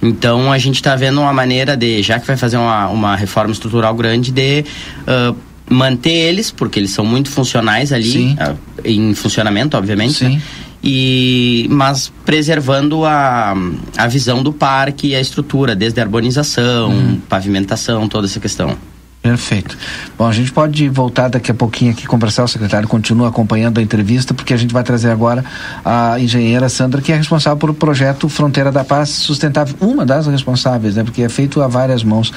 Então 0.00 0.52
a 0.52 0.58
gente 0.58 0.76
está 0.76 0.94
vendo 0.94 1.20
uma 1.20 1.32
maneira 1.32 1.76
de, 1.76 2.00
já 2.00 2.20
que 2.20 2.28
vai 2.28 2.36
fazer 2.36 2.58
uma, 2.58 2.86
uma 2.90 3.16
reforma 3.16 3.50
estrutural 3.50 3.92
grande, 3.92 4.30
de 4.30 4.64
uh, 5.00 5.36
manter 5.68 6.12
eles, 6.12 6.52
porque 6.52 6.78
eles 6.78 6.92
são 6.92 7.04
muito 7.04 7.28
funcionais 7.28 7.92
ali, 7.92 8.34
uh, 8.34 8.56
em 8.84 9.12
funcionamento, 9.12 9.76
obviamente. 9.76 10.22
Né? 10.22 10.40
E, 10.80 11.66
mas 11.70 12.12
preservando 12.24 13.04
a, 13.04 13.52
a 13.96 14.06
visão 14.06 14.44
do 14.44 14.52
parque 14.52 15.08
e 15.08 15.16
a 15.16 15.20
estrutura, 15.20 15.74
desde 15.74 15.98
a 15.98 16.04
arborização, 16.04 16.90
uhum. 16.90 17.20
pavimentação, 17.28 18.06
toda 18.06 18.28
essa 18.28 18.38
questão. 18.38 18.78
Perfeito. 19.22 19.78
Bom, 20.18 20.26
a 20.26 20.32
gente 20.32 20.50
pode 20.50 20.88
voltar 20.88 21.28
daqui 21.28 21.52
a 21.52 21.54
pouquinho 21.54 21.92
aqui 21.92 22.08
conversar, 22.08 22.42
o 22.42 22.48
secretário 22.48 22.88
continua 22.88 23.28
acompanhando 23.28 23.78
a 23.78 23.82
entrevista, 23.82 24.34
porque 24.34 24.52
a 24.52 24.56
gente 24.56 24.74
vai 24.74 24.82
trazer 24.82 25.10
agora 25.10 25.44
a 25.84 26.18
engenheira 26.18 26.68
Sandra, 26.68 27.00
que 27.00 27.12
é 27.12 27.16
responsável 27.16 27.56
por 27.56 27.70
o 27.70 27.74
projeto 27.74 28.28
Fronteira 28.28 28.72
da 28.72 28.82
Paz 28.82 29.10
Sustentável, 29.10 29.76
uma 29.80 30.04
das 30.04 30.26
responsáveis, 30.26 30.96
né, 30.96 31.04
porque 31.04 31.22
é 31.22 31.28
feito 31.28 31.62
a 31.62 31.68
várias 31.68 32.02
mãos. 32.02 32.32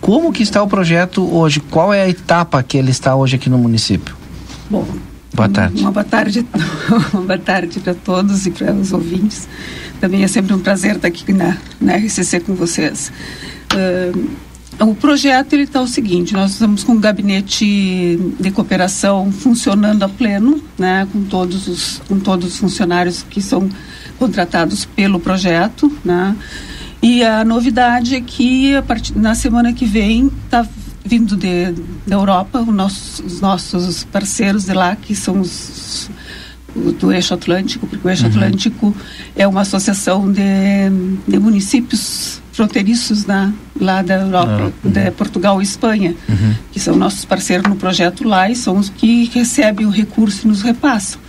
Como 0.00 0.32
que 0.32 0.44
está 0.44 0.62
o 0.62 0.68
projeto 0.68 1.28
hoje? 1.34 1.58
Qual 1.58 1.92
é 1.92 2.02
a 2.02 2.08
etapa 2.08 2.62
que 2.62 2.78
ele 2.78 2.92
está 2.92 3.16
hoje 3.16 3.34
aqui 3.34 3.50
no 3.50 3.58
município? 3.58 4.14
Bom, 4.70 4.86
boa 5.34 5.48
tarde. 5.48 5.80
Uma 5.80 5.90
boa 5.90 6.04
tarde, 6.04 6.46
uma 7.12 7.22
boa 7.22 7.38
tarde 7.38 7.80
para 7.80 7.94
todos 7.94 8.46
e 8.46 8.52
para 8.52 8.72
os 8.74 8.92
ouvintes. 8.92 9.48
Também 10.00 10.22
é 10.22 10.28
sempre 10.28 10.54
um 10.54 10.60
prazer 10.60 10.94
estar 10.94 11.08
aqui 11.08 11.32
na, 11.32 11.56
na 11.80 11.96
RCC 11.96 12.38
com 12.38 12.54
vocês. 12.54 13.10
Uh, 13.74 14.47
o 14.80 14.94
projeto 14.94 15.52
ele 15.54 15.64
está 15.64 15.80
o 15.80 15.86
seguinte: 15.86 16.32
nós 16.32 16.52
estamos 16.52 16.84
com 16.84 16.92
um 16.92 17.00
gabinete 17.00 18.18
de 18.38 18.50
cooperação 18.50 19.30
funcionando 19.32 20.02
a 20.02 20.08
pleno, 20.08 20.62
né, 20.78 21.06
com 21.12 21.24
todos 21.24 21.66
os 21.66 22.02
com 22.08 22.18
todos 22.18 22.52
os 22.52 22.58
funcionários 22.58 23.22
que 23.22 23.40
são 23.40 23.68
contratados 24.18 24.84
pelo 24.84 25.18
projeto, 25.18 25.90
né. 26.04 26.36
E 27.00 27.22
a 27.22 27.44
novidade 27.44 28.16
é 28.16 28.20
que 28.20 28.74
a 28.74 28.82
partir, 28.82 29.16
na 29.16 29.34
semana 29.34 29.72
que 29.72 29.86
vem 29.86 30.30
está 30.44 30.66
vindo 31.04 31.36
de, 31.36 31.72
da 32.06 32.16
Europa 32.16 32.60
os 32.60 32.74
nossos, 32.74 33.20
os 33.20 33.40
nossos 33.40 34.04
parceiros 34.04 34.64
de 34.64 34.72
lá 34.72 34.96
que 34.96 35.14
são 35.14 35.40
os 35.40 36.10
do 37.00 37.12
eixo 37.12 37.34
Atlântico, 37.34 37.86
porque 37.86 38.06
o 38.06 38.10
eixo 38.10 38.24
uhum. 38.24 38.30
Atlântico 38.30 38.96
é 39.34 39.46
uma 39.46 39.62
associação 39.62 40.30
de, 40.30 40.42
de 41.26 41.38
municípios 41.38 42.40
fronteiriços 42.58 43.24
na, 43.24 43.52
lá 43.80 44.02
da 44.02 44.14
Europa, 44.14 44.72
ah, 44.84 44.88
de 44.88 45.10
Portugal 45.12 45.60
e 45.60 45.64
Espanha, 45.64 46.16
uhum. 46.28 46.54
que 46.72 46.80
são 46.80 46.96
nossos 46.96 47.24
parceiros 47.24 47.70
no 47.70 47.76
projeto 47.76 48.26
lá 48.26 48.50
e 48.50 48.56
são 48.56 48.76
os 48.76 48.88
que 48.88 49.30
recebem 49.32 49.86
o 49.86 49.90
recurso 49.90 50.44
e 50.44 50.48
nos 50.48 50.60
repassam. 50.60 51.20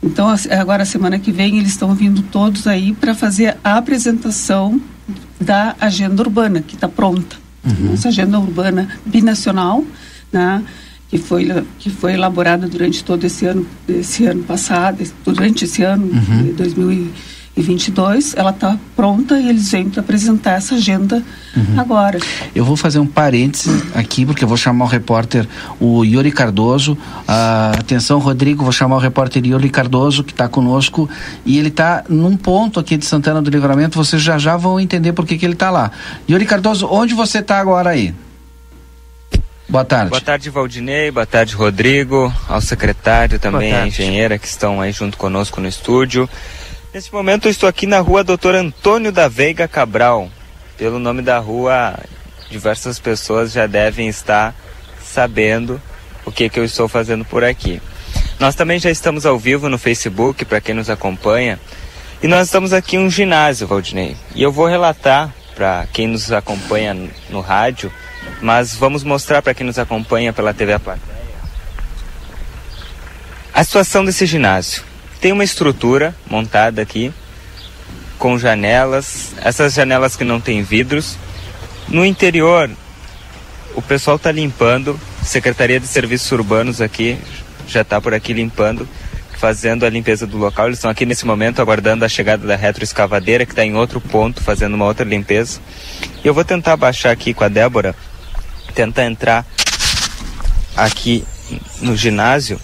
Então, 0.00 0.32
agora, 0.50 0.84
semana 0.84 1.18
que 1.18 1.32
vem, 1.32 1.58
eles 1.58 1.72
estão 1.72 1.92
vindo 1.96 2.22
todos 2.22 2.68
aí 2.68 2.92
para 2.92 3.12
fazer 3.12 3.56
a 3.64 3.76
apresentação 3.76 4.80
da 5.40 5.74
agenda 5.80 6.22
urbana, 6.22 6.62
que 6.62 6.76
está 6.76 6.88
pronta. 6.88 7.34
Uhum. 7.64 7.94
Essa 7.94 8.06
agenda 8.06 8.38
urbana 8.38 8.88
binacional, 9.04 9.84
né, 10.32 10.62
que, 11.10 11.18
foi, 11.18 11.48
que 11.80 11.90
foi 11.90 12.12
elaborada 12.12 12.68
durante 12.68 13.02
todo 13.02 13.24
esse 13.24 13.46
ano, 13.46 13.66
esse 13.88 14.26
ano 14.26 14.44
passado, 14.44 15.02
durante 15.24 15.64
esse 15.64 15.82
ano 15.82 16.06
uhum. 16.06 16.42
de 16.44 16.52
2020 16.52 17.27
2022, 17.58 18.34
ela 18.36 18.50
está 18.50 18.78
pronta 18.94 19.38
e 19.38 19.48
eles 19.48 19.70
vêm 19.70 19.90
para 19.90 20.00
apresentar 20.00 20.52
essa 20.52 20.76
agenda 20.76 21.22
uhum. 21.56 21.80
agora. 21.80 22.18
Eu 22.54 22.64
vou 22.64 22.76
fazer 22.76 22.98
um 22.98 23.06
parêntese 23.06 23.70
aqui, 23.94 24.24
porque 24.24 24.44
eu 24.44 24.48
vou 24.48 24.56
chamar 24.56 24.84
o 24.84 24.88
repórter, 24.88 25.46
o 25.80 26.04
Yuri 26.04 26.30
Cardoso. 26.30 26.96
Ah, 27.26 27.72
atenção, 27.78 28.18
Rodrigo, 28.18 28.62
vou 28.62 28.72
chamar 28.72 28.96
o 28.96 28.98
repórter 28.98 29.44
Yuri 29.44 29.70
Cardoso, 29.70 30.22
que 30.22 30.32
está 30.32 30.48
conosco, 30.48 31.08
e 31.44 31.58
ele 31.58 31.68
está 31.68 32.04
num 32.08 32.36
ponto 32.36 32.78
aqui 32.78 32.96
de 32.96 33.04
Santana 33.04 33.42
do 33.42 33.50
Livramento, 33.50 33.96
vocês 33.98 34.22
já 34.22 34.38
já 34.38 34.56
vão 34.56 34.78
entender 34.78 35.12
por 35.12 35.26
que, 35.26 35.36
que 35.36 35.44
ele 35.44 35.54
está 35.54 35.70
lá. 35.70 35.90
Yuri 36.28 36.46
Cardoso, 36.46 36.86
onde 36.90 37.14
você 37.14 37.38
está 37.38 37.58
agora 37.58 37.90
aí? 37.90 38.14
Boa 39.68 39.84
tarde. 39.84 40.08
Boa 40.08 40.20
tarde, 40.20 40.48
Valdinei. 40.48 41.10
Boa 41.10 41.26
tarde, 41.26 41.54
Rodrigo. 41.54 42.32
Ao 42.48 42.58
secretário 42.58 43.38
também, 43.38 43.74
à 43.74 43.86
engenheira 43.86 44.38
que 44.38 44.46
estão 44.46 44.80
aí 44.80 44.92
junto 44.92 45.18
conosco 45.18 45.60
no 45.60 45.68
estúdio. 45.68 46.28
Neste 46.98 47.14
momento 47.14 47.46
eu 47.46 47.50
estou 47.52 47.68
aqui 47.68 47.86
na 47.86 48.00
rua 48.00 48.24
Doutor 48.24 48.56
Antônio 48.56 49.12
da 49.12 49.28
Veiga 49.28 49.68
Cabral. 49.68 50.28
Pelo 50.76 50.98
nome 50.98 51.22
da 51.22 51.38
rua, 51.38 51.96
diversas 52.50 52.98
pessoas 52.98 53.52
já 53.52 53.68
devem 53.68 54.08
estar 54.08 54.52
sabendo 55.00 55.80
o 56.24 56.32
que, 56.32 56.48
que 56.48 56.58
eu 56.58 56.64
estou 56.64 56.88
fazendo 56.88 57.24
por 57.24 57.44
aqui. 57.44 57.80
Nós 58.40 58.56
também 58.56 58.80
já 58.80 58.90
estamos 58.90 59.24
ao 59.24 59.38
vivo 59.38 59.68
no 59.68 59.78
Facebook, 59.78 60.44
para 60.44 60.60
quem 60.60 60.74
nos 60.74 60.90
acompanha. 60.90 61.60
E 62.20 62.26
nós 62.26 62.48
estamos 62.48 62.72
aqui 62.72 62.96
em 62.96 62.98
um 62.98 63.08
ginásio, 63.08 63.68
Valdinei. 63.68 64.16
E 64.34 64.42
eu 64.42 64.50
vou 64.50 64.66
relatar 64.66 65.32
para 65.54 65.86
quem 65.92 66.08
nos 66.08 66.32
acompanha 66.32 66.96
no 67.30 67.40
rádio, 67.40 67.92
mas 68.42 68.74
vamos 68.74 69.04
mostrar 69.04 69.40
para 69.40 69.54
quem 69.54 69.64
nos 69.64 69.78
acompanha 69.78 70.32
pela 70.32 70.52
TV 70.52 70.72
A 70.72 70.80
Plateia 70.80 71.18
a 73.54 73.64
situação 73.64 74.04
desse 74.04 74.24
ginásio. 74.24 74.87
Tem 75.20 75.32
uma 75.32 75.44
estrutura 75.44 76.14
montada 76.30 76.80
aqui 76.80 77.12
com 78.18 78.38
janelas, 78.38 79.34
essas 79.42 79.74
janelas 79.74 80.16
que 80.16 80.24
não 80.24 80.40
têm 80.40 80.62
vidros. 80.62 81.16
No 81.88 82.04
interior, 82.04 82.70
o 83.74 83.82
pessoal 83.82 84.16
está 84.16 84.30
limpando, 84.30 84.98
Secretaria 85.22 85.80
de 85.80 85.86
Serviços 85.86 86.30
Urbanos 86.30 86.80
aqui 86.80 87.18
já 87.68 87.82
está 87.82 88.00
por 88.00 88.14
aqui 88.14 88.32
limpando, 88.32 88.88
fazendo 89.36 89.84
a 89.84 89.90
limpeza 89.90 90.26
do 90.26 90.38
local. 90.38 90.66
Eles 90.66 90.78
estão 90.78 90.90
aqui 90.90 91.04
nesse 91.04 91.26
momento 91.26 91.60
aguardando 91.60 92.04
a 92.04 92.08
chegada 92.08 92.46
da 92.46 92.56
retroescavadeira, 92.56 93.44
que 93.44 93.52
está 93.52 93.64
em 93.64 93.74
outro 93.74 94.00
ponto, 94.00 94.42
fazendo 94.42 94.74
uma 94.74 94.86
outra 94.86 95.04
limpeza. 95.04 95.60
E 96.24 96.26
eu 96.26 96.32
vou 96.32 96.44
tentar 96.44 96.76
baixar 96.76 97.10
aqui 97.10 97.34
com 97.34 97.44
a 97.44 97.48
Débora, 97.48 97.94
tentar 98.74 99.04
entrar 99.04 99.46
aqui 100.76 101.24
no 101.80 101.96
ginásio 101.96 102.58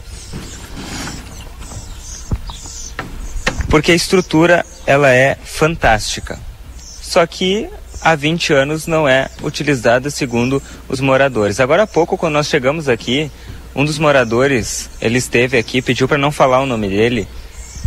porque 3.74 3.90
a 3.90 3.94
estrutura 3.96 4.64
ela 4.86 5.12
é 5.12 5.36
fantástica. 5.42 6.38
Só 6.78 7.26
que 7.26 7.68
há 8.00 8.14
20 8.14 8.52
anos 8.52 8.86
não 8.86 9.08
é 9.08 9.28
utilizada 9.42 10.10
segundo 10.10 10.62
os 10.88 11.00
moradores. 11.00 11.58
Agora 11.58 11.82
há 11.82 11.86
pouco, 11.88 12.16
quando 12.16 12.34
nós 12.34 12.46
chegamos 12.46 12.88
aqui, 12.88 13.32
um 13.74 13.84
dos 13.84 13.98
moradores, 13.98 14.88
ele 15.00 15.18
esteve 15.18 15.58
aqui, 15.58 15.82
pediu 15.82 16.06
para 16.06 16.16
não 16.16 16.30
falar 16.30 16.60
o 16.60 16.66
nome 16.66 16.88
dele, 16.88 17.26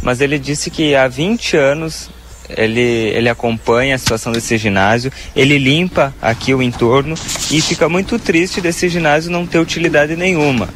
mas 0.03 0.19
ele 0.19 0.38
disse 0.38 0.69
que 0.69 0.93
há 0.93 1.07
20 1.07 1.55
anos 1.55 2.09
ele, 2.49 2.81
ele 2.81 3.29
acompanha 3.29 3.95
a 3.95 3.97
situação 3.97 4.33
desse 4.33 4.57
ginásio, 4.57 5.09
ele 5.33 5.57
limpa 5.57 6.13
aqui 6.21 6.53
o 6.53 6.61
entorno 6.61 7.15
e 7.49 7.61
fica 7.61 7.88
muito 7.88 8.19
triste 8.19 8.59
desse 8.59 8.89
ginásio 8.89 9.31
não 9.31 9.47
ter 9.47 9.59
utilidade 9.59 10.17
nenhuma. 10.17 10.67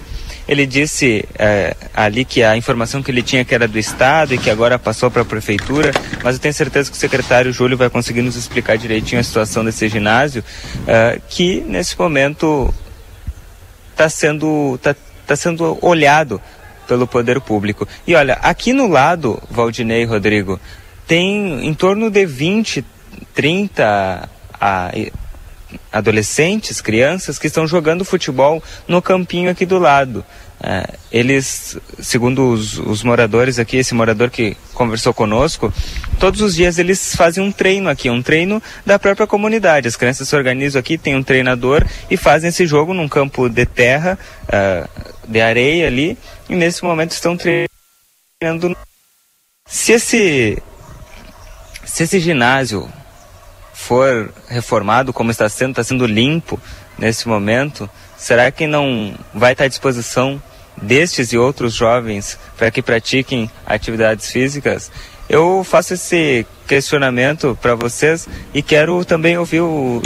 Ele 0.47 0.65
disse 0.65 1.25
é, 1.37 1.75
ali 1.93 2.25
que 2.25 2.43
a 2.43 2.57
informação 2.57 3.01
que 3.01 3.11
ele 3.11 3.21
tinha 3.21 3.45
que 3.45 3.53
era 3.53 3.67
do 3.67 3.77
Estado 3.77 4.33
e 4.33 4.37
que 4.37 4.49
agora 4.49 4.77
passou 4.79 5.09
para 5.09 5.21
a 5.21 5.25
Prefeitura, 5.25 5.91
mas 6.23 6.35
eu 6.35 6.41
tenho 6.41 6.53
certeza 6.53 6.89
que 6.89 6.97
o 6.97 6.99
secretário 6.99 7.53
Júlio 7.53 7.77
vai 7.77 7.89
conseguir 7.89 8.21
nos 8.21 8.35
explicar 8.35 8.77
direitinho 8.77 9.21
a 9.21 9.23
situação 9.23 9.63
desse 9.63 9.87
ginásio, 9.87 10.43
é, 10.87 11.19
que 11.29 11.61
nesse 11.67 11.97
momento 11.97 12.73
está 13.91 14.09
sendo, 14.09 14.79
tá, 14.81 14.95
tá 15.25 15.35
sendo 15.35 15.77
olhado 15.81 16.41
pelo 16.87 17.07
poder 17.07 17.39
público. 17.39 17.87
E 18.05 18.15
olha, 18.15 18.33
aqui 18.41 18.73
no 18.73 18.87
lado, 18.87 19.41
Valdinei 19.49 20.03
Rodrigo, 20.03 20.59
tem 21.07 21.65
em 21.65 21.73
torno 21.73 22.09
de 22.09 22.25
20, 22.25 22.83
30 23.33 24.29
a, 24.59 24.91
adolescentes, 25.91 26.81
crianças 26.81 27.37
que 27.37 27.47
estão 27.47 27.67
jogando 27.67 28.05
futebol 28.05 28.61
no 28.87 29.01
campinho 29.01 29.49
aqui 29.49 29.65
do 29.65 29.77
lado. 29.77 30.23
É, 30.63 30.93
eles, 31.11 31.75
segundo 31.99 32.51
os, 32.51 32.77
os, 32.77 33.01
moradores 33.01 33.57
aqui, 33.57 33.77
esse 33.77 33.95
morador 33.95 34.29
que 34.29 34.55
conversou 34.75 35.11
conosco, 35.11 35.73
todos 36.19 36.39
os 36.39 36.55
dias 36.55 36.77
eles 36.77 37.15
fazem 37.15 37.43
um 37.43 37.51
treino 37.51 37.89
aqui, 37.89 38.11
um 38.11 38.21
treino 38.21 38.61
da 38.85 38.99
própria 38.99 39.25
comunidade. 39.25 39.87
As 39.87 39.95
crianças 39.95 40.29
se 40.29 40.35
organizam 40.35 40.79
aqui, 40.79 40.99
tem 40.99 41.15
um 41.15 41.23
treinador 41.23 41.83
e 42.11 42.15
fazem 42.15 42.49
esse 42.49 42.67
jogo 42.67 42.93
num 42.93 43.09
campo 43.09 43.49
de 43.49 43.65
terra, 43.65 44.19
uh, 44.43 44.87
de 45.27 45.41
areia 45.41 45.87
ali, 45.87 46.15
e 46.47 46.55
nesse 46.55 46.83
momento 46.83 47.11
estão 47.11 47.35
treinando. 47.35 48.77
Se 49.65 49.93
esse, 49.93 50.61
se 51.83 52.03
esse 52.03 52.19
ginásio 52.19 52.87
for 53.81 54.31
reformado 54.47 55.11
como 55.11 55.31
está 55.31 55.49
sendo, 55.49 55.71
está 55.71 55.83
sendo 55.83 56.05
limpo 56.05 56.59
nesse 56.97 57.27
momento, 57.27 57.89
será 58.15 58.51
que 58.51 58.67
não 58.67 59.15
vai 59.33 59.53
estar 59.53 59.65
à 59.65 59.67
disposição 59.67 60.41
destes 60.79 61.33
e 61.33 61.37
outros 61.37 61.73
jovens 61.73 62.37
para 62.55 62.69
que 62.69 62.81
pratiquem 62.81 63.49
atividades 63.65 64.31
físicas? 64.31 64.91
Eu 65.27 65.63
faço 65.63 65.95
esse 65.95 66.45
questionamento 66.67 67.57
para 67.59 67.73
vocês 67.73 68.27
e 68.53 68.61
quero 68.61 69.03
também 69.03 69.37
ouvir 69.37 69.61
o, 69.61 70.01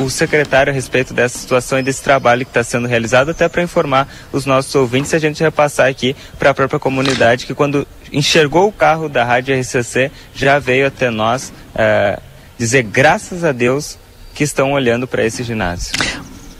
o 0.00 0.10
secretário 0.10 0.72
a 0.72 0.74
respeito 0.74 1.14
dessa 1.14 1.38
situação 1.38 1.78
e 1.78 1.82
desse 1.82 2.02
trabalho 2.02 2.44
que 2.44 2.50
está 2.50 2.64
sendo 2.64 2.88
realizado, 2.88 3.30
até 3.30 3.48
para 3.48 3.62
informar 3.62 4.08
os 4.32 4.44
nossos 4.44 4.74
ouvintes 4.74 5.12
e 5.12 5.16
a 5.16 5.20
gente 5.20 5.42
repassar 5.42 5.88
aqui 5.88 6.16
para 6.38 6.50
a 6.50 6.54
própria 6.54 6.80
comunidade 6.80 7.46
que 7.46 7.54
quando 7.54 7.86
enxergou 8.12 8.66
o 8.68 8.72
carro 8.72 9.08
da 9.08 9.22
Rádio 9.24 9.58
RCC 9.58 10.10
já 10.34 10.58
veio 10.58 10.86
até 10.86 11.10
nós. 11.10 11.52
Eh, 11.76 12.18
dizer 12.58 12.82
graças 12.82 13.44
a 13.44 13.52
Deus 13.52 13.96
que 14.34 14.44
estão 14.44 14.72
olhando 14.72 15.06
para 15.06 15.24
esse 15.24 15.42
ginásio. 15.42 15.92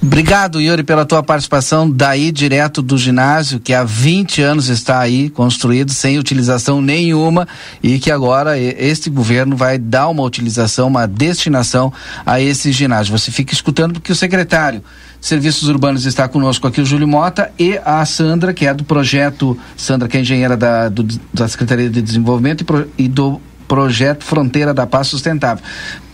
Obrigado, 0.01 0.61
Yuri, 0.61 0.84
pela 0.84 1.05
tua 1.05 1.24
participação 1.24 1.90
daí 1.90 2.30
direto 2.30 2.80
do 2.80 2.96
ginásio, 2.96 3.59
que 3.59 3.74
há 3.74 3.82
20 3.82 4.40
anos 4.42 4.68
está 4.68 5.01
aí 5.01 5.28
construído 5.28 5.90
sem 5.90 6.18
utilização 6.18 6.80
nenhuma 6.80 7.49
e 7.82 7.99
que 7.99 8.09
agora 8.09 8.57
este 8.57 9.11
governo 9.11 9.57
vai 9.57 9.76
dar 9.76 10.09
uma 10.09 10.22
utilização, 10.22 10.86
uma 10.86 11.07
destinação 11.07 11.92
a 12.24 12.40
esse 12.40 12.70
ginásio. 12.70 13.18
Você 13.18 13.32
fica 13.32 13.53
escutando 13.53 13.94
porque 13.94 14.12
o 14.12 14.16
secretário 14.16 14.84
de 15.20 15.26
Serviços 15.26 15.68
Urbanos 15.68 16.07
está 16.07 16.28
conosco 16.28 16.68
aqui, 16.68 16.80
o 16.80 16.86
Júlio 16.86 17.09
Mota, 17.09 17.51
e 17.59 17.76
a 17.84 18.05
Sandra, 18.05 18.55
que 18.55 18.66
é 18.66 18.72
do 18.72 18.84
projeto, 18.84 19.59
Sandra, 19.76 20.07
que 20.07 20.16
é 20.16 20.20
engenheira 20.20 20.57
da, 20.57 20.88
do, 20.88 21.03
da 21.34 21.49
Secretaria 21.49 21.90
de 21.90 22.01
Desenvolvimento 22.01 22.61
e, 22.61 22.64
pro, 22.64 22.88
e 22.96 23.09
do 23.09 23.40
projeto 23.68 24.24
Fronteira 24.24 24.72
da 24.72 24.86
Paz 24.86 25.06
Sustentável. 25.08 25.62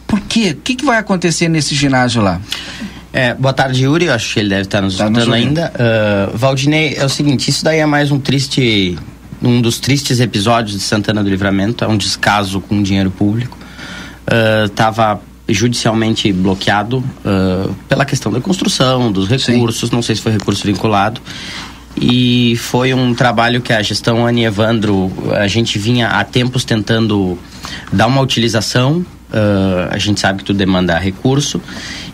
Por 0.07 0.21
quê? 0.21 0.51
O 0.51 0.57
que, 0.57 0.75
que 0.75 0.85
vai 0.85 0.99
acontecer 0.99 1.49
nesse 1.49 1.75
ginásio 1.75 2.21
lá? 2.21 2.41
É, 3.13 3.33
boa 3.33 3.55
tarde, 3.55 3.85
Yuri. 3.85 4.07
Eu 4.07 4.13
acho 4.13 4.35
que 4.35 4.41
ele 4.41 4.49
deve 4.49 4.63
estar 4.63 4.83
nos 4.83 4.97
tá 4.97 5.05
escutando 5.05 5.33
ainda. 5.33 5.73
Uh, 5.75 6.37
Valdinei, 6.37 6.95
é 6.97 7.05
o 7.05 7.09
seguinte, 7.09 7.49
isso 7.49 7.65
daí 7.65 7.79
é 7.79 7.87
mais 7.87 8.11
um 8.11 8.19
triste, 8.19 8.99
um 9.41 9.63
dos 9.63 9.79
tristes 9.79 10.19
episódios 10.19 10.77
de 10.77 10.83
Santana 10.83 11.23
do 11.23 11.31
Livramento, 11.31 11.85
é 11.85 11.89
um 11.89 11.97
descaso 11.97 12.61
com 12.61 12.83
dinheiro 12.83 13.11
público. 13.11 13.57
Estava 14.67 15.15
uh, 15.15 15.21
judicialmente 15.49 16.33
bloqueado 16.33 16.99
uh, 16.99 17.73
pela 17.89 18.05
questão 18.05 18.33
da 18.33 18.41
construção, 18.41 19.13
dos 19.13 19.29
recursos, 19.29 19.91
Sim. 19.91 19.95
não 19.95 20.03
sei 20.03 20.17
se 20.17 20.23
foi 20.23 20.33
recurso 20.33 20.67
vinculado 20.67 21.21
e 21.97 22.57
foi 22.57 22.93
um 22.93 23.15
trabalho 23.15 23.61
que 23.61 23.73
a 23.73 23.83
gestão 23.83 24.27
Ani 24.27 24.45
Evandro, 24.45 25.13
a 25.33 25.47
gente 25.47 25.79
vinha 25.79 26.09
há 26.09 26.25
tempos 26.25 26.65
tentando 26.65 27.39
dar 27.93 28.07
uma 28.07 28.21
utilização 28.21 29.05
Uh, 29.35 29.91
a 29.91 29.99
gente 29.99 30.21
sabe 30.21 30.39
que 30.39 30.45
tudo 30.45 30.57
demanda 30.59 30.97
recurso. 30.97 31.61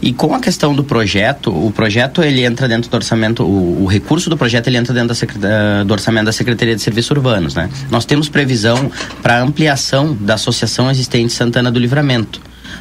E 0.00 0.10
com 0.10 0.34
a 0.34 0.40
questão 0.40 0.74
do 0.74 0.82
projeto 0.82 1.50
o 1.50 1.70
projeto 1.70 2.22
ele 2.22 2.42
entra 2.42 2.66
dentro 2.66 2.90
do 2.90 2.94
orçamento 2.94 3.42
o, 3.42 3.82
o 3.82 3.86
recurso 3.86 4.30
do 4.30 4.38
projeto 4.38 4.68
ele 4.68 4.78
entra 4.78 4.94
dentro 4.94 5.14
da, 5.38 5.84
do 5.84 5.92
orçamento 5.92 6.24
da 6.24 6.32
Secretaria 6.32 6.74
de 6.74 6.80
Serviços 6.80 7.10
Urbanos 7.10 7.54
né? 7.54 7.68
Nós 7.90 8.06
temos 8.06 8.30
previsão 8.30 8.90
para 9.22 9.38
ampliação 9.38 10.16
da 10.18 10.34
associação 10.34 10.90
existente 10.90 11.34
Santana 11.34 11.70
do 11.70 11.78
Livramento 11.78 12.40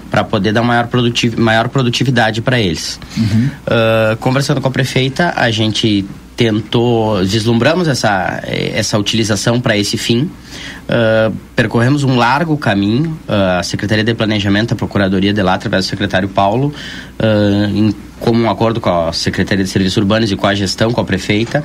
para 0.10 0.24
poder 0.24 0.54
dar 0.54 0.62
maior, 0.62 0.88
produtiv 0.88 1.38
maior 1.38 1.68
produtividade 1.68 2.42
para 2.42 2.58
eles. 2.58 2.98
Uhum. 3.18 3.50
uh, 3.66 4.16
conversando 4.18 4.62
com 4.62 4.70
a 4.70 4.72
prefeita 4.72 5.34
a 5.36 5.52
gente 5.52 6.06
tentou, 6.40 7.22
vislumbramos 7.26 7.90
essa, 7.90 8.42
essa 8.46 8.98
utilização 8.98 9.60
para 9.60 9.76
esse 9.76 9.98
fim. 9.98 10.22
Uh, 10.22 11.36
percorremos 11.54 12.06
um 12.06 12.16
largo 12.16 12.56
caminho, 12.56 13.20
uh, 13.28 13.60
a 13.60 13.64
Secretaria 13.64 14.06
de 14.06 14.14
Planejamento, 14.14 14.74
a 14.74 14.78
Procuradoria 14.78 15.34
de 15.34 15.44
lá, 15.44 15.56
através 15.56 15.86
do 15.86 15.90
secretário 15.90 16.30
Paulo, 16.30 16.74
uh, 17.20 17.78
em 17.78 17.94
comum 18.22 18.44
um 18.44 18.50
acordo 18.50 18.80
com 18.80 18.90
a 18.90 19.12
Secretaria 19.12 19.66
de 19.66 19.70
Serviços 19.70 19.98
Urbanos 19.98 20.32
e 20.32 20.38
com 20.38 20.48
a 20.48 20.56
gestão, 20.56 20.94
com 20.94 21.02
a 21.02 21.06
prefeita, 21.06 21.62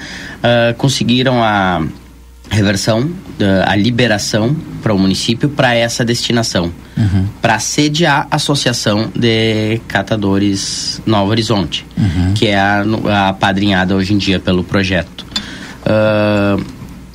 conseguiram 0.76 1.42
a 1.42 1.84
reversão, 2.50 3.10
a 3.66 3.74
liberação 3.74 4.54
para 4.82 4.92
o 4.92 4.98
município 4.98 5.48
para 5.48 5.74
essa 5.74 6.04
destinação, 6.04 6.70
uhum. 6.96 7.26
para 7.40 7.58
sediar 7.58 8.28
a 8.30 8.36
Associação 8.36 9.10
de 9.14 9.80
Catadores 9.88 11.00
Novo 11.06 11.30
Horizonte, 11.30 11.86
uhum. 11.96 12.34
que 12.34 12.46
é 12.46 12.58
a, 12.58 12.84
a 13.28 13.32
padrinhada 13.32 13.96
hoje 13.96 14.12
em 14.12 14.18
dia 14.18 14.38
pelo 14.38 14.62
projeto. 14.62 15.24
Uh, 15.84 16.62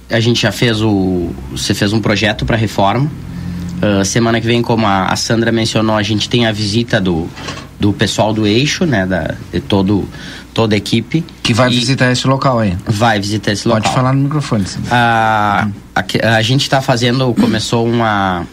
a 0.09 0.19
gente 0.19 0.41
já 0.41 0.51
fez 0.51 0.81
o. 0.81 1.29
Você 1.51 1.73
fez 1.73 1.93
um 1.93 2.01
projeto 2.01 2.45
para 2.45 2.57
reforma. 2.57 3.09
Uh, 3.81 4.03
semana 4.03 4.41
que 4.41 4.47
vem, 4.47 4.61
como 4.61 4.85
a, 4.85 5.05
a, 5.05 5.15
Sandra 5.15 5.51
mencionou, 5.51 5.95
a 5.95 6.03
gente 6.03 6.27
tem 6.27 6.45
a 6.45 6.51
visita 6.51 6.99
do, 6.99 7.29
do 7.79 7.93
pessoal 7.93 8.33
do 8.33 8.45
eixo, 8.45 8.85
né? 8.85 9.05
Da, 9.05 9.35
de 9.53 9.59
todo 9.59 10.07
toda 10.53 10.75
a 10.75 10.77
equipe. 10.77 11.23
Que 11.43 11.53
vai 11.53 11.69
visitar 11.69 12.11
esse 12.11 12.27
local 12.27 12.59
aí. 12.59 12.75
Vai 12.85 13.19
visitar 13.19 13.51
esse 13.51 13.67
local. 13.67 13.81
Pode 13.83 13.93
falar 13.95 14.13
no 14.13 14.21
microfone. 14.23 14.65
Sim. 14.65 14.79
A, 14.91 15.67
a, 15.95 16.35
a 16.35 16.41
gente 16.41 16.61
está 16.63 16.81
fazendo, 16.81 17.33
começou 17.33 17.87
uma 17.87 18.45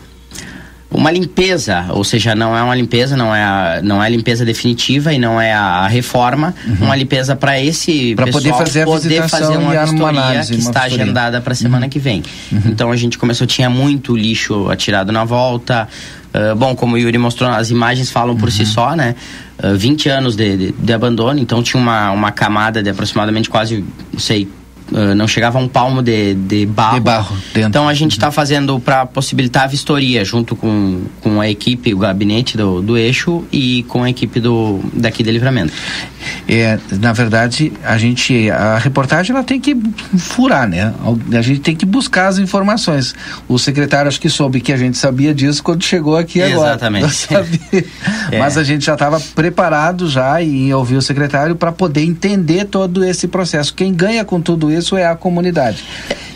uma 0.88 1.10
limpeza, 1.10 1.86
ou 1.90 2.04
seja, 2.04 2.34
não 2.34 2.56
é 2.56 2.62
uma 2.62 2.74
limpeza, 2.74 3.16
não 3.16 3.34
é 3.34 3.42
a, 3.42 3.80
não 3.82 4.02
é 4.02 4.06
a 4.06 4.08
limpeza 4.08 4.44
definitiva 4.44 5.12
e 5.12 5.18
não 5.18 5.38
é 5.40 5.52
a 5.52 5.86
reforma, 5.86 6.54
uhum. 6.66 6.86
uma 6.86 6.96
limpeza 6.96 7.34
para 7.34 7.60
esse 7.60 8.14
pra 8.14 8.28
poder 8.28 8.52
fazer 8.54 8.82
a 8.82 8.84
poder 8.86 9.28
fazer 9.28 9.56
uma 9.58 9.72
vistoria 9.84 10.08
análise, 10.08 10.52
que 10.54 10.58
está 10.60 10.82
vistoria. 10.82 11.04
agendada 11.04 11.40
para 11.40 11.54
semana 11.54 11.86
Uhum. 11.86 11.90
que 11.90 11.98
vem. 11.98 12.22
Então 12.64 12.90
a 12.90 12.96
gente 12.96 13.18
começou, 13.18 13.46
tinha 13.46 13.68
muito 13.68 14.16
lixo 14.16 14.70
atirado 14.70 15.12
na 15.12 15.24
volta. 15.24 15.88
Uh, 16.36 16.54
bom, 16.54 16.76
como 16.76 16.96
o 16.96 16.98
Yuri 16.98 17.16
mostrou, 17.16 17.48
as 17.48 17.70
imagens 17.70 18.10
falam 18.10 18.36
por 18.36 18.50
si 18.52 18.66
só, 18.66 18.94
né? 18.94 19.14
Uh, 19.58 19.74
20 19.74 20.08
anos 20.10 20.36
de, 20.36 20.56
de, 20.56 20.72
de 20.72 20.92
abandono, 20.92 21.40
então 21.40 21.62
tinha 21.62 21.82
uma, 21.82 22.10
uma 22.10 22.30
camada 22.30 22.82
de 22.82 22.90
aproximadamente 22.90 23.48
quase, 23.48 23.82
não 24.12 24.20
sei, 24.20 24.46
uh, 24.92 25.14
não 25.14 25.26
chegava 25.26 25.58
a 25.58 25.62
um 25.62 25.68
palmo 25.68 26.02
de, 26.02 26.34
de 26.34 26.66
barro. 26.66 26.94
De 26.94 27.00
barro. 27.00 27.36
Então 27.54 27.88
a 27.88 27.94
gente 27.94 28.12
está 28.12 28.30
fazendo 28.30 28.78
para 28.80 29.06
possibilitar 29.06 29.64
a 29.64 29.66
vistoria 29.66 30.24
junto 30.24 30.54
com, 30.54 31.02
com 31.20 31.40
a 31.40 31.48
equipe, 31.48 31.94
o 31.94 31.98
gabinete 31.98 32.56
do, 32.56 32.82
do 32.82 32.96
eixo 32.96 33.44
e 33.52 33.84
com 33.84 34.02
a 34.02 34.10
equipe 34.10 34.40
do, 34.40 34.80
daqui 34.92 35.22
de 35.22 35.30
livramento. 35.30 35.72
É, 36.48 36.78
na 37.00 37.12
verdade, 37.12 37.72
a 37.84 37.96
gente, 37.98 38.50
a 38.50 38.78
reportagem 38.78 39.34
ela 39.34 39.44
tem 39.44 39.60
que 39.60 39.76
furar, 40.18 40.68
né? 40.68 40.92
A 41.32 41.42
gente 41.42 41.60
tem 41.60 41.74
que 41.74 41.86
buscar 41.86 42.28
as 42.28 42.38
informações. 42.38 43.14
O 43.48 43.58
secretário 43.58 44.08
acho 44.08 44.20
que 44.20 44.28
soube 44.28 44.60
que 44.60 44.72
a 44.72 44.76
gente 44.76 44.96
sabia 44.96 45.34
disso 45.34 45.62
quando 45.62 45.82
chegou 45.82 46.16
aqui 46.16 46.42
agora. 46.42 46.70
Exatamente. 46.70 47.06
É. 48.30 48.38
Mas 48.38 48.58
a 48.58 48.64
gente 48.64 48.84
já 48.84 48.94
estava 48.94 49.20
preparado 49.20 50.08
já 50.08 50.42
e 50.42 50.72
ouviu 50.74 50.98
o 50.98 51.02
secretário 51.02 51.54
para 51.54 51.70
poder 51.70 52.02
entender 52.02 52.64
todo 52.64 53.04
esse 53.04 53.28
processo. 53.28 53.72
Quem 53.72 53.94
ganha 53.94 54.24
com 54.24 54.40
tudo 54.40 54.68
isso 54.68 54.75
é 54.96 55.06
a 55.06 55.16
comunidade. 55.16 55.84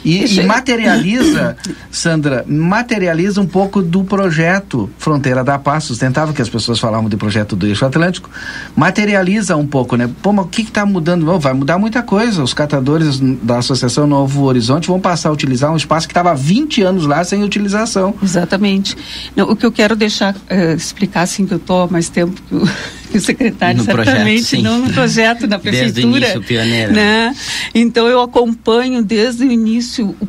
E, 0.05 0.24
e 0.24 0.43
materializa, 0.45 1.57
Sandra, 1.91 2.45
materializa 2.47 3.41
um 3.41 3.47
pouco 3.47 3.82
do 3.82 4.03
projeto 4.03 4.88
Fronteira 4.99 5.45
da 5.45 5.59
Paz 5.59 5.84
Sustentável, 5.84 6.34
que 6.34 6.41
as 6.41 6.49
pessoas 6.49 6.78
falavam 6.78 7.09
de 7.09 7.16
projeto 7.16 7.55
do 7.55 7.66
Eixo 7.66 7.84
Atlântico, 7.84 8.30
materializa 8.74 9.57
um 9.57 9.66
pouco, 9.66 9.97
né? 9.97 10.09
Pô, 10.22 10.32
mas 10.32 10.47
o 10.47 10.49
que 10.49 10.62
está 10.62 10.86
mudando? 10.86 11.26
Bom, 11.26 11.38
vai 11.38 11.53
mudar 11.53 11.78
muita 11.78 12.03
coisa. 12.03 12.43
Os 12.43 12.55
catadores 12.55 13.20
da 13.20 13.59
Associação 13.59 14.07
Novo 14.07 14.45
Horizonte 14.45 14.88
vão 14.88 15.01
passar 15.01 15.28
a 15.28 15.32
utilizar 15.32 15.70
um 15.70 15.76
espaço 15.76 16.09
que 16.09 16.12
estava 16.12 16.30
há 16.30 16.34
20 16.34 16.82
anos 16.82 17.07
lá 17.07 17.22
sem 17.22 17.43
utilização. 17.43 18.14
Exatamente. 18.22 18.97
Não, 19.36 19.51
o 19.51 19.57
que 19.57 19.66
eu 19.66 19.72
quero 19.72 19.95
deixar, 19.95 20.34
eh, 20.49 20.74
explicar, 20.74 21.22
assim, 21.22 21.47
que 21.47 21.53
eu 21.53 21.59
estou 21.59 21.82
há 21.82 21.86
mais 21.86 22.09
tempo 22.09 22.41
que 22.49 22.55
o, 22.55 22.68
que 23.11 23.19
o 23.19 23.21
secretário, 23.21 23.79
No 23.79 23.85
projeto, 23.85 24.07
certamente, 24.07 24.45
sim. 24.45 24.63
não 24.63 24.79
no 24.79 24.93
projeto 24.93 25.47
da 25.47 25.59
Desde 25.61 25.81
o 25.81 25.93
prefeitura. 25.93 26.19
início, 26.19 26.43
pioneira. 26.43 26.93
Né? 26.93 27.37
Então, 27.75 28.07
eu 28.07 28.21
acompanho 28.23 29.03
desde 29.03 29.45
o 29.45 29.53
início 29.53 30.17
o, 30.21 30.29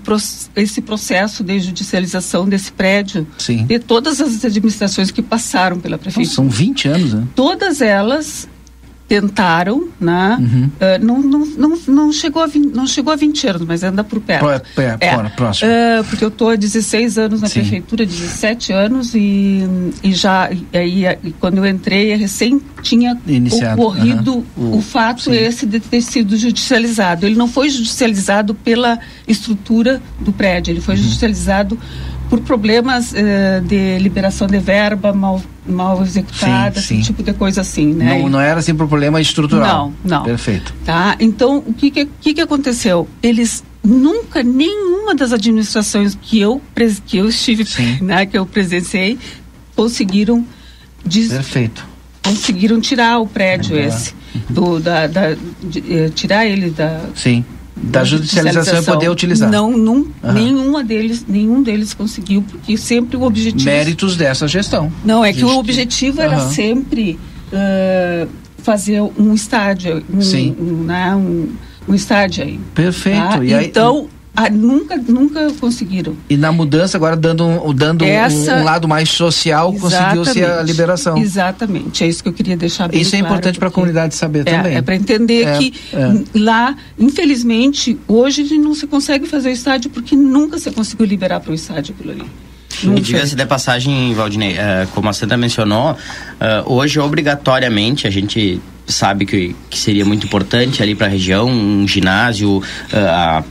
esse 0.55 0.81
processo 0.81 1.43
de 1.43 1.59
judicialização 1.59 2.47
desse 2.47 2.71
prédio, 2.71 3.25
Sim. 3.37 3.65
de 3.65 3.79
todas 3.79 4.19
as 4.19 4.43
administrações 4.43 5.11
que 5.11 5.21
passaram 5.21 5.79
pela 5.79 5.97
prefeitura. 5.97 6.35
São 6.35 6.49
20 6.49 6.87
anos, 6.87 7.13
né? 7.13 7.23
Todas 7.35 7.81
elas 7.81 8.47
tentaram, 9.11 9.89
né? 9.99 10.37
Uhum. 10.39 10.69
Eh, 10.79 10.97
não, 10.99 11.21
não, 11.21 11.45
não, 11.45 11.77
não, 11.85 12.13
chegou 12.13 12.41
a 12.41 12.47
20, 12.47 12.73
não 12.73 12.87
chegou 12.87 13.11
a 13.11 13.17
20 13.17 13.45
anos, 13.45 13.61
mas 13.67 13.83
anda 13.83 14.05
por 14.05 14.21
perto. 14.21 14.39
Pró- 14.45 14.81
é, 14.81 15.11
fora, 15.15 15.29
próximo. 15.31 15.69
Eh, 15.69 16.01
porque 16.09 16.23
eu 16.23 16.29
estou 16.29 16.49
há 16.49 16.55
16 16.55 17.17
anos 17.17 17.41
na 17.41 17.49
Sim. 17.49 17.59
prefeitura, 17.59 18.05
17 18.05 18.71
anos, 18.71 19.13
e, 19.13 19.67
e 20.01 20.13
já 20.13 20.49
aí 20.73 21.03
quando 21.41 21.57
eu 21.57 21.65
entrei, 21.65 22.15
recém 22.15 22.61
tinha 22.81 23.17
Iniciado, 23.27 23.81
ocorrido 23.81 24.45
aham. 24.57 24.69
o, 24.71 24.77
O- 24.77 24.81
fato 24.81 25.23
sim. 25.23 25.33
esse 25.33 25.65
de 25.65 25.81
ter 25.81 26.01
sido 26.01 26.37
judicializado. 26.37 27.25
Ele 27.25 27.35
não 27.35 27.49
foi 27.49 27.69
judicializado 27.69 28.55
pela 28.55 28.97
estrutura 29.27 30.01
do 30.21 30.31
prédio, 30.31 30.71
ele 30.71 30.79
foi 30.79 30.95
Uhum. 30.95 31.01
judicializado 31.03 31.77
por 32.31 32.39
problemas 32.39 33.13
eh, 33.13 33.59
de 33.63 33.99
liberação 33.99 34.47
de 34.47 34.57
verba 34.57 35.11
mal, 35.11 35.41
mal 35.67 36.01
executada, 36.01 36.79
Sim, 36.79 36.87
sim. 36.87 36.95
esse 36.99 37.07
tipo 37.07 37.21
de 37.21 37.33
coisa 37.33 37.59
assim, 37.59 37.93
né? 37.93 38.17
Não, 38.19 38.29
não 38.29 38.39
era 38.39 38.61
assim 38.61 38.73
por 38.73 38.87
problema 38.87 39.19
estrutural. 39.19 39.91
Não, 40.01 40.19
não. 40.19 40.23
Perfeito. 40.23 40.73
Tá? 40.85 41.17
Então, 41.19 41.57
o 41.67 41.73
que 41.73 41.91
que, 41.91 42.05
que 42.21 42.33
que 42.35 42.39
aconteceu? 42.39 43.05
Eles 43.21 43.61
nunca, 43.83 44.41
nenhuma 44.41 45.13
das 45.13 45.33
administrações 45.33 46.17
que 46.21 46.39
eu, 46.39 46.61
que 47.05 47.17
eu 47.17 47.27
estive, 47.27 47.65
né, 48.01 48.25
que 48.25 48.37
eu 48.37 48.45
presenciei, 48.45 49.19
conseguiram 49.75 50.45
des- 51.05 51.33
Perfeito. 51.33 51.85
conseguiram 52.23 52.79
tirar 52.79 53.19
o 53.19 53.27
prédio 53.27 53.75
Uhum. 53.75 53.83
esse, 53.83 54.13
do, 54.49 54.79
da, 54.79 55.05
da- 55.07 55.35
de- 55.61 55.83
eh, 55.93 56.09
tirar 56.15 56.45
ele 56.45 56.69
da, 56.69 57.01
Sim. 57.13 57.43
Da 57.83 58.03
judicialização 58.03 58.81
e 58.81 58.85
poder 58.85 59.09
utilizar. 59.09 59.49
Não, 59.49 59.71
num, 59.75 60.07
Aham. 60.23 60.33
nenhuma 60.33 60.83
deles, 60.83 61.25
nenhum 61.27 61.63
deles 61.63 61.93
conseguiu, 61.93 62.43
porque 62.43 62.77
sempre 62.77 63.17
o 63.17 63.23
objetivo 63.23 63.65
Méritos 63.65 64.15
dessa 64.15 64.47
gestão. 64.47 64.91
não, 65.03 65.25
é 65.25 65.33
que 65.33 65.43
o 65.43 65.57
objetivo 65.57 66.21
era 66.21 66.37
Aham. 66.37 66.49
sempre 66.51 67.19
ah, 67.51 68.27
fazer 68.59 69.01
um 69.01 69.33
estádio, 69.33 70.03
um, 70.13 70.21
Sim. 70.21 70.55
um, 70.59 70.83
né, 70.83 71.15
um, 71.15 71.49
um 71.87 71.95
estádio 71.95 72.43
aí. 72.43 72.59
Perfeito. 72.75 73.17
tá? 73.17 73.43
E 73.43 73.53
aí- 73.53 73.65
então, 73.65 74.07
ah, 74.35 74.49
nunca, 74.49 74.95
nunca 74.97 75.51
conseguiram. 75.59 76.15
E 76.29 76.37
na 76.37 76.51
mudança, 76.51 76.97
agora 76.97 77.15
dando, 77.15 77.45
um, 77.45 77.73
dando 77.73 78.03
um- 78.05 78.07
Essa- 78.07 78.55
um, 78.55 78.63
lado 78.63 78.87
mais 78.87 79.09
social, 79.09 79.73
conseguiu-se 79.73 80.43
a 80.43 80.61
liberação. 80.63 81.17
Exatamente, 81.17 82.03
é 82.03 82.07
isso 82.07 82.23
que 82.23 82.29
eu 82.29 82.33
queria 82.33 82.55
deixar 82.57 82.87
bem 82.87 83.01
Isso 83.01 83.15
é 83.15 83.19
claro, 83.19 83.33
importante 83.33 83.59
para 83.59 83.67
a 83.67 83.71
comunidade 83.71 84.15
saber 84.15 84.41
É, 84.47 84.55
também. 84.57 84.75
é 84.75 84.81
para 84.81 84.95
entender 84.95 85.45
É, 85.47 85.57
que 85.57 85.73
é. 85.93 86.39
lá, 86.39 86.75
infelizmente, 86.97 87.97
hoje 88.07 88.41
a 88.41 88.45
gente 88.45 88.57
não 88.61 88.73
se 88.73 88.87
consegue 88.87 89.27
fazer 89.27 89.49
o 89.49 89.51
estádio 89.51 89.89
porque 89.91 90.15
nunca 90.15 90.57
se 90.57 90.71
conseguiu 90.71 91.05
liberar 91.05 91.39
para 91.39 91.51
o 91.51 91.53
estádio 91.55 91.93
aquilo 91.97 92.13
ali. 92.13 92.25
E 92.83 92.99
diga-se 93.01 93.35
de 93.35 93.45
passagem, 93.45 94.13
Valdinei, 94.13 94.55
eh, 94.57 94.87
como 94.95 95.09
a 95.09 95.13
Sandra 95.13 95.35
mencionou, 95.37 95.95
eh, 96.39 96.63
hoje 96.65 96.99
obrigatoriamente 96.99 98.07
a 98.07 98.09
gente 98.09 98.59
sabe 98.87 99.25
que, 99.25 99.55
que 99.69 99.77
seria 99.77 100.05
muito 100.05 100.25
importante 100.25 100.81
ali 100.81 100.95
para 100.95 101.07
a 101.07 101.09
região, 101.09 101.47
um 101.49 101.85
ginásio, 101.87 102.63
a- 102.93 103.43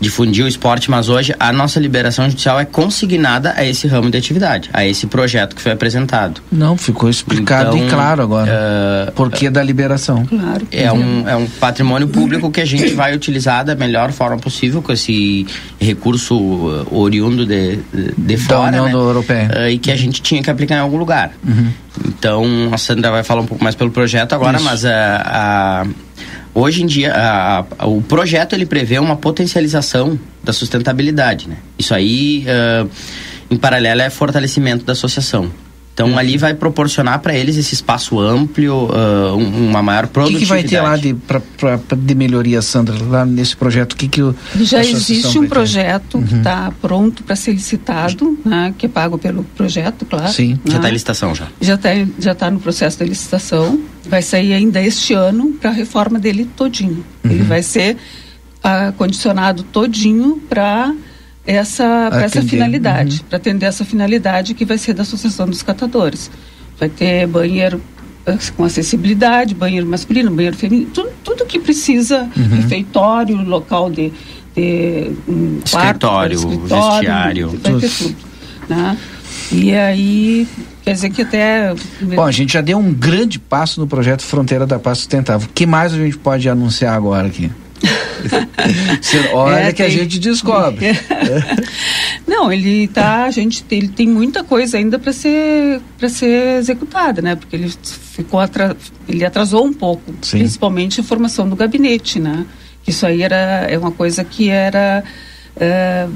difundir 0.00 0.44
o 0.44 0.48
esporte, 0.48 0.90
mas 0.90 1.08
hoje 1.10 1.34
a 1.38 1.52
nossa 1.52 1.78
liberação 1.78 2.28
judicial 2.28 2.58
é 2.58 2.64
consignada 2.64 3.52
a 3.56 3.64
esse 3.66 3.86
ramo 3.86 4.10
de 4.10 4.16
atividade, 4.16 4.70
a 4.72 4.86
esse 4.86 5.06
projeto 5.06 5.54
que 5.54 5.60
foi 5.60 5.72
apresentado. 5.72 6.40
Não, 6.50 6.76
ficou 6.76 7.10
explicado 7.10 7.76
Então, 7.76 7.86
e 7.86 7.90
claro 7.90 8.22
agora. 8.22 8.50
eh, 8.50 9.12
Por 9.14 9.30
que 9.30 9.50
da 9.50 9.62
liberação? 9.62 10.24
Claro. 10.24 10.66
É 10.72 10.90
um, 10.90 11.28
é 11.28 11.36
um 11.36 11.46
patrimônio 11.46 12.08
público 12.08 12.50
que 12.50 12.60
a 12.60 12.64
gente 12.64 12.94
vai 12.94 13.14
utilizar 13.14 13.64
da 13.64 13.74
melhor 13.74 14.10
forma 14.10 14.38
possível 14.38 14.80
com 14.80 14.90
esse 14.92 15.46
recurso 15.78 16.34
uh, 16.36 16.86
oriundo 16.98 17.44
de, 17.44 17.76
de, 17.92 18.12
de 18.16 18.36
Da 18.36 18.42
fora, 18.42 18.68
União 18.68 18.84
né? 18.86 18.92
Europeia. 18.94 19.50
Uh, 19.54 19.68
e 19.68 19.78
que 19.78 19.90
a 19.90 19.96
gente 19.96 20.22
tinha 20.22 20.42
que 20.42 20.50
aplicar 20.50 20.76
em 20.76 20.80
algum 20.80 20.96
lugar. 20.96 21.32
Uhum. 21.46 21.68
Então, 22.06 22.44
a 22.72 22.78
Sandra 22.78 23.10
vai 23.10 23.22
falar 23.22 23.42
um 23.42 23.46
pouco 23.46 23.62
mais 23.62 23.74
pelo 23.74 23.90
projeto 23.90 24.32
agora, 24.32 24.56
Isso. 24.56 24.64
mas 24.64 24.84
a, 24.84 24.90
a- 25.26 25.86
hoje 26.54 26.82
em 26.82 26.86
dia 26.86 27.12
a- 27.14 27.64
a- 27.78 27.86
o 27.86 28.00
projeto 28.02 28.54
ele 28.54 28.66
prevê 28.66 28.98
uma 28.98 29.16
potencialização 29.16 30.18
da 30.42 30.52
sustentabilidade, 30.52 31.48
né? 31.48 31.56
Isso 31.78 31.94
aí, 31.94 32.44
uh, 32.46 32.88
em 33.50 33.56
paralelo, 33.56 34.00
é 34.00 34.10
fortalecimento 34.10 34.84
da 34.84 34.92
associação. 34.92 35.50
Então, 36.00 36.12
Uhum. 36.12 36.18
ali 36.18 36.38
vai 36.38 36.54
proporcionar 36.54 37.18
para 37.20 37.34
eles 37.34 37.58
esse 37.58 37.74
espaço 37.74 38.18
amplo, 38.18 38.86
uh, 38.86 39.36
um- 39.36 39.68
uma 39.68 39.82
maior 39.82 40.04
O 40.04 40.06
que, 40.06 40.12
produtividade. 40.14 40.46
que 40.46 40.48
vai 40.48 40.62
ter 40.64 40.80
lá 40.80 40.96
de, 40.96 41.12
pra, 41.12 41.40
pra- 41.58 41.78
de 41.94 42.14
melhoria, 42.14 42.62
Sandra, 42.62 42.94
lá 43.06 43.26
nesse 43.26 43.54
projeto? 43.54 43.92
O 43.92 43.96
que, 43.96 44.08
que 44.08 44.22
o, 44.22 44.34
Já 44.62 44.80
existe 44.82 45.38
um 45.38 45.46
projeto 45.46 46.18
que 46.22 46.32
Uhum. 46.34 46.38
está 46.38 46.72
pronto 46.80 47.22
para 47.22 47.36
ser 47.36 47.52
licitado, 47.52 48.38
né, 48.46 48.72
que 48.78 48.86
é 48.86 48.88
pago 48.88 49.18
pelo 49.18 49.44
projeto, 49.44 50.06
claro. 50.06 50.32
Sim, 50.32 50.58
já 50.64 50.72
né? 50.72 50.76
está 50.78 50.88
em 50.88 50.92
licitação 50.92 51.34
já. 51.34 51.48
Já 51.60 51.74
está 51.74 51.90
já 52.18 52.34
tá 52.34 52.50
no 52.50 52.60
processo 52.60 52.98
da 52.98 53.04
licitação. 53.04 53.78
Vai 54.08 54.22
sair 54.22 54.54
ainda 54.54 54.80
este 54.82 55.12
ano 55.12 55.52
para 55.60 55.68
a 55.68 55.72
reforma 55.74 56.18
dele 56.18 56.48
todinho. 56.56 57.04
Ele 57.22 57.42
vai 57.42 57.62
ser 57.62 57.98
ah, 58.64 58.92
condicionado 58.96 59.62
todinho 59.64 60.40
para 60.48 60.94
essa, 61.56 62.08
pra 62.10 62.22
essa 62.22 62.38
Atender, 62.38 62.50
finalidade, 62.50 63.18
uhum. 63.20 63.24
para 63.28 63.36
atender 63.36 63.66
essa 63.66 63.84
finalidade 63.84 64.54
que 64.54 64.64
vai 64.64 64.78
ser 64.78 64.94
da 64.94 65.02
Associação 65.02 65.46
dos 65.46 65.62
Catadores. 65.62 66.30
Vai 66.78 66.88
ter 66.88 67.26
banheiro 67.26 67.80
ah, 68.26 68.36
com 68.56 68.64
acessibilidade, 68.64 69.54
banheiro 69.54 69.86
masculino, 69.86 70.30
banheiro 70.30 70.56
feminino, 70.56 70.90
tudo, 70.92 71.10
tudo 71.24 71.46
que 71.46 71.58
precisa, 71.58 72.28
Uhum. 72.36 72.48
refeitório, 72.56 73.36
local 73.42 73.90
de, 73.90 74.12
de 74.54 75.10
um 75.28 75.60
quarto, 75.70 76.06
Escritório, 76.06 76.60
vestiário, 76.60 77.48
vai 77.50 77.80
ter 77.80 77.90
tudo. 77.90 78.16
Né? 78.68 78.96
E 79.52 79.74
aí, 79.74 80.46
quer 80.84 80.92
dizer 80.92 81.10
que 81.10 81.22
até 81.22 81.74
Bom, 82.14 82.22
a 82.22 82.30
gente 82.30 82.52
já 82.52 82.60
deu 82.60 82.78
um 82.78 82.92
grande 82.92 83.38
passo 83.38 83.80
no 83.80 83.86
projeto 83.86 84.22
Fronteira 84.22 84.66
da 84.66 84.78
Paz 84.78 84.98
Sustentável. 84.98 85.48
O 85.48 85.52
que 85.52 85.66
mais 85.66 85.92
a 85.92 85.96
gente 85.96 86.16
pode 86.16 86.48
anunciar 86.48 86.94
agora 86.94 87.26
aqui? 87.26 87.50
Olha 89.32 89.56
é, 89.56 89.72
que 89.72 89.82
tem... 89.82 89.86
a 89.86 89.90
gente 89.90 90.18
descobre. 90.18 90.86
Não, 92.26 92.52
ele 92.52 92.86
tá, 92.88 93.24
a 93.24 93.30
gente 93.30 93.64
ele 93.70 93.88
tem 93.88 94.08
muita 94.08 94.44
coisa 94.44 94.76
ainda 94.76 94.98
para 94.98 95.12
ser 95.12 95.80
para 95.98 96.08
ser 96.08 96.58
executada, 96.58 97.22
né? 97.22 97.36
Porque 97.36 97.56
ele 97.56 97.72
ficou 97.82 98.40
ele 99.08 99.24
atrasou 99.24 99.64
um 99.64 99.72
pouco, 99.72 100.14
Sim. 100.22 100.38
principalmente 100.38 101.00
a 101.00 101.04
formação 101.04 101.48
do 101.48 101.56
gabinete, 101.56 102.18
né? 102.18 102.46
Isso 102.86 103.06
aí 103.06 103.22
era 103.22 103.66
é 103.68 103.78
uma 103.78 103.90
coisa 103.92 104.24
que 104.24 104.48
era 104.48 105.02
é, 105.56 106.06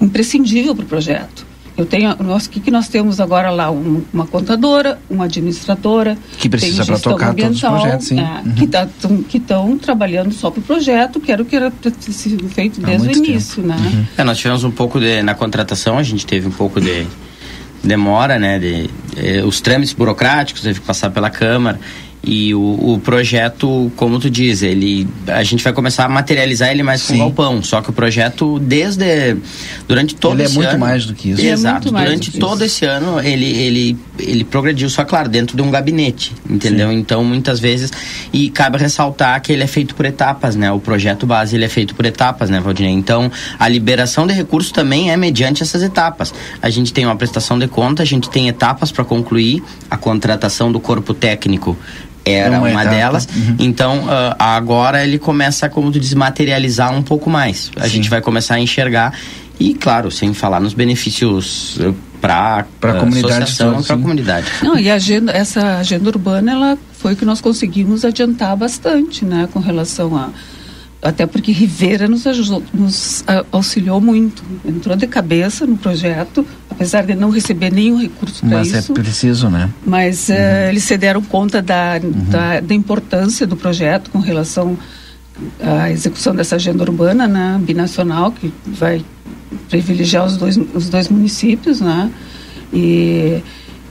imprescindível 0.00 0.74
para 0.74 0.84
o 0.84 0.88
projeto. 0.88 1.47
Eu 1.78 1.86
tenho, 1.86 2.12
nós, 2.24 2.46
o 2.46 2.50
que, 2.50 2.58
que 2.58 2.72
nós 2.72 2.88
temos 2.88 3.20
agora 3.20 3.50
lá? 3.50 3.70
Um, 3.70 4.02
uma 4.12 4.26
contadora, 4.26 4.98
uma 5.08 5.26
administradora. 5.26 6.18
Que 6.36 6.48
precisa 6.48 6.84
para 6.84 6.98
tocar 6.98 7.32
todos 7.32 7.54
os 7.54 7.60
projetos, 7.60 8.06
sim. 8.08 8.18
É, 8.18 8.42
uhum. 8.44 9.22
Que 9.22 9.36
estão 9.36 9.78
tá, 9.78 9.84
trabalhando 9.84 10.32
só 10.34 10.50
para 10.50 10.58
o 10.58 10.62
projeto, 10.62 11.20
que 11.20 11.30
era 11.30 11.40
o 11.40 11.44
que 11.44 11.54
era 11.54 11.72
sido 12.10 12.48
feito 12.48 12.80
desde 12.80 13.06
o 13.06 13.12
início, 13.12 13.62
tempo. 13.62 13.68
né? 13.68 13.76
Uhum. 13.76 14.06
É, 14.16 14.24
nós 14.24 14.38
tivemos 14.38 14.64
um 14.64 14.72
pouco 14.72 14.98
de, 14.98 15.22
na 15.22 15.36
contratação, 15.36 15.98
a 15.98 16.02
gente 16.02 16.26
teve 16.26 16.48
um 16.48 16.50
pouco 16.50 16.80
de 16.80 17.06
demora, 17.84 18.40
né? 18.40 18.58
De, 18.58 18.90
de, 19.14 19.42
os 19.46 19.60
trâmites 19.60 19.92
burocráticos, 19.92 20.62
teve 20.62 20.80
que 20.80 20.86
passar 20.86 21.10
pela 21.10 21.30
Câmara. 21.30 21.78
E 22.22 22.54
o, 22.54 22.94
o, 22.94 23.00
projeto, 23.00 23.90
como 23.96 24.18
tu 24.18 24.28
diz, 24.28 24.62
ele 24.62 25.08
a 25.28 25.42
gente 25.42 25.62
vai 25.62 25.72
começar 25.72 26.04
a 26.04 26.08
materializar 26.08 26.70
ele 26.70 26.82
mais 26.82 27.00
Sim. 27.00 27.06
com 27.06 27.14
o 27.14 27.18
galpão. 27.18 27.62
Só 27.62 27.80
que 27.80 27.90
o 27.90 27.92
projeto, 27.92 28.58
desde 28.58 29.36
durante 29.86 30.14
todo 30.14 30.34
ele 30.34 30.42
é 30.42 30.44
esse 30.46 30.58
ano. 30.58 30.62
Ele 30.62 30.66
é 30.66 30.70
muito 30.70 30.80
mais 30.80 31.06
do 31.06 31.14
que 31.14 31.30
isso. 31.30 31.40
Exato. 31.40 31.88
É 31.88 31.90
durante 31.90 32.38
todo 32.38 32.64
esse 32.64 32.84
ano, 32.84 33.20
ele, 33.20 33.46
ele, 33.46 33.98
ele 34.18 34.44
progrediu, 34.44 34.90
só 34.90 35.04
claro, 35.04 35.28
dentro 35.28 35.56
de 35.56 35.62
um 35.62 35.70
gabinete, 35.70 36.34
entendeu? 36.48 36.90
Sim. 36.90 36.96
Então, 36.96 37.24
muitas 37.24 37.60
vezes. 37.60 37.90
E 38.32 38.50
cabe 38.50 38.78
ressaltar 38.78 39.40
que 39.40 39.52
ele 39.52 39.62
é 39.62 39.66
feito 39.66 39.94
por 39.94 40.04
etapas, 40.04 40.56
né? 40.56 40.70
O 40.72 40.80
projeto 40.80 41.26
base 41.26 41.56
ele 41.56 41.64
é 41.64 41.68
feito 41.68 41.94
por 41.94 42.04
etapas, 42.04 42.50
né, 42.50 42.60
Valdinei? 42.60 42.92
Então, 42.92 43.30
a 43.58 43.68
liberação 43.68 44.26
de 44.26 44.34
recursos 44.34 44.72
também 44.72 45.10
é 45.10 45.16
mediante 45.16 45.62
essas 45.62 45.82
etapas. 45.82 46.34
A 46.60 46.68
gente 46.68 46.92
tem 46.92 47.06
uma 47.06 47.16
prestação 47.16 47.58
de 47.58 47.68
conta, 47.68 48.02
a 48.02 48.06
gente 48.06 48.28
tem 48.28 48.48
etapas 48.48 48.90
para 48.90 49.04
concluir 49.04 49.62
a 49.90 49.96
contratação 49.96 50.70
do 50.70 50.80
corpo 50.80 51.14
técnico 51.14 51.76
era 52.34 52.58
uma, 52.58 52.68
uma 52.68 52.84
delas. 52.84 53.28
Uhum. 53.34 53.56
Então, 53.58 53.98
uh, 54.04 54.34
agora 54.38 55.04
ele 55.04 55.18
começa, 55.18 55.68
como 55.68 55.90
tu 55.90 55.98
diz, 56.00 56.14
materializar 56.14 56.92
um 56.92 57.02
pouco 57.02 57.28
mais. 57.30 57.70
A 57.76 57.84
Sim. 57.84 57.88
gente 57.90 58.10
vai 58.10 58.20
começar 58.20 58.54
a 58.54 58.60
enxergar 58.60 59.12
e, 59.58 59.74
claro, 59.74 60.10
sem 60.10 60.32
falar 60.32 60.60
nos 60.60 60.74
benefícios 60.74 61.78
uh, 61.78 61.94
para 62.20 62.66
a 62.82 62.96
uh, 62.96 63.00
comunidade, 63.00 63.54
para 63.56 63.94
a 63.94 63.98
comunidade. 63.98 64.46
Não, 64.62 64.78
e 64.78 64.90
a 64.90 64.94
agenda, 64.94 65.32
essa 65.32 65.78
agenda 65.78 66.08
urbana, 66.08 66.52
ela 66.52 66.78
foi 66.92 67.14
que 67.14 67.24
nós 67.24 67.40
conseguimos 67.40 68.04
adiantar 68.04 68.56
bastante, 68.56 69.24
né, 69.24 69.48
com 69.52 69.60
relação 69.60 70.16
a 70.16 70.30
até 71.00 71.26
porque 71.26 71.52
Rivera 71.52 72.08
nos, 72.08 72.26
ajudou, 72.26 72.62
nos 72.74 73.24
auxiliou 73.52 74.00
muito. 74.00 74.42
Entrou 74.64 74.96
de 74.96 75.06
cabeça 75.06 75.64
no 75.64 75.76
projeto, 75.76 76.44
apesar 76.68 77.06
de 77.06 77.14
não 77.14 77.30
receber 77.30 77.72
nenhum 77.72 78.00
recurso 78.00 78.44
para 78.44 78.62
isso. 78.62 78.74
Mas 78.74 78.90
é 78.90 78.92
preciso, 78.92 79.48
né? 79.48 79.70
Mas 79.86 80.28
uhum. 80.28 80.34
uh, 80.34 80.68
eles 80.70 80.82
se 80.82 80.96
deram 80.98 81.22
conta 81.22 81.62
da, 81.62 82.00
uhum. 82.02 82.10
da, 82.28 82.60
da, 82.60 82.74
importância 82.74 83.46
do 83.46 83.56
projeto 83.56 84.10
com 84.10 84.18
relação 84.18 84.76
à 85.62 85.88
execução 85.90 86.34
dessa 86.34 86.56
agenda 86.56 86.82
urbana 86.82 87.28
né, 87.28 87.60
binacional, 87.62 88.32
que 88.32 88.52
vai 88.66 89.04
privilegiar 89.68 90.26
os 90.26 90.36
dois, 90.36 90.58
os 90.74 90.88
dois 90.88 91.08
municípios, 91.08 91.80
né? 91.80 92.10
E, 92.72 93.40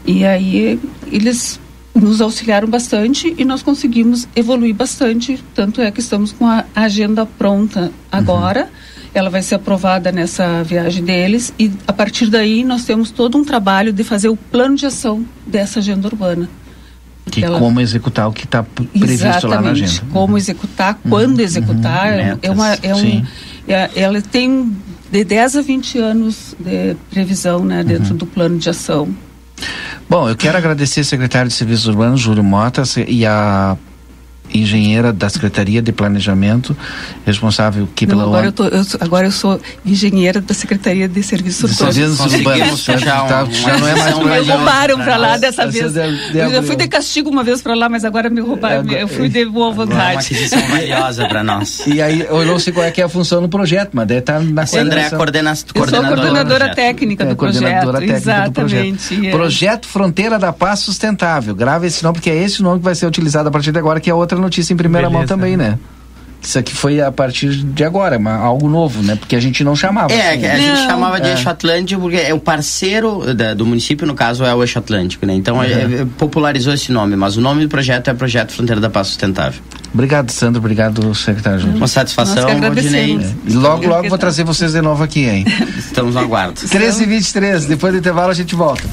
e 0.05 0.25
aí 0.25 0.77
eles 1.09 1.57
nos 1.99 2.21
auxiliaram 2.21 2.67
bastante 2.67 3.33
e 3.37 3.43
nós 3.43 3.61
conseguimos 3.61 4.27
evoluir 4.35 4.73
bastante. 4.73 5.43
Tanto 5.53 5.81
é 5.81 5.91
que 5.91 5.99
estamos 5.99 6.31
com 6.31 6.45
a 6.45 6.65
agenda 6.75 7.25
pronta 7.25 7.91
agora. 8.11 8.61
Uhum. 8.61 9.07
Ela 9.13 9.29
vai 9.29 9.41
ser 9.41 9.55
aprovada 9.55 10.11
nessa 10.11 10.63
viagem 10.63 11.03
deles 11.03 11.53
e 11.57 11.71
a 11.87 11.93
partir 11.93 12.27
daí 12.27 12.63
nós 12.63 12.85
temos 12.85 13.09
todo 13.09 13.37
um 13.37 13.43
trabalho 13.43 13.91
de 13.91 14.03
fazer 14.03 14.29
o 14.29 14.35
plano 14.35 14.75
de 14.75 14.85
ação 14.85 15.25
dessa 15.45 15.79
agenda 15.79 16.07
urbana. 16.07 16.47
Que 17.31 17.43
ela... 17.43 17.59
como 17.59 17.81
executar 17.81 18.29
o 18.29 18.31
que 18.31 18.45
está 18.45 18.63
previsto 18.63 19.05
Exatamente, 19.05 19.47
lá 19.47 19.61
na 19.61 19.71
agenda. 19.71 20.01
Como 20.13 20.33
uhum. 20.33 20.37
executar, 20.37 20.99
quando 21.09 21.39
uhum. 21.39 21.43
executar. 21.43 22.13
Uhum. 22.13 22.39
É, 22.41 22.51
uma, 22.51 22.73
é 22.75 22.95
um, 22.95 23.25
é, 23.67 23.89
ela 23.95 24.21
tem 24.21 24.75
de 25.11 25.23
10 25.23 25.57
a 25.57 25.61
20 25.61 25.97
anos 25.99 26.55
de 26.59 26.95
previsão 27.09 27.65
né, 27.65 27.83
dentro 27.83 28.11
uhum. 28.11 28.17
do 28.17 28.25
plano 28.25 28.57
de 28.57 28.69
ação. 28.69 29.09
Bom, 30.09 30.29
eu 30.29 30.37
quero 30.37 30.57
agradecer 30.57 31.01
ao 31.01 31.05
secretário 31.05 31.49
de 31.49 31.53
Serviços 31.53 31.85
Urbanos, 31.85 32.21
Júlio 32.21 32.43
Motas, 32.43 32.95
e 32.95 33.25
a 33.25 33.77
engenheira 34.57 35.11
da 35.13 35.29
Secretaria 35.29 35.81
de 35.81 35.91
Planejamento, 35.91 36.75
responsável 37.25 37.87
aqui 37.91 38.05
Não, 38.05 38.17
pela 38.17 38.23
agora 38.27 38.45
eu, 38.47 38.51
tô, 38.51 38.65
eu, 38.65 38.85
agora 38.99 39.27
eu 39.27 39.31
sou 39.31 39.59
engenheira 39.85 40.41
da 40.41 40.53
Secretaria 40.53 41.07
de 41.07 41.23
Serviços 41.23 41.71
Urbanos. 41.71 41.95
Serviços 41.95 42.33
Urbanos. 42.33 42.83
Já, 42.83 43.23
tá, 43.23 43.45
já 43.45 43.77
não 43.77 43.87
é 43.87 43.95
mais 43.95 44.17
Me 44.17 44.51
roubaram 44.51 44.97
para 44.97 45.17
lá 45.17 45.37
dessa 45.37 45.67
vez. 45.67 45.95
eu 45.95 46.51
já 46.51 46.63
fui 46.63 46.75
de 46.75 46.87
castigo 46.87 47.29
uma 47.29 47.43
vez 47.43 47.61
para 47.61 47.73
lá, 47.75 47.89
mas 47.89 48.03
agora 48.03 48.29
me 48.29 48.41
roubaram. 48.41 48.89
É, 48.91 49.03
eu 49.03 49.07
fui 49.07 49.29
de 49.29 49.45
boa 49.45 49.71
vontade. 49.71 50.01
É 50.01 50.11
uma 50.11 50.19
aquisição 50.19 50.61
valiosa 50.67 51.27
para 51.27 51.43
nós. 51.43 51.85
E 51.87 52.01
aí, 52.01 52.21
eu 52.21 52.45
não 52.45 52.59
sei 52.59 52.73
qual 52.73 52.85
é, 52.85 52.91
que 52.91 53.01
é 53.01 53.05
a 53.05 53.09
função 53.09 53.41
do 53.41 53.49
projeto, 53.49 53.91
mas 53.93 54.07
deve 54.07 54.19
estar 54.19 54.39
na 54.41 54.63
Essa 54.63 54.81
André 54.81 55.01
é 55.01 55.05
a 55.07 55.09
coordena 55.11 55.53
coordenadora. 55.73 55.75
Eu 55.75 55.87
sou 55.87 55.99
a 55.99 56.07
coordenadora 56.07 56.75
técnica 56.75 57.25
do 57.25 57.31
é, 57.31 57.35
projeto. 57.35 57.61
Coordenadora 57.61 57.99
técnica 57.99 58.17
Exatamente. 58.17 58.49
Do 58.49 58.53
projeto. 58.53 59.25
É. 59.25 59.31
projeto 59.31 59.87
Fronteira 59.87 60.39
da 60.39 60.53
Paz 60.53 60.79
Sustentável. 60.79 61.55
Grave 61.55 61.87
esse 61.87 62.03
nome, 62.03 62.15
porque 62.15 62.29
é 62.29 62.35
esse 62.35 62.61
o 62.61 62.63
nome 62.63 62.79
que 62.79 62.85
vai 62.85 62.95
ser 62.95 63.05
utilizado 63.05 63.49
a 63.49 63.51
partir 63.51 63.71
de 63.71 63.79
agora, 63.79 63.99
que 63.99 64.09
é 64.09 64.13
outra 64.13 64.37
notícia 64.37 64.46
em 64.47 64.75
primeira 64.75 65.07
Beleza, 65.07 65.19
mão 65.19 65.27
também, 65.27 65.57
né? 65.57 65.77
Isso 66.41 66.57
aqui 66.59 66.73
foi 66.73 67.01
a 67.01 67.11
partir 67.11 67.49
de 67.49 67.83
agora, 67.83 68.17
uma, 68.17 68.35
algo 68.35 68.69
novo, 68.69 69.01
né? 69.01 69.15
Porque 69.15 69.35
a 69.35 69.39
gente 69.39 69.63
não 69.63 69.75
chamava. 69.75 70.13
É, 70.13 70.33
assim. 70.33 70.45
a 70.45 70.53
não, 70.53 70.75
gente 70.75 70.87
chamava 70.87 71.19
de 71.19 71.27
é. 71.27 71.31
Eixo 71.31 71.49
Atlântico 71.49 72.01
porque 72.01 72.17
é 72.17 72.33
o 72.33 72.39
parceiro 72.39 73.33
da, 73.33 73.53
do 73.53 73.65
município, 73.65 74.05
no 74.05 74.13
caso, 74.13 74.45
é 74.45 74.53
o 74.53 74.63
Eixo 74.63 74.79
Atlântico, 74.79 75.25
né? 75.25 75.33
Então 75.33 75.57
uhum. 75.57 75.63
é, 75.63 75.67
é, 76.01 76.07
popularizou 76.17 76.73
esse 76.73 76.91
nome, 76.91 77.15
mas 77.15 77.37
o 77.37 77.41
nome 77.41 77.63
do 77.63 77.69
projeto 77.69 78.09
é 78.09 78.13
Projeto 78.13 78.53
Fronteira 78.53 78.79
da 78.79 78.89
Paz 78.89 79.07
Sustentável. 79.07 79.61
Obrigado, 79.93 80.29
Sandro. 80.31 80.59
Obrigado, 80.59 81.13
secretário. 81.15 81.59
Júnior. 81.59 81.77
Uma 81.77 81.87
satisfação, 81.87 82.59
Rodinei. 82.59 83.19
E 83.45 83.53
logo, 83.53 83.87
logo 83.87 84.07
vou 84.07 84.17
trazer 84.17 84.43
vocês 84.43 84.73
de 84.73 84.81
novo 84.81 85.03
aqui, 85.03 85.25
hein? 85.27 85.45
Estamos 85.77 86.13
no 86.13 86.21
aguardo. 86.21 86.61
13 86.61 87.03
h 87.03 87.09
23 87.09 87.65
depois 87.65 87.93
do 87.93 87.99
intervalo 87.99 88.29
a 88.29 88.35
gente 88.35 88.55
volta. 88.55 88.83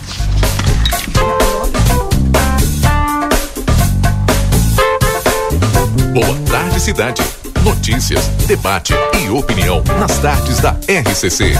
Boa 6.14 6.38
tarde, 6.48 6.78
cidade. 6.78 7.22
Notícias, 7.64 8.28
debate 8.46 8.94
e 9.20 9.30
opinião 9.30 9.82
nas 9.98 10.16
tardes 10.18 10.60
da 10.60 10.70
RCC. 10.86 11.54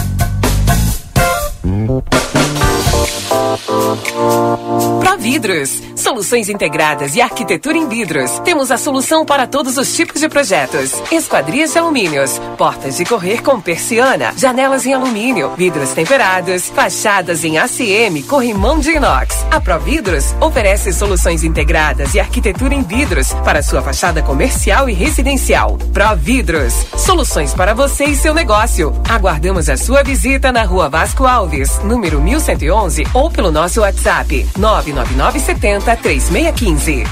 Providros, 5.01 5.81
soluções 6.05 6.49
integradas 6.49 7.15
e 7.15 7.21
arquitetura 7.21 7.79
em 7.79 7.89
vidros. 7.89 8.37
Temos 8.41 8.69
a 8.69 8.77
solução 8.77 9.25
para 9.25 9.47
todos 9.47 9.75
os 9.75 9.95
tipos 9.95 10.21
de 10.21 10.29
projetos. 10.29 10.91
Esquadrias 11.11 11.71
de 11.71 11.79
alumínios, 11.79 12.39
portas 12.59 12.97
de 12.97 13.05
correr 13.05 13.41
com 13.41 13.59
persiana, 13.59 14.31
janelas 14.37 14.85
em 14.85 14.93
alumínio, 14.93 15.55
vidros 15.57 15.93
temperados, 15.93 16.69
fachadas 16.69 17.43
em 17.43 17.57
ACM, 17.57 18.21
corrimão 18.27 18.77
de 18.77 18.91
inox. 18.91 19.35
A 19.49 19.59
Providros 19.59 20.35
oferece 20.39 20.93
soluções 20.93 21.43
integradas 21.43 22.13
e 22.13 22.19
arquitetura 22.19 22.75
em 22.75 22.83
vidros 22.83 23.33
para 23.43 23.63
sua 23.63 23.81
fachada 23.81 24.21
comercial 24.21 24.87
e 24.87 24.93
residencial. 24.93 25.75
Providros, 25.91 26.85
soluções 26.95 27.51
para 27.51 27.73
você 27.73 28.05
e 28.05 28.15
seu 28.15 28.31
negócio. 28.31 28.93
Aguardamos 29.09 29.69
a 29.69 29.75
sua 29.75 30.03
visita 30.03 30.51
na 30.51 30.61
Rua 30.65 30.87
Vasco 30.87 31.25
Alves, 31.25 31.79
número 31.79 32.21
1111 32.21 33.07
ou 33.11 33.31
pelo 33.31 33.51
nosso 33.51 33.81
WhatsApp 33.81 34.47
99970 34.55 35.94
3615. 35.97 37.03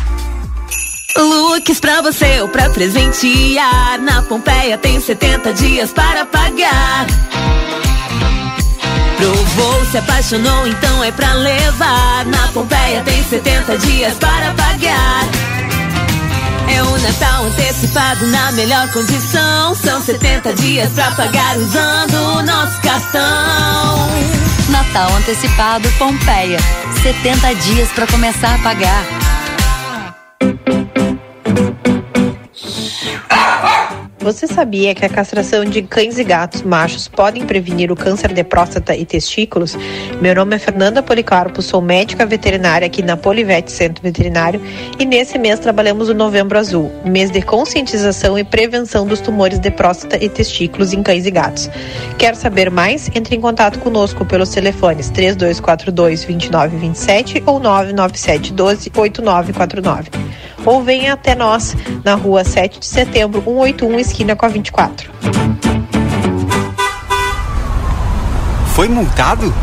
Looks 1.16 1.80
pra 1.80 2.02
você 2.02 2.42
ou 2.42 2.48
pra 2.48 2.70
presentear. 2.70 4.00
Na 4.02 4.22
Pompeia 4.24 4.78
tem 4.78 5.00
70 5.00 5.54
dias 5.54 5.92
para 5.92 6.26
pagar. 6.26 7.06
Provou, 9.18 9.86
se 9.86 9.98
apaixonou, 9.98 10.68
então 10.68 11.04
é 11.04 11.12
pra 11.12 11.34
levar. 11.34 12.26
Na 12.26 12.48
Pompeia 12.50 13.02
tem 13.04 13.24
70 13.24 13.78
dias 13.78 14.14
para 14.16 14.54
pagar. 14.54 15.28
É 16.74 16.82
o 16.82 16.98
Natal 17.00 17.46
antecipado 17.46 18.28
na 18.28 18.52
melhor 18.54 18.92
condição. 18.92 19.76
São 19.76 20.02
70 20.02 20.54
dias 20.54 20.90
pra 20.94 21.12
pagar 21.12 21.58
usando 21.58 22.16
o 22.38 22.44
nosso 22.44 22.82
cartão. 22.82 24.43
Natal 24.74 25.16
antecipado 25.16 25.88
Pompeia. 26.00 26.58
70 27.04 27.54
dias 27.54 27.92
para 27.92 28.08
começar 28.08 28.56
a 28.56 28.58
pagar. 28.58 29.23
Você 34.24 34.48
sabia 34.48 34.96
que 34.96 35.06
a 35.06 35.10
castração 35.10 35.66
de 35.66 35.82
cães 35.82 36.18
e 36.18 36.24
gatos 36.24 36.62
machos 36.62 37.10
podem 37.10 37.46
prevenir 37.46 37.92
o 37.92 37.96
câncer 37.96 38.32
de 38.32 38.42
próstata 38.42 38.96
e 38.96 39.06
testículos? 39.06 39.78
Meu 40.22 40.34
nome 40.34 40.56
é 40.56 40.60
Fernanda 40.60 41.04
Policarpo, 41.04 41.62
sou 41.62 41.82
médica 41.82 42.26
veterinária 42.26 42.88
aqui 42.88 43.02
na 43.02 43.18
Polivete 43.18 43.70
Centro 43.70 44.02
Veterinário 44.02 44.62
e 44.98 45.04
nesse 45.04 45.38
mês 45.38 45.60
trabalhamos 45.60 46.08
o 46.08 46.14
Novembro 46.14 46.58
Azul, 46.58 46.90
mês 47.04 47.30
de 47.30 47.42
conscientização 47.42 48.40
e 48.40 48.46
prevenção 48.46 49.06
dos 49.06 49.20
tumores 49.20 49.60
de 49.60 49.70
próstata 49.70 50.18
e 50.24 50.30
testículos 50.30 50.94
em 50.94 51.04
cães 51.04 51.26
e 51.26 51.32
gatos. 51.32 51.70
Quer 52.18 52.38
saber 52.38 52.72
mais? 52.72 53.12
Entre 53.14 53.36
em 53.36 53.42
contato 53.42 53.78
conosco 53.80 54.24
pelos 54.24 54.48
telefones 54.48 55.10
3242 55.10 56.24
2927 56.24 57.44
ou 57.46 57.60
997 57.60 58.54
12 58.54 58.90
8949 58.96 60.10
ou 60.66 60.84
venha 60.84 61.14
até 61.14 61.36
nós 61.36 61.76
na 62.04 62.16
rua 62.16 62.44
7 62.44 62.80
de 62.80 62.86
setembro, 62.86 63.42
181, 63.42 64.00
esquina 64.00 64.36
com 64.36 64.46
a 64.46 64.50
24. 64.50 65.12
Foi 68.74 68.88
multado? 68.88 69.54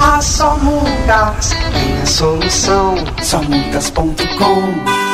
Ah, 0.00 0.20
só 0.20 0.56
multas 0.58 1.50
tem 1.72 2.00
a 2.00 2.06
solução, 2.06 2.94
somultas.com. 3.22 5.12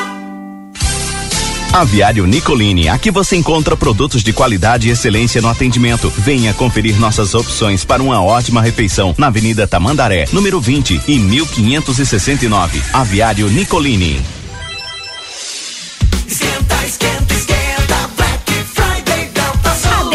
Aviário 1.73 2.27
Nicolini, 2.27 2.89
aqui 2.89 3.11
você 3.11 3.37
encontra 3.37 3.77
produtos 3.77 4.23
de 4.23 4.33
qualidade 4.33 4.89
e 4.89 4.91
excelência 4.91 5.41
no 5.41 5.49
atendimento. 5.49 6.11
Venha 6.17 6.55
conferir 6.55 6.99
nossas 6.99 7.35
opções 7.35 7.85
para 7.85 8.03
uma 8.03 8.23
ótima 8.23 8.63
refeição 8.63 9.15
na 9.19 9.27
Avenida 9.29 9.67
Tamandaré, 9.67 10.27
número 10.33 10.61
20 10.61 11.03
e 11.07 11.19
1569. 11.19 12.83
Aviário 12.93 13.49
Nicolini. 13.49 14.38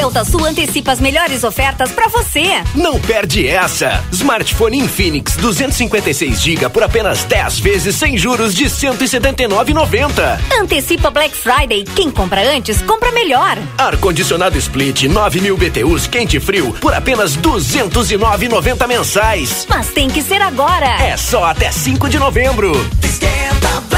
Delta 0.04 0.26
Sul. 0.26 0.44
Antecipa 0.44 0.92
as 0.92 1.00
melhores 1.00 1.46
ofertas 1.46 1.90
pra 1.94 2.10
você. 2.10 2.62
Não 2.76 3.00
perde 3.00 3.48
essa! 3.48 4.04
Smartphone 4.12 4.80
Infinix 4.80 5.38
256 5.38 6.42
GB 6.42 6.70
por 6.70 6.84
apenas 6.84 7.24
10 7.24 7.60
vezes 7.60 7.96
sem 7.96 8.18
juros 8.18 8.54
de 8.54 8.66
179,90. 8.66 10.40
Antecipa 10.60 11.10
Black 11.10 11.34
Friday. 11.34 11.86
Quem 11.96 12.12
compra 12.12 12.42
antes, 12.54 12.82
compra 12.82 13.14
melhor. 13.14 13.58
Ar-condicionado 13.78 14.58
Split 14.58 15.04
9000 15.04 15.56
BTUs 15.56 16.06
quente 16.08 16.36
e 16.36 16.40
frio 16.42 16.76
por 16.82 16.94
apenas 16.94 17.38
209,90 17.38 18.86
mensais. 18.86 19.66
Mas 19.70 19.88
tem 19.92 20.10
que 20.10 20.22
ser 20.22 20.42
agora. 20.42 21.02
É 21.02 21.16
só 21.16 21.46
até 21.46 21.72
5 21.72 22.10
de 22.10 22.20
novembro. 22.20 22.74
Esquenta 23.02 23.93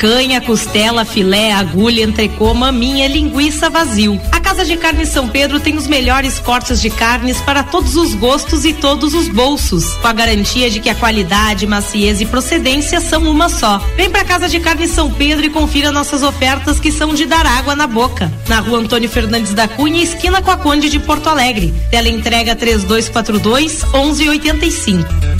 picanha, 0.00 0.40
costela, 0.40 1.04
filé, 1.04 1.52
agulha, 1.52 2.02
entrecô, 2.02 2.54
maminha, 2.54 3.06
linguiça, 3.06 3.68
vazio. 3.68 4.18
A 4.32 4.40
Casa 4.40 4.64
de 4.64 4.74
Carne 4.78 5.04
São 5.04 5.28
Pedro 5.28 5.60
tem 5.60 5.76
os 5.76 5.86
melhores 5.86 6.38
cortes 6.38 6.80
de 6.80 6.88
carnes 6.88 7.38
para 7.42 7.62
todos 7.62 7.96
os 7.96 8.14
gostos 8.14 8.64
e 8.64 8.72
todos 8.72 9.12
os 9.12 9.28
bolsos, 9.28 9.92
com 9.96 10.08
a 10.08 10.12
garantia 10.14 10.70
de 10.70 10.80
que 10.80 10.88
a 10.88 10.94
qualidade, 10.94 11.66
maciez 11.66 12.22
e 12.22 12.24
procedência 12.24 12.98
são 12.98 13.30
uma 13.30 13.50
só. 13.50 13.78
Vem 13.94 14.08
pra 14.08 14.24
Casa 14.24 14.48
de 14.48 14.58
Carne 14.58 14.88
São 14.88 15.12
Pedro 15.12 15.44
e 15.44 15.50
confira 15.50 15.92
nossas 15.92 16.22
ofertas 16.22 16.80
que 16.80 16.90
são 16.90 17.12
de 17.12 17.26
dar 17.26 17.44
água 17.44 17.76
na 17.76 17.86
boca. 17.86 18.32
Na 18.48 18.60
rua 18.60 18.78
Antônio 18.78 19.08
Fernandes 19.08 19.52
da 19.52 19.68
Cunha, 19.68 20.02
esquina 20.02 20.40
com 20.40 20.50
a 20.50 20.56
Conde 20.56 20.88
de 20.88 20.98
Porto 20.98 21.28
Alegre. 21.28 21.74
Tela 21.90 22.08
entrega 22.08 22.56
3242 22.56 23.84
1185. 23.92 25.39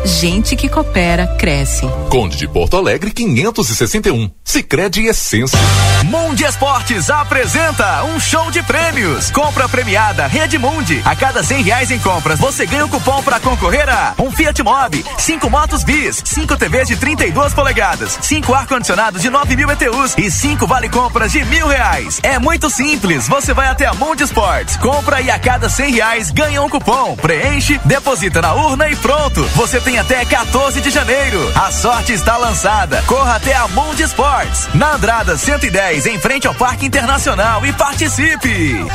gente 0.05 0.55
que 0.55 0.67
coopera 0.67 1.27
cresce. 1.37 1.87
Conde 2.09 2.37
de 2.37 2.47
Porto 2.47 2.77
Alegre 2.77 3.11
561. 3.11 4.29
Sicredi 4.43 5.05
Essência. 5.05 5.57
Mundi 6.05 6.43
Esportes 6.43 7.09
apresenta 7.09 8.03
um 8.03 8.19
show 8.19 8.51
de 8.51 8.61
prêmios. 8.63 9.31
Compra 9.31 9.69
premiada 9.69 10.27
Rede 10.27 10.57
Mundi. 10.57 11.01
A 11.05 11.15
cada 11.15 11.43
cem 11.43 11.63
reais 11.63 11.91
em 11.91 11.99
compras, 11.99 12.39
você 12.39 12.65
ganha 12.65 12.85
um 12.85 12.89
cupom 12.89 13.21
para 13.23 13.39
concorrer 13.39 13.87
a 13.87 14.13
um 14.19 14.31
Fiat 14.31 14.61
Mobi, 14.63 15.05
cinco 15.17 15.49
motos 15.49 15.83
bis, 15.83 16.21
cinco 16.25 16.57
TVs 16.57 16.87
de 16.87 16.95
32 16.97 17.53
polegadas, 17.53 18.17
cinco 18.21 18.53
ar-condicionados 18.53 19.21
de 19.21 19.29
9 19.29 19.55
mil 19.55 19.67
BTUs 19.67 20.15
e 20.17 20.29
cinco 20.29 20.67
vale 20.67 20.89
compras 20.89 21.31
de 21.31 21.45
mil 21.45 21.67
reais. 21.67 22.19
É 22.23 22.39
muito 22.39 22.69
simples. 22.69 23.27
Você 23.27 23.53
vai 23.53 23.67
até 23.67 23.85
a 23.85 23.93
Mundi 23.93 24.23
Esportes, 24.23 24.75
compra 24.77 25.21
e 25.21 25.29
a 25.29 25.39
cada 25.39 25.69
cem 25.69 25.93
reais 25.93 26.31
ganha 26.31 26.61
um 26.61 26.69
cupom. 26.69 27.15
Preenche, 27.15 27.79
deposita 27.85 28.41
na 28.41 28.53
urna 28.53 28.89
e 28.89 28.95
pronto. 28.95 29.43
Você 29.55 29.79
tem 29.79 29.90
até 29.97 30.23
14 30.25 30.81
de 30.81 30.89
janeiro. 30.89 31.39
A 31.55 31.71
sorte 31.71 32.13
está 32.13 32.37
lançada. 32.37 33.01
Corra 33.03 33.35
até 33.35 33.53
a 33.53 33.67
Mundi 33.67 34.03
Esportes, 34.03 34.67
na 34.73 34.95
Andrada 34.95 35.37
110, 35.37 36.05
em 36.05 36.19
frente 36.19 36.47
ao 36.47 36.53
Parque 36.53 36.85
Internacional 36.85 37.65
e 37.65 37.73
participe. 37.73 38.85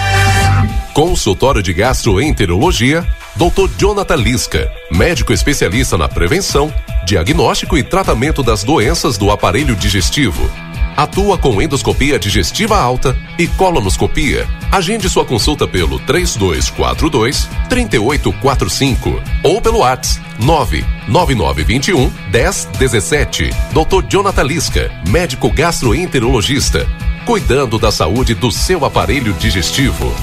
Consultório 0.92 1.62
de 1.62 1.74
Gastroenterologia, 1.74 3.06
Dr. 3.34 3.68
Jonathan 3.76 4.16
Lisca, 4.16 4.72
médico 4.90 5.32
especialista 5.32 5.98
na 5.98 6.08
prevenção, 6.08 6.72
diagnóstico 7.04 7.76
e 7.76 7.82
tratamento 7.82 8.42
das 8.42 8.64
doenças 8.64 9.18
do 9.18 9.30
aparelho 9.30 9.76
digestivo. 9.76 10.50
Atua 10.96 11.36
com 11.36 11.60
endoscopia 11.60 12.18
digestiva 12.18 12.78
alta 12.78 13.14
e 13.38 13.46
colonoscopia. 13.46 14.48
Agende 14.72 15.10
sua 15.10 15.26
consulta 15.26 15.68
pelo 15.68 15.98
3242 16.00 17.48
3845 17.68 19.22
ou 19.42 19.60
pelo 19.60 19.78
WhatsApp 19.80 20.24
99921 20.38 22.10
1017. 22.32 23.50
Dr. 23.72 24.06
Jonathan 24.08 24.42
Lisca, 24.42 24.90
médico 25.08 25.50
gastroenterologista, 25.50 26.86
cuidando 27.26 27.78
da 27.78 27.92
saúde 27.92 28.34
do 28.34 28.50
seu 28.50 28.84
aparelho 28.84 29.34
digestivo. 29.34 30.14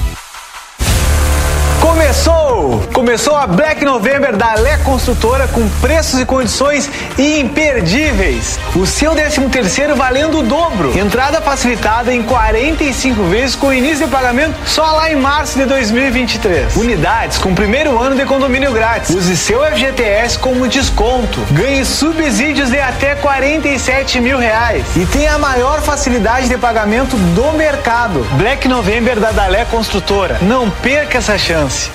Começou! 2.92 3.36
A 3.36 3.46
Black 3.46 3.84
November 3.84 4.36
da 4.36 4.54
Lé 4.54 4.78
Construtora 4.78 5.46
com 5.48 5.68
preços 5.80 6.18
e 6.20 6.24
condições 6.24 6.88
imperdíveis. 7.18 8.58
O 8.74 8.86
seu 8.86 9.14
13 9.14 9.40
terceiro 9.48 9.94
valendo 9.94 10.38
o 10.38 10.42
dobro. 10.42 10.96
Entrada 10.98 11.40
facilitada 11.40 12.12
em 12.12 12.22
45 12.22 13.22
vezes 13.24 13.54
com 13.54 13.72
início 13.72 14.06
de 14.06 14.10
pagamento 14.10 14.54
só 14.66 14.84
lá 14.92 15.10
em 15.10 15.16
março 15.16 15.58
de 15.58 15.66
2023. 15.66 16.76
Unidades 16.76 17.38
com 17.38 17.54
primeiro 17.54 17.98
ano 17.98 18.16
de 18.16 18.24
condomínio 18.24 18.72
grátis. 18.72 19.14
Use 19.14 19.36
seu 19.36 19.62
FGTS 19.64 20.38
como 20.38 20.66
desconto. 20.66 21.40
Ganhe 21.50 21.84
subsídios 21.84 22.70
de 22.70 22.80
até 22.80 23.14
47 23.14 24.20
mil 24.20 24.38
reais. 24.38 24.84
E 24.96 25.04
tenha 25.06 25.34
a 25.34 25.38
maior 25.38 25.82
facilidade 25.82 26.48
de 26.48 26.56
pagamento 26.56 27.16
do 27.16 27.52
mercado. 27.52 28.26
Black 28.38 28.66
November 28.68 29.20
da 29.20 29.32
Dalé 29.32 29.64
Construtora. 29.66 30.38
Não 30.40 30.70
perca 30.70 31.18
essa 31.18 31.36
chance. 31.36 31.90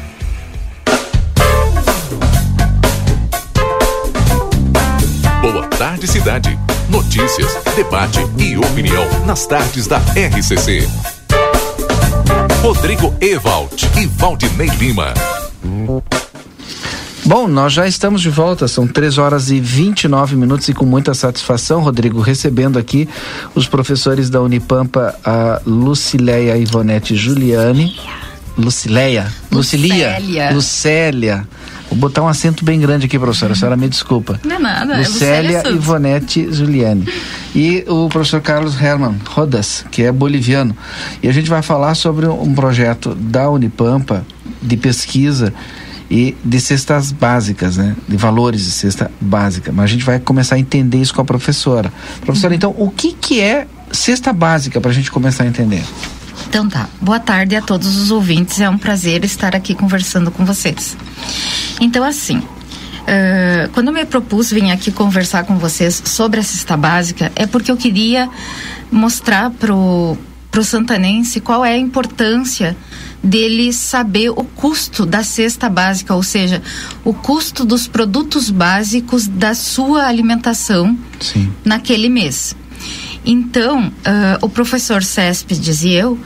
Boa 5.40 5.66
tarde, 5.68 6.06
cidade. 6.06 6.58
Notícias, 6.90 7.50
debate 7.74 8.20
e 8.36 8.58
opinião 8.58 9.08
nas 9.24 9.46
tardes 9.46 9.86
da 9.86 9.96
RCC. 9.96 10.86
Rodrigo 12.62 13.14
Ewald 13.20 13.88
e 14.00 14.06
Valdinei 14.06 14.68
Lima. 14.78 15.12
Bom, 17.26 17.48
nós 17.48 17.72
já 17.72 17.86
estamos 17.86 18.20
de 18.20 18.28
volta, 18.28 18.68
são 18.68 18.86
3 18.86 19.16
horas 19.16 19.50
e 19.50 19.58
29 19.58 20.36
minutos 20.36 20.68
e 20.68 20.74
com 20.74 20.84
muita 20.84 21.14
satisfação, 21.14 21.80
Rodrigo, 21.80 22.20
recebendo 22.20 22.78
aqui 22.78 23.08
os 23.54 23.66
professores 23.66 24.28
da 24.28 24.42
Unipampa, 24.42 25.14
a 25.24 25.60
Lucileia 25.64 26.56
Ivonete 26.58 27.16
Juliane. 27.16 27.98
Lucileia? 28.56 29.32
Lucilia? 29.50 30.18
Lucélia. 30.18 30.50
Lucélia. 30.50 31.48
Vou 31.94 32.00
botar 32.00 32.22
um 32.22 32.28
acento 32.28 32.64
bem 32.64 32.80
grande 32.80 33.06
aqui, 33.06 33.16
professora. 33.16 33.52
A 33.52 33.56
senhora 33.56 33.76
me 33.76 33.88
desculpa. 33.88 34.40
Não 34.44 34.56
é 34.56 34.58
nada, 34.58 34.94
é 34.94 34.98
Lucélia 34.98 35.62
Santos. 35.62 35.76
Ivonete 35.76 36.52
Juliane. 36.52 37.08
E 37.54 37.84
o 37.86 38.08
professor 38.08 38.40
Carlos 38.40 38.80
Herman 38.80 39.14
Rodas, 39.28 39.86
que 39.92 40.02
é 40.02 40.10
boliviano. 40.10 40.76
E 41.22 41.28
a 41.28 41.32
gente 41.32 41.48
vai 41.48 41.62
falar 41.62 41.94
sobre 41.94 42.26
um 42.26 42.52
projeto 42.52 43.14
da 43.14 43.48
Unipampa 43.48 44.26
de 44.60 44.76
pesquisa 44.76 45.54
e 46.10 46.36
de 46.44 46.60
cestas 46.60 47.12
básicas, 47.12 47.76
né? 47.76 47.94
De 48.08 48.16
valores 48.16 48.64
de 48.64 48.72
cesta 48.72 49.08
básica. 49.20 49.70
Mas 49.70 49.84
a 49.84 49.88
gente 49.88 50.04
vai 50.04 50.18
começar 50.18 50.56
a 50.56 50.58
entender 50.58 50.98
isso 50.98 51.14
com 51.14 51.20
a 51.20 51.24
professora. 51.24 51.92
Professora, 52.22 52.56
então, 52.56 52.74
o 52.76 52.90
que 52.90 53.12
que 53.12 53.40
é 53.40 53.68
cesta 53.92 54.32
básica 54.32 54.80
para 54.80 54.90
a 54.90 54.94
gente 54.94 55.12
começar 55.12 55.44
a 55.44 55.46
entender? 55.46 55.84
Então 56.54 56.68
tá. 56.68 56.88
Boa 57.00 57.18
tarde 57.18 57.56
a 57.56 57.60
todos 57.60 57.96
os 57.96 58.12
ouvintes. 58.12 58.60
É 58.60 58.70
um 58.70 58.78
prazer 58.78 59.24
estar 59.24 59.56
aqui 59.56 59.74
conversando 59.74 60.30
com 60.30 60.44
vocês. 60.44 60.96
Então, 61.80 62.04
assim, 62.04 62.40
eh, 63.08 63.68
quando 63.72 63.90
me 63.90 64.04
propus 64.04 64.52
vir 64.52 64.70
aqui 64.70 64.92
conversar 64.92 65.42
com 65.46 65.58
vocês 65.58 66.00
sobre 66.04 66.38
a 66.38 66.44
cesta 66.44 66.76
básica, 66.76 67.32
é 67.34 67.44
porque 67.44 67.72
eu 67.72 67.76
queria 67.76 68.30
mostrar 68.88 69.50
pro, 69.50 70.16
pro 70.48 70.62
santanense 70.62 71.40
qual 71.40 71.64
é 71.64 71.72
a 71.72 71.76
importância 71.76 72.76
dele 73.20 73.72
saber 73.72 74.30
o 74.30 74.44
custo 74.44 75.04
da 75.04 75.24
cesta 75.24 75.68
básica, 75.68 76.14
ou 76.14 76.22
seja, 76.22 76.62
o 77.02 77.12
custo 77.12 77.64
dos 77.64 77.88
produtos 77.88 78.48
básicos 78.48 79.26
da 79.26 79.54
sua 79.54 80.06
alimentação 80.06 80.96
Sim. 81.18 81.52
naquele 81.64 82.08
mês. 82.08 82.54
Então, 83.24 83.92
ah, 84.04 84.38
o 84.42 84.48
professor 84.48 85.02
Céspedes 85.02 85.82
e 85.82 85.92
eu 85.92 86.18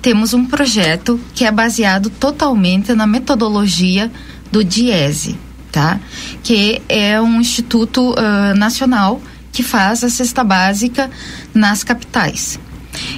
temos 0.00 0.32
um 0.32 0.46
projeto 0.46 1.20
que 1.34 1.44
é 1.44 1.50
baseado 1.50 2.08
totalmente 2.08 2.94
na 2.94 3.06
metodologia 3.06 4.10
do 4.50 4.64
DIESE, 4.64 5.38
tá? 5.70 6.00
Que 6.42 6.80
é 6.88 7.20
um 7.20 7.40
instituto 7.40 8.14
ah, 8.16 8.54
nacional 8.54 9.20
que 9.52 9.62
faz 9.62 10.04
a 10.04 10.10
cesta 10.10 10.42
básica 10.42 11.10
nas 11.54 11.82
capitais. 11.82 12.58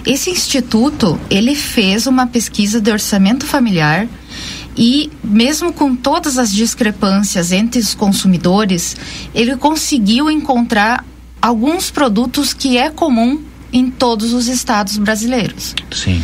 Esse 0.05 0.30
instituto, 0.30 1.20
ele 1.30 1.55
fez 1.55 2.07
uma 2.07 2.26
pesquisa 2.26 2.80
de 2.80 2.91
orçamento 2.91 3.47
familiar 3.47 4.09
e 4.76 5.11
mesmo 5.22 5.72
com 5.72 5.97
todas 5.97 6.39
as 6.39 6.53
discrepâncias 6.53 7.51
entre 7.51 7.80
os 7.80 7.95
consumidores, 7.95 8.97
ele 9.34 9.57
conseguiu 9.57 10.30
encontrar 10.30 11.05
alguns 11.41 11.91
produtos 11.91 12.53
que 12.53 12.76
é 12.76 12.91
comum 12.91 13.43
em 13.72 13.91
todos 13.91 14.32
os 14.32 14.49
estados 14.49 14.97
brasileiros. 14.97 15.74
Sim. 15.91 16.22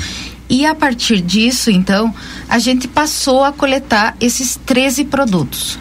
E 0.49 0.67
a 0.67 0.75
partir 0.75 1.21
disso, 1.21 1.71
então, 1.71 2.15
a 2.49 2.59
gente 2.59 2.87
passou 2.87 3.45
a 3.45 3.53
coletar 3.53 4.17
esses 4.21 4.59
13 4.65 5.05
produtos. 5.07 5.79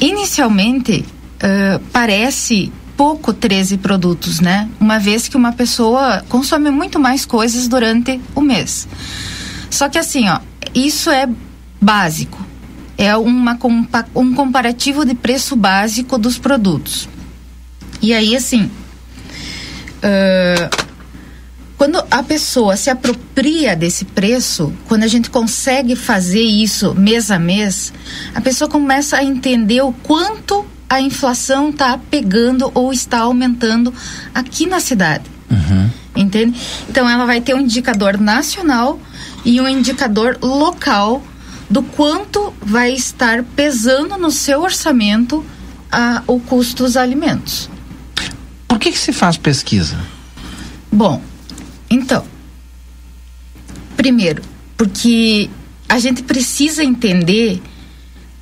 Inicialmente, 0.00 1.04
eh, 1.40 1.80
parece 1.92 2.72
pouco 2.96 3.32
13 3.32 3.76
produtos, 3.76 4.40
né? 4.40 4.68
Uma 4.80 4.98
vez 4.98 5.28
que 5.28 5.36
uma 5.36 5.52
pessoa 5.52 6.24
consome 6.28 6.70
muito 6.70 6.98
mais 6.98 7.26
coisas 7.26 7.68
durante 7.68 8.20
o 8.34 8.40
mês. 8.40 8.88
Só 9.68 9.88
que 9.88 9.98
assim, 9.98 10.28
ó, 10.28 10.40
isso 10.74 11.10
é 11.10 11.28
básico. 11.80 12.44
É 12.96 13.14
uma, 13.16 13.58
um 14.14 14.34
comparativo 14.34 15.04
de 15.04 15.14
preço 15.14 15.54
básico 15.54 16.16
dos 16.16 16.38
produtos. 16.38 17.08
E 18.00 18.12
aí, 18.12 18.36
assim, 18.36 18.70
ah, 20.02 20.70
quando 21.76 22.02
a 22.10 22.22
pessoa 22.22 22.76
se 22.76 22.88
apropria 22.88 23.76
desse 23.76 24.04
preço, 24.06 24.72
quando 24.88 25.02
a 25.02 25.08
gente 25.08 25.28
consegue 25.28 25.94
fazer 25.94 26.42
isso 26.42 26.94
mês 26.94 27.30
a 27.30 27.38
mês, 27.38 27.92
a 28.34 28.40
pessoa 28.40 28.68
começa 28.68 29.18
a 29.18 29.24
entender 29.24 29.82
o 29.82 29.92
quanto 29.92 30.64
a 30.88 31.00
inflação 31.00 31.70
está 31.70 31.98
pegando 31.98 32.70
ou 32.72 32.92
está 32.92 33.18
aumentando 33.18 33.92
aqui 34.34 34.66
na 34.66 34.80
cidade. 34.80 35.24
Entende? 36.14 36.58
Então 36.88 37.08
ela 37.08 37.26
vai 37.26 37.42
ter 37.42 37.54
um 37.54 37.60
indicador 37.60 38.18
nacional 38.18 38.98
e 39.44 39.60
um 39.60 39.68
indicador 39.68 40.38
local 40.40 41.22
do 41.68 41.82
quanto 41.82 42.54
vai 42.62 42.92
estar 42.92 43.42
pesando 43.42 44.16
no 44.16 44.30
seu 44.30 44.62
orçamento 44.62 45.44
a, 45.92 46.22
o 46.26 46.40
custo 46.40 46.84
dos 46.84 46.96
alimentos. 46.96 47.68
Por 48.68 48.78
que 48.78 48.92
que 48.92 48.98
se 48.98 49.12
faz 49.12 49.36
pesquisa? 49.36 49.96
Bom, 50.90 51.22
então, 51.90 52.24
primeiro, 53.96 54.42
porque 54.76 55.48
a 55.88 55.98
gente 55.98 56.22
precisa 56.22 56.82
entender 56.84 57.62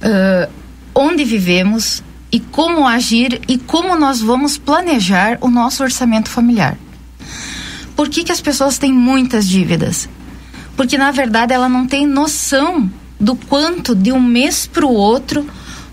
ah, 0.03 0.49
onde 0.95 1.25
vivemos 1.25 2.03
e 2.31 2.39
como 2.39 2.87
agir 2.87 3.41
e 3.49 3.57
como 3.59 3.97
nós 3.97 4.21
vamos 4.21 4.59
planejar 4.59 5.39
o 5.41 5.49
nosso 5.49 5.83
orçamento 5.83 6.29
familiar. 6.29 6.77
Por 7.97 8.09
que, 8.09 8.25
que 8.25 8.33
as 8.33 8.41
pessoas 8.41 8.77
têm 8.77 8.93
muitas 8.93 9.49
dívidas? 9.49 10.09
Porque 10.77 10.99
na 10.99 11.11
verdade 11.11 11.53
ela 11.53 11.69
não 11.69 11.87
tem 11.87 12.07
noção 12.07 12.91
do 13.19 13.35
quanto 13.37 13.95
de 13.95 14.13
um 14.13 14.21
mês 14.21 14.67
para 14.67 14.85
o 14.85 14.93
outro 14.93 15.49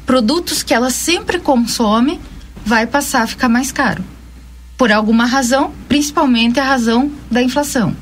produtos 0.05 0.63
que 0.63 0.73
ela 0.73 0.89
sempre 0.89 1.39
consome 1.39 2.19
vai 2.65 2.85
passar 2.85 3.21
a 3.21 3.27
ficar 3.27 3.47
mais 3.47 3.71
caro. 3.71 4.03
Por 4.81 4.91
alguma 4.91 5.27
razão, 5.27 5.71
principalmente 5.87 6.59
a 6.59 6.63
razão 6.63 7.11
da 7.29 7.39
inflação. 7.43 7.95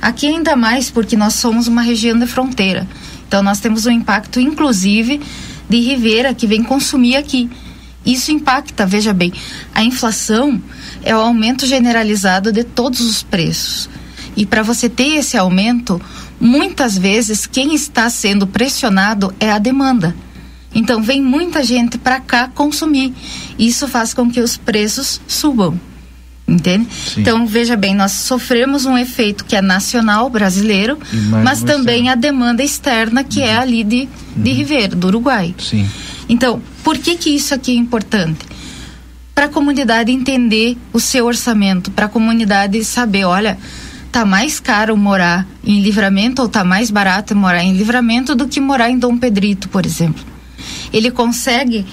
Aqui 0.00 0.26
ainda 0.26 0.56
mais 0.56 0.90
porque 0.90 1.14
nós 1.18 1.34
somos 1.34 1.68
uma 1.68 1.82
região 1.82 2.18
de 2.18 2.26
fronteira. 2.26 2.88
Então 3.26 3.42
nós 3.42 3.60
temos 3.60 3.84
um 3.84 3.90
impacto 3.90 4.40
inclusive 4.40 5.20
de 5.68 5.80
Rivera 5.80 6.32
que 6.32 6.46
vem 6.46 6.64
consumir 6.64 7.16
aqui. 7.16 7.50
Isso 8.06 8.32
impacta, 8.32 8.86
veja 8.86 9.12
bem, 9.12 9.34
a 9.74 9.84
inflação 9.84 10.58
é 11.02 11.14
o 11.14 11.20
aumento 11.20 11.66
generalizado 11.66 12.52
de 12.52 12.64
todos 12.64 13.02
os 13.02 13.22
preços. 13.22 13.90
E 14.34 14.46
para 14.46 14.62
você 14.62 14.88
ter 14.88 15.16
esse 15.16 15.36
aumento, 15.36 16.00
muitas 16.40 16.96
vezes 16.96 17.46
quem 17.46 17.74
está 17.74 18.08
sendo 18.08 18.46
pressionado 18.46 19.30
é 19.38 19.50
a 19.50 19.58
demanda. 19.58 20.16
Então 20.74 21.02
vem 21.02 21.20
muita 21.22 21.62
gente 21.62 21.98
para 21.98 22.18
cá 22.18 22.48
consumir. 22.48 23.12
Isso 23.58 23.86
faz 23.86 24.14
com 24.14 24.30
que 24.30 24.40
os 24.40 24.56
preços 24.56 25.20
subam. 25.28 25.78
Entende? 26.48 26.88
Então, 27.18 27.46
veja 27.46 27.76
bem, 27.76 27.94
nós 27.94 28.12
sofremos 28.12 28.86
um 28.86 28.96
efeito 28.96 29.44
que 29.44 29.54
é 29.54 29.60
nacional 29.60 30.30
brasileiro, 30.30 30.98
mas 31.42 31.62
também 31.62 32.08
a 32.08 32.14
demanda 32.14 32.64
externa 32.64 33.22
que 33.22 33.42
é 33.42 33.58
ali 33.58 33.84
de, 33.84 34.08
de 34.34 34.52
Ribeiro, 34.52 34.96
do 34.96 35.08
Uruguai. 35.08 35.54
Sim. 35.58 35.86
Então, 36.26 36.62
por 36.82 36.96
que 36.96 37.16
que 37.16 37.28
isso 37.28 37.52
aqui 37.52 37.72
é 37.72 37.74
importante? 37.74 38.46
Para 39.34 39.44
a 39.44 39.48
comunidade 39.48 40.10
entender 40.10 40.78
o 40.90 40.98
seu 40.98 41.26
orçamento, 41.26 41.90
para 41.90 42.06
a 42.06 42.08
comunidade 42.08 42.82
saber, 42.82 43.24
olha, 43.24 43.58
tá 44.10 44.24
mais 44.24 44.58
caro 44.58 44.96
morar 44.96 45.46
em 45.62 45.80
Livramento 45.82 46.40
ou 46.40 46.48
tá 46.48 46.64
mais 46.64 46.90
barato 46.90 47.36
morar 47.36 47.62
em 47.62 47.74
Livramento 47.74 48.34
do 48.34 48.48
que 48.48 48.58
morar 48.58 48.90
em 48.90 48.98
Dom 48.98 49.18
Pedrito, 49.18 49.68
por 49.68 49.84
exemplo. 49.84 50.24
Ele 50.92 51.10
consegue 51.10 51.84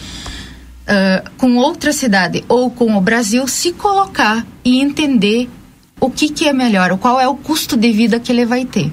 ah, 0.88 1.24
com 1.38 1.56
outra 1.58 1.92
cidade 1.92 2.44
ou 2.48 2.70
com 2.70 2.96
o 2.98 3.02
Brasil 3.02 3.48
se 3.48 3.72
colocar 3.74 4.46
e 4.64 4.80
entender 4.80 5.50
o 6.00 6.10
que 6.10 6.30
que 6.30 6.48
é 6.48 6.54
melhor, 6.54 6.98
qual 6.98 7.20
é 7.20 7.28
o 7.28 7.36
custo 7.36 7.78
de 7.78 7.92
vida 7.92 8.20
que 8.20 8.32
ele 8.32 8.46
vai 8.46 8.66
ter. 8.66 8.92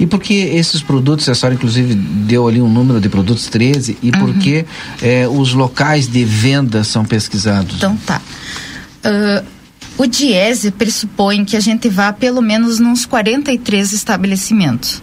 E 0.00 0.06
por 0.06 0.20
que 0.20 0.34
esses 0.34 0.82
produtos, 0.82 1.28
a 1.28 1.34
senhora 1.34 1.54
inclusive 1.54 1.94
deu 1.94 2.48
ali 2.48 2.60
um 2.60 2.68
número 2.68 3.00
de 3.00 3.08
produtos 3.08 3.46
13, 3.46 3.96
e 4.02 4.10
por 4.10 4.30
Uhum. 4.30 4.38
que 4.38 4.66
eh, 5.00 5.28
os 5.28 5.52
locais 5.52 6.08
de 6.08 6.24
venda 6.24 6.82
são 6.82 7.04
pesquisados? 7.04 7.76
Então 7.76 7.96
tá. 7.98 8.20
Ah, 9.04 9.44
o 9.96 10.06
Diese 10.06 10.72
pressupõe 10.72 11.44
que 11.44 11.56
a 11.56 11.60
gente 11.60 11.88
vá 11.88 12.12
pelo 12.12 12.42
menos 12.42 12.80
nos 12.80 13.06
43 13.06 13.92
estabelecimentos. 13.92 15.00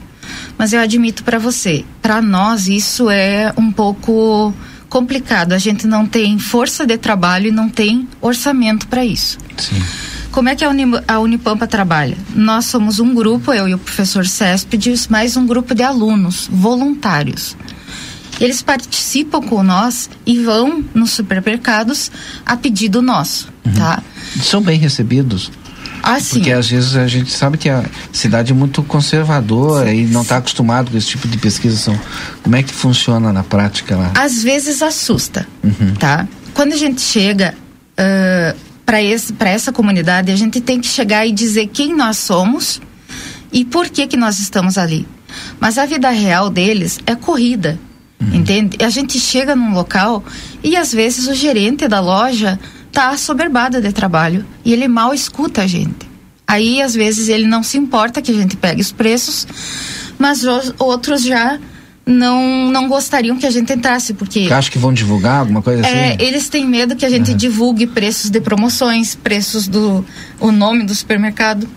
Mas 0.58 0.74
eu 0.74 0.80
admito 0.82 1.24
para 1.24 1.40
você, 1.40 1.86
para 2.02 2.22
nós 2.22 2.68
isso 2.68 3.10
é 3.10 3.54
um 3.58 3.72
pouco 3.72 4.54
complicado. 4.96 5.52
A 5.52 5.58
gente 5.58 5.86
não 5.86 6.08
tem 6.08 6.40
força 6.40 6.86
de 6.86 6.98
trabalho 6.98 7.48
e 7.48 7.52
não 7.52 7.68
tem 7.68 8.08
orçamento 8.22 8.88
para 8.88 9.04
isso. 9.04 9.38
Sim. 9.58 9.84
Como 10.32 10.48
é 10.48 10.56
que 10.56 10.64
a, 10.64 10.72
a 11.06 11.20
Unipampa 11.20 11.68
trabalha? 11.68 12.18
Nós 12.34 12.68
somos 12.68 12.98
um 12.98 13.14
grupo, 13.14 13.52
eu 13.52 13.68
e 13.68 13.74
o 13.74 13.78
professor 13.78 14.26
Céspedes, 14.26 15.10
mais 15.10 15.36
um 15.36 15.46
grupo 15.46 15.76
de 15.76 15.84
alunos 15.84 16.48
voluntários. 16.50 17.58
Eles 18.40 18.62
participam 18.62 19.42
com 19.42 19.62
nós 19.64 20.10
e 20.26 20.40
vão 20.40 20.82
nos 20.94 21.12
supermercados 21.12 22.10
a 22.46 22.56
pedido 22.56 23.02
nosso, 23.02 23.50
tá? 23.76 24.02
São 24.42 24.62
bem 24.62 24.80
recebidos? 24.80 25.52
Ah, 26.04 26.20
sim. 26.20 26.36
Porque 26.40 26.52
às 26.52 26.70
vezes 26.70 26.96
a 26.96 27.08
gente 27.08 27.32
sabe 27.32 27.58
que 27.58 27.70
a 27.70 27.84
cidade 28.12 28.52
é 28.52 28.56
muito 28.56 28.84
conservadora 28.84 29.94
e 29.94 30.06
não 30.06 30.22
está 30.22 30.38
acostumado 30.38 30.92
com 30.92 30.98
esse 30.98 31.08
tipo 31.08 31.28
de 31.28 31.38
pesquisa. 31.38 31.78
São, 31.78 32.00
como 32.44 32.56
é 32.56 32.64
que 32.64 32.74
funciona 32.74 33.32
na 33.34 33.44
prática 33.44 33.96
lá? 33.96 34.12
Às 34.16 34.44
vezes 34.44 34.82
assusta, 34.82 35.48
Uhum. 35.64 35.94
tá? 36.00 36.28
Quando 36.54 36.74
a 36.74 36.78
gente 36.78 37.02
chega 37.02 37.54
para 38.86 39.50
essa 39.50 39.72
comunidade, 39.72 40.32
a 40.32 40.36
gente 40.36 40.62
tem 40.62 40.80
que 40.80 40.88
chegar 40.88 41.26
e 41.26 41.32
dizer 41.32 41.68
quem 41.68 41.96
nós 41.96 42.18
somos 42.18 42.80
e 43.52 43.66
por 43.66 43.90
que 43.90 44.06
que 44.08 44.18
nós 44.18 44.40
estamos 44.40 44.78
ali. 44.78 45.08
Mas 45.60 45.78
a 45.78 45.86
vida 45.86 46.10
real 46.10 46.50
deles 46.50 47.00
é 47.06 47.16
corrida, 47.16 47.80
entende? 48.32 48.78
A 48.84 48.90
gente 48.90 49.20
chega 49.20 49.56
num 49.56 49.74
local 49.74 50.24
e 50.64 50.76
às 50.76 50.94
vezes 50.94 51.28
o 51.28 51.34
gerente 51.34 51.88
da 51.88 52.00
loja 52.00 52.60
tá 52.96 53.10
assoberbado 53.10 53.82
de 53.82 53.92
trabalho 53.92 54.46
e 54.64 54.72
ele 54.72 54.88
mal 54.88 55.14
escuta 55.14 55.64
a 55.64 55.68
gente. 55.68 56.10
Aí 56.48 56.82
às 56.82 56.94
vezes 56.94 57.28
ele 57.28 57.46
não 57.46 57.62
se 57.62 57.78
importa 57.78 58.22
que 58.22 58.32
a 58.32 58.34
gente 58.34 58.56
pegue 58.56 58.82
os 58.82 58.94
preços, 58.94 59.46
mas 60.18 60.46
os 60.46 60.74
outros 60.80 61.22
já 61.22 61.60
não 62.06 62.72
não 62.72 62.88
gostariam 62.88 63.36
que 63.38 63.46
a 63.46 63.50
gente 63.50 63.74
entrasse 63.74 64.14
porque 64.14 64.48
acha 64.52 64.70
que 64.70 64.78
vão 64.78 64.94
divulgar 64.94 65.40
alguma 65.40 65.62
coisa 65.62 65.82
assim? 65.82 65.94
é, 65.94 66.16
eles 66.20 66.48
têm 66.48 66.66
medo 66.66 66.96
que 66.96 67.06
a 67.06 67.10
gente 67.10 67.34
divulgue 67.34 67.86
preços 67.86 68.30
de 68.30 68.40
promoções, 68.40 69.14
preços 69.14 69.68
do 69.68 70.06
o 70.40 70.52
nome 70.52 70.84
do 70.84 70.96
supermercado. 70.96 71.68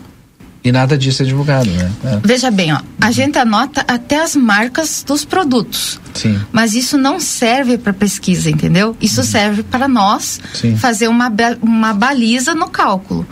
E 0.62 0.72
nada 0.72 0.98
disso 0.98 1.22
é 1.22 1.26
divulgado, 1.26 1.70
né? 1.70 1.90
É. 2.04 2.20
Veja 2.22 2.50
bem, 2.50 2.72
ó, 2.72 2.80
a 3.00 3.11
gente 3.11 3.38
anota 3.38 3.84
até 3.86 4.20
as 4.20 4.34
marcas 4.34 5.04
dos 5.06 5.24
produtos, 5.24 6.00
Sim. 6.14 6.40
mas 6.52 6.74
isso 6.74 6.98
não 6.98 7.20
serve 7.20 7.78
para 7.78 7.92
pesquisa, 7.92 8.50
entendeu? 8.50 8.96
Isso 9.00 9.22
serve 9.22 9.62
para 9.62 9.86
nós 9.86 10.40
Sim. 10.54 10.76
fazer 10.76 11.09
uma, 11.09 11.32
uma 11.62 11.94
baliza 11.94 12.54
no 12.54 12.68
cálculo. 12.68 13.26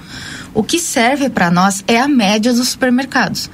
O 0.55 0.63
que 0.63 0.79
serve 0.79 1.29
para 1.29 1.51
nós 1.51 1.85
é 1.87 2.01
a 2.01 2.09
média 2.09 2.53
dos 2.53 2.69
supermercados. 2.69 3.51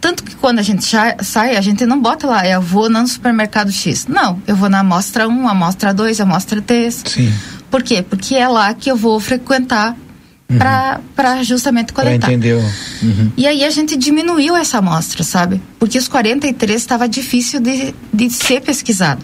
Tanto 0.00 0.22
que 0.22 0.36
quando 0.36 0.60
a 0.60 0.62
gente 0.62 0.84
sai, 1.22 1.56
a 1.56 1.60
gente 1.60 1.84
não 1.84 2.00
bota 2.00 2.26
lá, 2.26 2.46
eu 2.46 2.62
vou 2.62 2.88
no 2.88 3.06
supermercado 3.06 3.72
X. 3.72 4.06
Não, 4.06 4.40
eu 4.46 4.54
vou 4.54 4.70
na 4.70 4.80
amostra 4.80 5.28
1, 5.28 5.48
amostra 5.48 5.92
2, 5.92 6.20
amostra 6.20 6.62
3. 6.62 7.02
Sim. 7.04 7.34
Por 7.70 7.82
quê? 7.82 8.00
Porque 8.00 8.34
é 8.36 8.48
lá 8.48 8.72
que 8.72 8.90
eu 8.90 8.96
vou 8.96 9.18
frequentar 9.18 9.96
para 10.56 11.42
justamente 11.42 11.92
coletar. 11.92 12.28
entender 12.30 12.54
o... 12.54 12.60
Uhum. 13.06 13.30
E 13.36 13.46
aí 13.46 13.62
a 13.64 13.70
gente 13.70 13.96
diminuiu 13.96 14.56
essa 14.56 14.78
amostra, 14.78 15.22
sabe? 15.22 15.60
Porque 15.78 15.98
os 15.98 16.08
43 16.08 16.80
estava 16.80 17.06
difícil 17.06 17.60
de, 17.60 17.94
de 18.12 18.30
ser 18.30 18.62
pesquisado. 18.62 19.22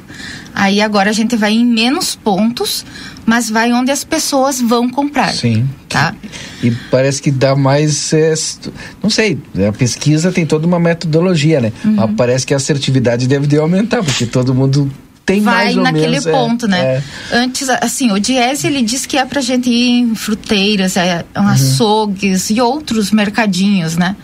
Aí 0.55 0.83
agora 0.83 1.09
a 1.09 1.12
gente 1.14 1.35
vai 1.35 1.53
em 1.53 1.64
menos 1.64 2.14
pontos, 2.14 2.85
mas 3.25 3.49
vai 3.49 3.72
onde 3.72 3.91
as 3.91 4.05
pessoas 4.05 4.61
vão 4.61 4.89
comprar. 4.89 5.33
Sim. 5.33 5.66
Tá? 5.89 6.14
E 6.62 6.70
parece 6.91 7.22
que 7.22 7.31
dá 7.31 7.57
mais. 7.57 8.12
é, 8.12 8.35
não 9.03 9.09
sei, 9.09 9.39
a 9.66 9.72
pesquisa 9.72 10.31
tem 10.31 10.45
toda 10.45 10.66
uma 10.66 10.79
metodologia, 10.79 11.61
né? 11.61 11.72
Uhum. 11.85 11.95
Mas 11.95 12.11
parece 12.16 12.47
que 12.47 12.53
a 12.53 12.59
assertividade 12.59 13.27
deve 13.27 13.47
de 13.47 13.57
aumentar, 13.57 14.03
porque 14.03 14.27
todo 14.27 14.55
mundo 14.55 14.91
tem 15.27 15.41
vai 15.41 15.64
mais 15.64 15.77
ou 15.77 15.83
naquele 15.83 16.09
menos. 16.09 16.27
é, 16.27 16.31
ponto, 16.33 16.68
né? 16.68 16.81
é. 16.81 17.03
Antes, 17.33 17.68
assim, 17.68 18.11
o 18.12 18.18
Diese, 18.20 18.66
ele 18.66 18.83
diz 18.83 19.07
que 19.07 19.16
é 19.16 19.25
pra 19.25 19.41
gente 19.41 19.70
ir 19.70 20.01
em 20.01 20.14
fruteiras, 20.14 20.97
é, 20.97 21.25
Uhum. 21.37 21.49
açougues 21.49 22.51
e 22.51 22.61
outros 22.61 23.11
mercadinhos, 23.11 23.97
né? 23.97 24.14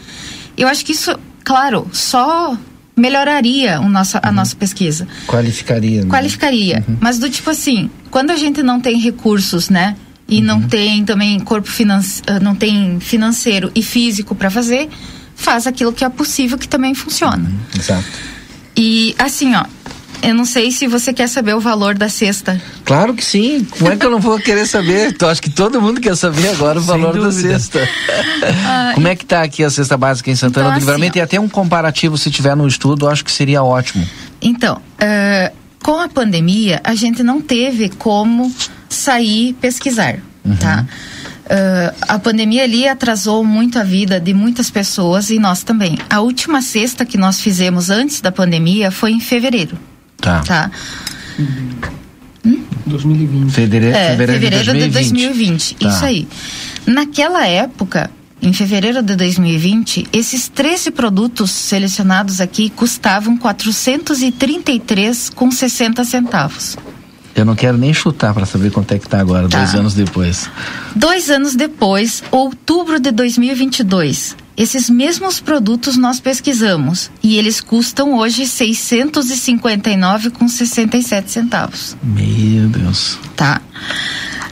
Eu 0.56 0.68
acho 0.68 0.84
que 0.84 0.92
isso, 0.92 1.18
claro, 1.42 1.88
só 1.92 2.56
melhoraria 2.96 3.80
o 3.80 3.88
nosso, 3.88 4.16
Uhum. 4.18 4.22
a 4.24 4.32
nossa 4.32 4.54
pesquisa. 4.54 5.08
Qualificaria. 5.26 6.02
né? 6.04 6.10
Qualificaria. 6.10 6.84
Mas 7.00 7.18
do 7.18 7.30
tipo 7.30 7.48
assim, 7.50 7.88
quando 8.10 8.30
a 8.30 8.36
gente 8.36 8.62
não 8.62 8.78
tem 8.80 8.98
recursos, 8.98 9.70
né? 9.70 9.96
E 10.28 10.38
Uhum. 10.38 10.44
não 10.44 10.62
tem 10.62 11.04
também 11.04 11.40
corpo 11.40 11.68
financeiro, 11.68 12.42
não 12.44 12.54
tem 12.54 13.00
financeiro 13.00 13.72
e 13.74 13.82
físico 13.82 14.34
para 14.34 14.50
fazer, 14.50 14.88
faz 15.34 15.66
aquilo 15.66 15.92
que 15.92 16.04
é 16.04 16.08
possível 16.10 16.58
que 16.58 16.68
também 16.68 16.94
funciona. 16.94 17.50
Exato. 17.76 18.04
E 18.76 19.14
assim, 19.18 19.54
ó, 19.54 19.64
eu 20.22 20.34
não 20.34 20.44
sei 20.44 20.70
se 20.70 20.86
você 20.86 21.12
quer 21.12 21.28
saber 21.28 21.54
o 21.54 21.60
valor 21.60 21.94
da 21.96 22.08
cesta. 22.08 22.60
Claro 22.84 23.14
que 23.14 23.24
sim. 23.24 23.64
Como 23.78 23.90
é 23.90 23.96
que 23.96 24.04
eu 24.04 24.10
não 24.10 24.20
vou 24.20 24.38
querer 24.38 24.66
saber? 24.66 25.16
Eu 25.20 25.28
acho 25.28 25.40
que 25.42 25.50
todo 25.50 25.80
mundo 25.80 26.00
quer 26.00 26.16
saber 26.16 26.48
agora 26.48 26.78
o 26.78 26.82
valor 26.82 27.18
da 27.20 27.30
cesta. 27.32 27.88
Ah, 28.64 28.92
Como 28.94 29.06
é 29.06 29.14
que 29.14 29.24
tá 29.24 29.42
aqui 29.42 29.62
a 29.62 29.68
cesta 29.70 29.96
básica 29.96 30.30
em 30.30 30.34
Santana 30.34 30.68
Então, 30.68 30.78
do 30.78 30.80
Livramento? 30.80 31.12
assim, 31.12 31.18
e 31.18 31.22
até 31.22 31.38
um 31.40 31.48
comparativo, 31.48 32.16
se 32.16 32.30
tiver 32.30 32.54
no 32.56 32.66
estudo, 32.66 33.06
eu 33.06 33.10
acho 33.10 33.24
que 33.24 33.30
seria 33.30 33.62
ótimo. 33.62 34.06
Então, 34.40 34.80
eh, 34.98 35.52
com 35.82 36.00
a 36.00 36.08
pandemia, 36.08 36.80
a 36.84 36.94
gente 36.94 37.22
não 37.22 37.40
teve 37.40 37.88
como 37.90 38.52
sair 38.88 39.52
pesquisar, 39.60 40.18
tá? 40.58 40.86
Eh, 41.48 41.94
a 42.08 42.18
pandemia 42.18 42.62
ali 42.64 42.88
atrasou 42.88 43.44
muito 43.44 43.78
a 43.78 43.82
vida 43.84 44.18
de 44.20 44.32
muitas 44.32 44.70
pessoas 44.70 45.30
e 45.30 45.38
nós 45.38 45.62
também. 45.62 45.98
A 46.08 46.20
última 46.20 46.62
sexta 46.62 47.04
que 47.04 47.18
nós 47.18 47.40
fizemos 47.40 47.90
antes 47.90 48.20
da 48.20 48.32
pandemia 48.32 48.90
foi 48.90 49.12
em 49.12 49.20
fevereiro, 49.20 49.76
Tá. 50.20 50.40
tá? 50.40 50.70
2020. 52.86 53.50
Fevereiro, 53.52 53.96
É, 53.96 54.10
fevereiro, 54.10 54.40
fevereiro 54.40 54.72
de 54.72 54.80
de 54.86 54.88
2020. 54.90 55.74
2020. 55.74 55.74
Tá. 55.76 55.88
Isso 55.88 56.04
aí. 56.04 56.28
Naquela 56.86 57.46
época, 57.46 58.10
em 58.42 58.52
fevereiro 58.52 59.02
de 59.02 59.14
2020, 59.16 60.08
esses 60.12 60.48
13 60.48 60.90
produtos 60.90 61.50
selecionados 61.50 62.40
aqui 62.40 62.70
custavam 62.70 63.36
433 63.36 65.30
com 65.30 65.50
60 65.50 66.04
centavos. 66.04 66.76
Eu 67.34 67.44
não 67.44 67.54
quero 67.54 67.78
nem 67.78 67.94
chutar 67.94 68.34
para 68.34 68.44
saber 68.44 68.70
quanto 68.72 68.92
é 68.92 68.98
que 68.98 69.08
tá 69.08 69.20
agora, 69.20 69.48
Tá. 69.48 69.58
dois 69.58 69.74
anos 69.74 69.94
depois. 69.94 70.50
Dois 70.96 71.30
anos 71.30 71.54
depois, 71.54 72.22
outubro 72.30 72.98
de 72.98 73.10
2022, 73.12 74.36
esses 74.60 74.90
mesmos 74.90 75.40
produtos 75.40 75.96
nós 75.96 76.20
pesquisamos 76.20 77.10
e 77.22 77.38
eles 77.38 77.62
custam 77.62 78.18
hoje 78.18 78.46
659 78.46 80.28
com 80.28 80.46
67 80.46 81.30
centavos. 81.30 81.96
Meu 82.02 82.68
Deus. 82.68 83.18
tá? 83.34 83.62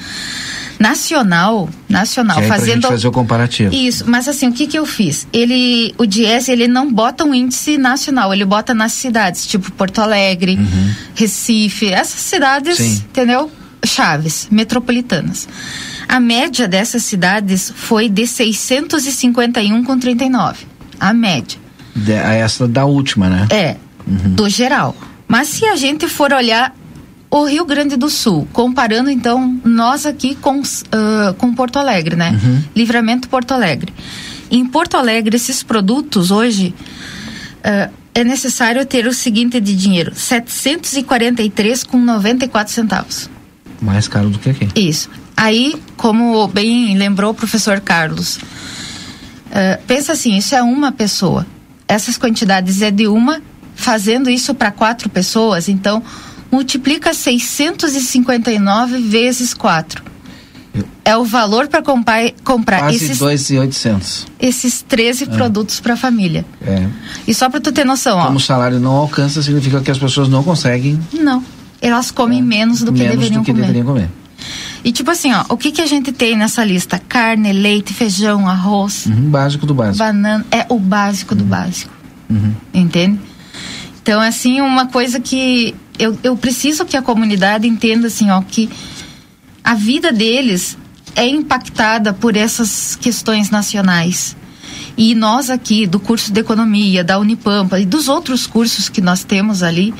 Nacional, 0.79 1.69
nacional, 1.87 2.37
pra 2.37 2.47
fazendo 2.47 2.81
gente 2.81 2.87
fazer 2.87 3.07
o 3.07 3.11
comparativo. 3.11 3.73
isso, 3.73 4.03
mas 4.07 4.27
assim, 4.27 4.47
o 4.47 4.53
que 4.53 4.67
que 4.67 4.77
eu 4.77 4.85
fiz? 4.85 5.27
Ele, 5.31 5.93
o 5.97 6.05
Diese, 6.05 6.51
ele 6.51 6.67
não 6.67 6.91
bota 6.91 7.23
um 7.23 7.33
índice 7.33 7.77
nacional, 7.77 8.33
ele 8.33 8.45
bota 8.45 8.73
nas 8.73 8.91
cidades, 8.93 9.45
tipo 9.47 9.71
Porto 9.71 9.99
Alegre, 9.99 10.57
Recife, 11.15 11.87
essas 11.87 12.19
cidades, 12.19 12.77
Sim. 12.77 13.03
entendeu? 13.09 13.49
Chaves, 13.85 14.47
metropolitanas. 14.51 15.47
A 16.07 16.19
média 16.19 16.67
dessas 16.67 17.03
cidades 17.03 17.71
foi 17.75 18.09
de 18.09 18.23
651,39. 18.27 20.55
A 20.99 21.13
média. 21.13 21.57
De- 21.95 22.13
a 22.13 22.33
essa 22.33 22.67
da 22.67 22.85
última, 22.85 23.29
né? 23.29 23.47
É, 23.49 23.75
do 24.05 24.49
geral. 24.49 24.95
Mas 25.27 25.47
se 25.49 25.65
a 25.65 25.75
gente 25.75 26.07
for 26.07 26.31
olhar 26.33 26.75
o 27.39 27.45
Rio 27.45 27.65
Grande 27.65 27.97
do 27.97 28.09
Sul, 28.09 28.47
comparando 28.53 29.09
então 29.09 29.59
nós 29.63 30.05
aqui 30.05 30.35
com, 30.35 30.61
ah, 30.91 31.35
com 31.37 31.53
Porto 31.53 31.77
Alegre, 31.77 32.15
né? 32.15 32.39
Livramento 32.75 33.27
Porto 33.27 33.51
Alegre. 33.51 33.93
Em 34.49 34.65
Porto 34.65 34.95
Alegre, 34.95 35.35
esses 35.35 35.61
produtos 35.61 36.31
hoje 36.31 36.73
ah, 37.63 37.89
é 38.13 38.23
necessário 38.23 38.85
ter 38.85 39.05
o 39.05 39.13
seguinte 39.13 39.59
de 39.59 39.75
dinheiro: 39.75 40.13
743 40.15 41.83
com 41.83 41.99
94 41.99 42.73
centavos. 42.73 43.29
Mais 43.81 44.07
caro 44.07 44.29
do 44.29 44.39
que 44.39 44.51
aqui. 44.51 44.69
Isso. 44.73 45.09
Aí, 45.35 45.75
como 45.97 46.47
bem 46.47 46.97
lembrou 46.97 47.31
o 47.31 47.33
professor 47.33 47.81
Carlos, 47.81 48.39
eh, 49.51 49.77
pensa 49.85 50.13
assim, 50.13 50.37
isso 50.37 50.55
é 50.55 50.63
uma 50.63 50.93
pessoa. 50.93 51.45
Essas 51.85 52.17
quantidades 52.17 52.81
é 52.81 52.89
de 52.89 53.05
uma, 53.05 53.41
fazendo 53.75 54.29
isso 54.29 54.55
para 54.55 54.71
quatro 54.71 55.09
pessoas, 55.09 55.67
então 55.67 56.01
multiplica 56.51 57.13
659 57.13 58.97
vezes 58.99 59.53
quatro. 59.53 60.03
É 61.05 61.15
o 61.15 61.23
valor 61.23 61.67
para 61.67 61.81
comprar, 61.81 62.31
comprar 62.43 62.79
Quase 62.79 62.97
esses, 62.97 63.17
2,800. 63.19 64.27
esses 64.39 64.81
13 64.81 65.27
produtos 65.27 65.79
para 65.79 65.93
a 65.93 65.97
família. 65.97 66.43
É. 66.61 66.85
E 67.27 67.33
só 67.33 67.49
para 67.49 67.61
tu 67.61 67.71
ter 67.71 67.85
noção, 67.85 68.17
ó. 68.17 68.25
Como 68.25 68.37
o 68.37 68.41
salário 68.41 68.79
não 68.79 68.91
alcança, 68.91 69.41
significa 69.41 69.79
que 69.81 69.89
as 69.91 69.97
pessoas 69.97 70.27
não 70.27 70.43
conseguem 70.43 70.99
Não. 71.13 71.43
Elas 71.81 72.09
comem 72.11 72.41
menos 72.41 72.79
do 72.81 72.91
que 72.91 72.99
menos 72.99 73.15
deveriam 73.17 73.41
do 73.41 73.45
que 73.45 73.51
comer. 73.51 73.61
deveriam 73.67 73.85
comer. 73.85 74.09
E 74.83 74.91
tipo 74.91 75.09
assim, 75.11 75.31
ó, 75.33 75.45
o 75.49 75.57
que 75.57 75.71
que 75.71 75.81
a 75.81 75.85
gente 75.85 76.11
tem 76.11 76.35
nessa 76.35 76.63
lista? 76.63 76.99
Carne, 76.99 77.53
leite, 77.53 77.93
feijão, 77.93 78.47
arroz, 78.49 79.05
Uhum, 79.05 79.29
básico 79.29 79.65
do 79.65 79.73
básico. 79.73 79.97
banana, 79.99 80.45
é 80.51 80.65
o 80.69 80.77
básico 80.79 81.33
do 81.35 81.43
básico, 81.43 81.91
Uhum. 82.29 82.53
entende? 82.73 83.19
Então, 84.01 84.19
assim, 84.21 84.59
uma 84.61 84.87
coisa 84.87 85.19
que 85.19 85.73
eu, 85.99 86.17
eu 86.23 86.35
preciso 86.37 86.85
que 86.85 86.95
a 86.97 87.01
comunidade 87.01 87.67
entenda, 87.67 88.07
assim, 88.07 88.29
ó, 88.29 88.41
que 88.41 88.69
a 89.63 89.75
vida 89.75 90.11
deles 90.11 90.77
é 91.15 91.27
impactada 91.27 92.13
por 92.13 92.35
essas 92.35 92.95
questões 92.95 93.49
nacionais. 93.49 94.35
E 94.97 95.13
nós 95.15 95.49
aqui, 95.49 95.85
do 95.87 95.99
curso 95.99 96.31
de 96.31 96.39
economia, 96.39 97.03
da 97.03 97.19
Unipampa 97.19 97.79
e 97.79 97.85
dos 97.85 98.07
outros 98.07 98.45
cursos 98.47 98.87
que 98.89 99.01
nós 99.01 99.23
temos 99.23 99.61
ali, 99.63 99.93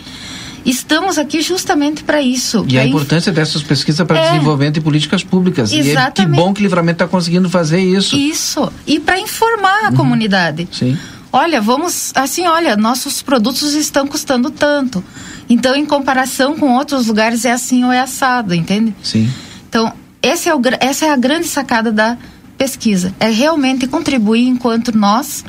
estamos 0.66 1.18
aqui 1.18 1.42
justamente 1.42 2.04
para 2.04 2.22
isso. 2.22 2.66
E 2.68 2.78
a 2.78 2.84
inf- 2.84 2.90
importância 2.90 3.32
dessas 3.32 3.62
pesquisas 3.62 4.06
para 4.08 4.20
É. 4.20 4.32
desenvolvimento 4.32 4.76
de 4.76 4.82
políticas 4.82 5.24
públicas. 5.24 5.72
E 5.72 5.80
é- 5.80 5.84
que 5.84 5.90
Exatamente. 5.90 6.36
bom 6.38 6.54
que 6.54 6.62
o 6.62 6.64
Livramento 6.64 7.04
está 7.04 7.08
conseguindo 7.08 7.50
fazer 7.50 7.80
isso. 7.80 8.16
Isso. 8.18 8.72
E 8.88 9.00
para 9.00 9.20
informar 9.20 9.86
a 9.86 9.90
Uhum. 9.90 9.96
comunidade. 9.96 10.68
Sim. 10.72 10.98
Olha, 11.32 11.60
vamos 11.60 12.12
assim, 12.16 12.48
olha, 12.48 12.78
nossos 12.78 13.22
produtos 13.22 13.74
estão 13.74 14.08
custando 14.08 14.50
tanto. 14.50 15.04
Então, 15.50 15.76
em 15.76 15.86
comparação 15.86 16.56
com 16.58 16.74
outros 16.74 17.08
lugares, 17.08 17.46
é 17.46 17.52
assim 17.52 17.84
ou 17.84 17.92
é 17.92 18.00
assado, 18.00 18.54
entende? 18.56 18.96
Sim. 19.04 19.30
Então, 19.70 19.94
esse 20.22 20.50
é 20.50 20.56
o, 20.56 20.62
essa 20.80 21.06
é 21.06 21.12
a 21.12 21.16
grande 21.16 21.48
sacada 21.48 21.92
da 21.92 22.18
pesquisa. 22.58 23.14
É 23.20 23.30
realmente 23.30 23.86
contribuir 23.88 24.48
enquanto 24.48 24.98
nós, 24.98 25.46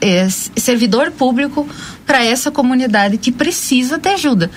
é, 0.00 0.26
servidor 0.56 1.10
público, 1.10 1.68
para 2.06 2.24
essa 2.24 2.50
comunidade 2.50 3.18
que 3.18 3.30
precisa 3.30 3.98
de 3.98 4.08
ajuda. 4.08 4.50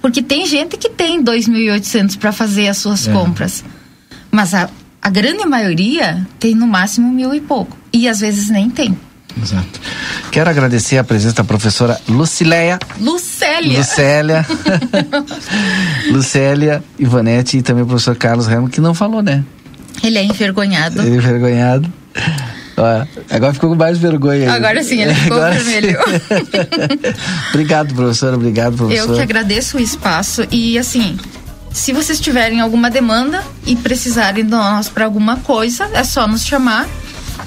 Porque 0.00 0.22
tem 0.22 0.46
gente 0.46 0.76
que 0.76 0.88
tem 0.90 1.22
2.800 1.24 2.16
para 2.18 2.30
fazer 2.30 2.68
as 2.68 2.76
suas 2.78 3.08
É. 3.08 3.12
compras. 3.12 3.64
Mas 4.30 4.54
a, 4.54 4.68
a 5.02 5.10
grande 5.10 5.44
maioria 5.46 6.26
tem 6.38 6.54
no 6.54 6.66
máximo 6.66 7.10
mil 7.10 7.34
e 7.34 7.40
pouco. 7.40 7.76
E 7.92 8.08
às 8.08 8.20
vezes 8.20 8.48
nem 8.48 8.68
tem. 8.70 8.96
Exato. 9.40 9.80
Quero 10.30 10.48
agradecer 10.48 10.98
a 10.98 11.04
presença 11.04 11.36
da 11.36 11.44
professora 11.44 12.00
Lucileia. 12.08 12.78
Lucélia. 13.00 13.78
Lucélia. 13.78 14.46
Lucélia 16.10 16.84
Ivanete 16.98 17.58
e 17.58 17.62
também 17.62 17.82
o 17.82 17.86
professor 17.86 18.16
Carlos 18.16 18.46
Remo, 18.46 18.68
que 18.68 18.80
não 18.80 18.94
falou, 18.94 19.22
né? 19.22 19.44
Ele 20.02 20.18
é 20.18 20.24
envergonhado. 20.24 21.02
Ele 21.02 21.14
é 21.14 21.18
envergonhado. 21.18 21.92
Ó, 22.76 23.06
agora 23.30 23.54
ficou 23.54 23.70
com 23.70 23.76
mais 23.76 23.98
vergonha. 23.98 24.52
Agora 24.52 24.82
sim, 24.82 25.00
ele 25.00 25.14
ficou 25.14 25.36
Agora 25.36 25.54
vermelho. 25.54 25.98
obrigado, 27.50 27.94
professora. 27.94 28.36
Obrigado, 28.36 28.76
professor. 28.76 29.10
Eu 29.10 29.14
que 29.14 29.22
agradeço 29.22 29.76
o 29.76 29.80
espaço 29.80 30.46
e 30.50 30.76
assim, 30.78 31.16
se 31.72 31.92
vocês 31.92 32.20
tiverem 32.20 32.60
alguma 32.60 32.90
demanda 32.90 33.42
e 33.66 33.76
precisarem 33.76 34.44
de 34.44 34.50
nós 34.50 34.88
para 34.88 35.04
alguma 35.04 35.36
coisa, 35.38 35.88
é 35.92 36.02
só 36.02 36.26
nos 36.26 36.44
chamar 36.44 36.88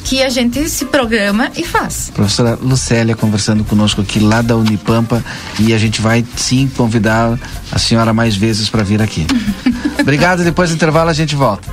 que 0.04 0.24
a 0.24 0.30
gente 0.30 0.70
se 0.70 0.86
programa 0.86 1.52
e 1.56 1.64
faz. 1.64 2.12
Professora 2.14 2.58
Lucélia 2.62 3.16
conversando 3.16 3.64
conosco 3.64 4.02
aqui 4.02 4.20
lá 4.20 4.42
da 4.42 4.56
Unipampa 4.56 5.24
e 5.60 5.74
a 5.74 5.78
gente 5.78 6.02
vai 6.02 6.26
sim 6.36 6.70
convidar 6.76 7.38
a 7.72 7.80
senhora 7.80 8.14
mais 8.14 8.36
vezes 8.36 8.70
para 8.70 8.84
vir 8.84 9.02
aqui. 9.02 9.26
Obrigado, 10.00 10.44
depois 10.44 10.70
do 10.70 10.76
intervalo 10.76 11.10
a 11.10 11.14
gente 11.14 11.36
volta. 11.36 11.68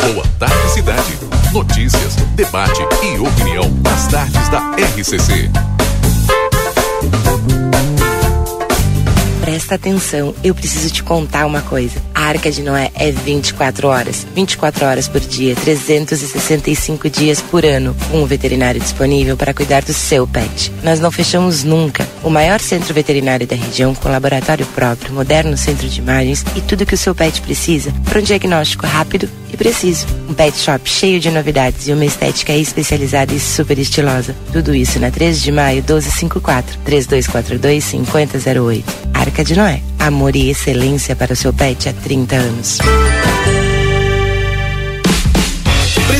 Boa 0.00 0.26
tarde, 0.38 0.72
cidade. 0.72 1.18
Notícias, 1.52 2.16
debate 2.34 2.80
e 3.02 3.18
opinião 3.18 3.68
nas 3.82 4.06
tardes 4.08 4.48
da 4.48 4.60
RCC. 4.76 5.50
Presta 9.40 9.76
atenção, 9.76 10.34
eu 10.42 10.54
preciso 10.54 10.92
te 10.92 11.02
contar 11.02 11.46
uma 11.46 11.62
coisa. 11.62 12.02
Arca 12.26 12.50
de 12.50 12.60
Noé 12.60 12.90
é 12.96 13.12
24 13.12 13.86
horas. 13.86 14.26
24 14.34 14.84
horas 14.84 15.06
por 15.06 15.20
dia, 15.20 15.54
365 15.54 17.08
dias 17.08 17.40
por 17.40 17.64
ano. 17.64 17.96
Um 18.12 18.26
veterinário 18.26 18.80
disponível 18.80 19.36
para 19.36 19.54
cuidar 19.54 19.84
do 19.84 19.92
seu 19.92 20.26
pet. 20.26 20.72
Nós 20.82 20.98
não 20.98 21.12
fechamos 21.12 21.62
nunca. 21.62 22.04
O 22.24 22.28
maior 22.28 22.58
centro 22.58 22.92
veterinário 22.92 23.46
da 23.46 23.54
região, 23.54 23.94
com 23.94 24.08
laboratório 24.08 24.66
próprio, 24.66 25.14
moderno 25.14 25.56
centro 25.56 25.88
de 25.88 26.00
imagens 26.00 26.44
e 26.56 26.60
tudo 26.60 26.84
que 26.84 26.94
o 26.94 26.98
seu 26.98 27.14
pet 27.14 27.40
precisa 27.40 27.94
para 28.04 28.18
um 28.18 28.24
diagnóstico 28.24 28.86
rápido 28.86 29.28
e 29.52 29.56
preciso. 29.56 30.04
Um 30.28 30.34
pet 30.34 30.58
shop 30.58 30.90
cheio 30.90 31.20
de 31.20 31.30
novidades 31.30 31.86
e 31.86 31.92
uma 31.92 32.04
estética 32.04 32.52
especializada 32.52 33.32
e 33.32 33.38
super 33.38 33.78
estilosa. 33.78 34.34
Tudo 34.52 34.74
isso 34.74 34.98
na 34.98 35.12
13 35.12 35.42
de 35.42 35.52
maio 35.52 35.76
1254 35.76 36.76
3242 36.84 37.84
5008. 37.84 39.06
Arca 39.14 39.44
de 39.44 39.54
Noé. 39.54 39.80
Amor 39.98 40.36
e 40.36 40.50
excelência 40.50 41.16
para 41.16 41.32
o 41.32 41.36
seu 41.36 41.52
pet 41.52 41.88
há 41.88 41.92
30 41.92 42.15
anos. 42.24 43.35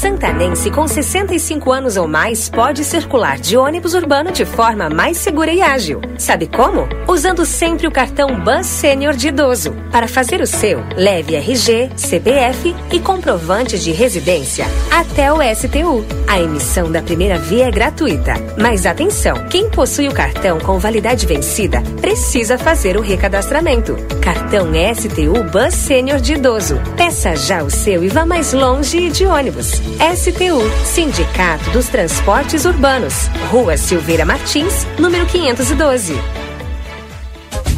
Santanense 0.00 0.70
com 0.70 0.88
65 0.88 1.70
anos 1.70 1.98
ou 1.98 2.08
mais 2.08 2.48
pode 2.48 2.84
circular 2.84 3.38
de 3.38 3.58
ônibus 3.58 3.92
urbano 3.92 4.32
de 4.32 4.46
forma 4.46 4.88
mais 4.88 5.18
segura 5.18 5.52
e 5.52 5.60
ágil. 5.60 6.00
Sabe 6.16 6.46
como? 6.46 6.88
Usando 7.06 7.44
sempre 7.44 7.86
o 7.86 7.92
cartão 7.92 8.40
Bus 8.40 8.64
Sênior 8.64 9.12
de 9.12 9.28
idoso. 9.28 9.76
Para 9.92 10.08
fazer 10.08 10.40
o 10.40 10.46
seu, 10.46 10.82
leve 10.96 11.36
RG, 11.36 11.90
CPF 11.96 12.74
e 12.90 12.98
comprovante 12.98 13.78
de 13.78 13.92
residência 13.92 14.64
até 14.90 15.30
o 15.30 15.36
STU. 15.54 16.02
A 16.26 16.40
emissão 16.40 16.90
da 16.90 17.02
primeira 17.02 17.36
via 17.36 17.66
é 17.66 17.70
gratuita. 17.70 18.32
Mas 18.56 18.86
atenção, 18.86 19.48
quem 19.50 19.68
possui 19.68 20.08
o 20.08 20.14
cartão 20.14 20.58
com 20.60 20.78
validade 20.78 21.26
vencida 21.26 21.82
precisa 22.00 22.56
fazer 22.56 22.96
o 22.96 23.02
recadastramento. 23.02 23.96
Cartão 24.22 24.68
STU 24.94 25.44
Bus 25.50 25.74
Sênior 25.74 26.20
de 26.20 26.34
idoso. 26.34 26.80
Peça 26.96 27.36
já 27.36 27.62
o 27.62 27.68
seu 27.68 28.02
e 28.02 28.08
vá 28.08 28.24
mais 28.24 28.54
longe 28.54 29.10
de 29.10 29.26
ônibus. 29.26 29.89
STU, 29.98 30.70
Sindicato 30.84 31.70
dos 31.70 31.88
Transportes 31.88 32.64
Urbanos. 32.64 33.28
Rua 33.50 33.76
Silveira 33.76 34.24
Martins, 34.24 34.86
número 34.98 35.26
512. 35.26 36.14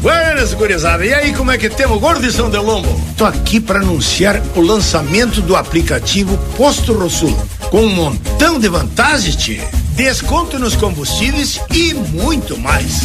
Buenas, 0.00 0.52
gurizada. 0.52 1.04
E 1.06 1.14
aí, 1.14 1.32
como 1.32 1.52
é 1.52 1.58
que 1.58 1.70
temos, 1.70 2.00
gordo 2.00 2.20
de 2.20 2.32
São 2.32 2.50
Delombo? 2.50 3.00
Tô 3.16 3.24
aqui 3.24 3.60
para 3.60 3.78
anunciar 3.78 4.42
o 4.56 4.60
lançamento 4.60 5.40
do 5.40 5.54
aplicativo 5.54 6.36
Posto 6.56 6.92
Rosul, 6.92 7.36
com 7.70 7.82
um 7.82 7.94
montão 7.94 8.58
de 8.58 8.68
vantagens, 8.68 9.36
tia. 9.36 9.62
Desconto 9.94 10.58
nos 10.58 10.74
combustíveis 10.74 11.60
e 11.70 11.94
muito 11.94 12.58
mais. 12.58 13.02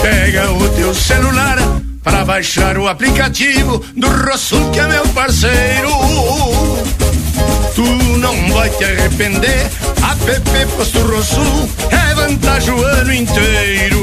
Pega 0.00 0.50
o 0.52 0.68
teu 0.70 0.94
celular 0.94 1.58
para 2.02 2.24
baixar 2.24 2.78
o 2.78 2.86
aplicativo 2.86 3.82
do 3.96 4.06
Rosul, 4.06 4.70
que 4.70 4.78
é 4.78 4.86
meu 4.86 5.08
parceiro. 5.08 5.90
Tu 7.76 7.84
não 7.84 8.34
vai 8.54 8.70
te 8.70 8.84
arrepender. 8.84 9.70
App 10.26 10.66
Posto 10.76 10.98
Rosul 11.02 11.68
é 11.90 12.14
vantagem 12.14 12.72
o 12.72 12.82
ano 12.82 13.12
inteiro. 13.12 14.00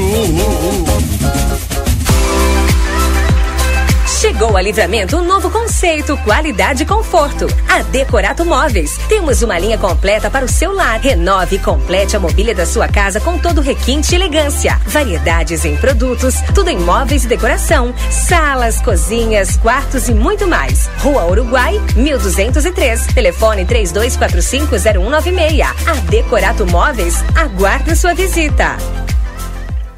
Chegou 4.24 4.56
a 4.56 4.62
Livramento 4.62 5.18
um 5.18 5.22
novo 5.22 5.50
conceito, 5.50 6.16
qualidade 6.24 6.84
e 6.84 6.86
conforto. 6.86 7.46
A 7.68 7.82
Decorato 7.82 8.42
Móveis. 8.42 8.96
Temos 9.06 9.42
uma 9.42 9.58
linha 9.58 9.76
completa 9.76 10.30
para 10.30 10.46
o 10.46 10.48
seu 10.48 10.72
lar. 10.72 10.98
Renove 10.98 11.56
e 11.56 11.58
complete 11.58 12.16
a 12.16 12.18
mobília 12.18 12.54
da 12.54 12.64
sua 12.64 12.88
casa 12.88 13.20
com 13.20 13.36
todo 13.36 13.60
requinte 13.60 14.12
e 14.12 14.14
elegância. 14.14 14.80
Variedades 14.86 15.66
em 15.66 15.76
produtos, 15.76 16.36
tudo 16.54 16.70
em 16.70 16.78
móveis 16.78 17.24
e 17.24 17.28
decoração. 17.28 17.94
Salas, 18.10 18.80
cozinhas, 18.80 19.58
quartos 19.58 20.08
e 20.08 20.14
muito 20.14 20.48
mais. 20.48 20.88
Rua 21.00 21.26
Uruguai, 21.26 21.78
1203. 21.94 23.08
Telefone 23.08 23.66
32450196. 23.66 25.66
A 25.86 25.94
Decorato 26.08 26.66
Móveis 26.66 27.22
aguarda 27.36 27.94
sua 27.94 28.14
visita. 28.14 29.03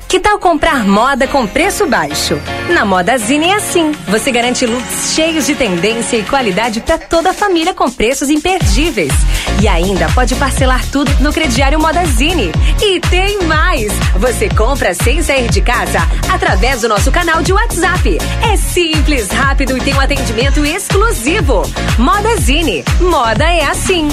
Que 0.09 0.21
tal 0.21 0.39
comprar 0.39 0.85
moda 0.87 1.27
com 1.27 1.47
preço 1.49 1.85
baixo? 1.87 2.41
Na 2.71 2.85
Modazine 2.85 3.47
é 3.47 3.55
assim. 3.55 3.91
Você 4.07 4.31
garante 4.31 4.65
looks 4.65 5.15
cheios 5.15 5.47
de 5.47 5.55
tendência 5.57 6.17
e 6.17 6.23
qualidade 6.23 6.81
para 6.81 6.97
toda 6.97 7.31
a 7.31 7.35
família 7.35 7.75
com 7.75 7.91
preços 7.91 8.31
imperdíveis. 8.31 9.13
E 9.61 9.67
ainda 9.67 10.09
pode 10.11 10.37
parcelar 10.37 10.85
tudo 10.93 11.11
no 11.21 11.33
crediário 11.33 11.81
Modazine. 11.81 12.53
E 12.81 13.01
tem 13.01 13.43
mais! 13.43 13.93
Você 14.17 14.49
compra 14.49 14.95
sem 14.95 15.23
sair 15.23 15.51
de 15.51 15.61
casa 15.61 15.99
através 16.33 16.83
do 16.83 16.89
nosso 16.89 17.11
canal 17.11 17.43
de 17.43 17.53
WhatsApp. 17.53 18.19
É 18.53 18.57
simples, 18.57 19.29
rápido 19.31 19.77
e 19.77 19.81
tem 19.81 19.95
um 19.95 20.01
atendimento 20.01 20.65
exclusivo. 20.65 21.63
Modazine. 21.99 22.85
Moda 23.01 23.45
é 23.45 23.65
assim. 23.65 24.09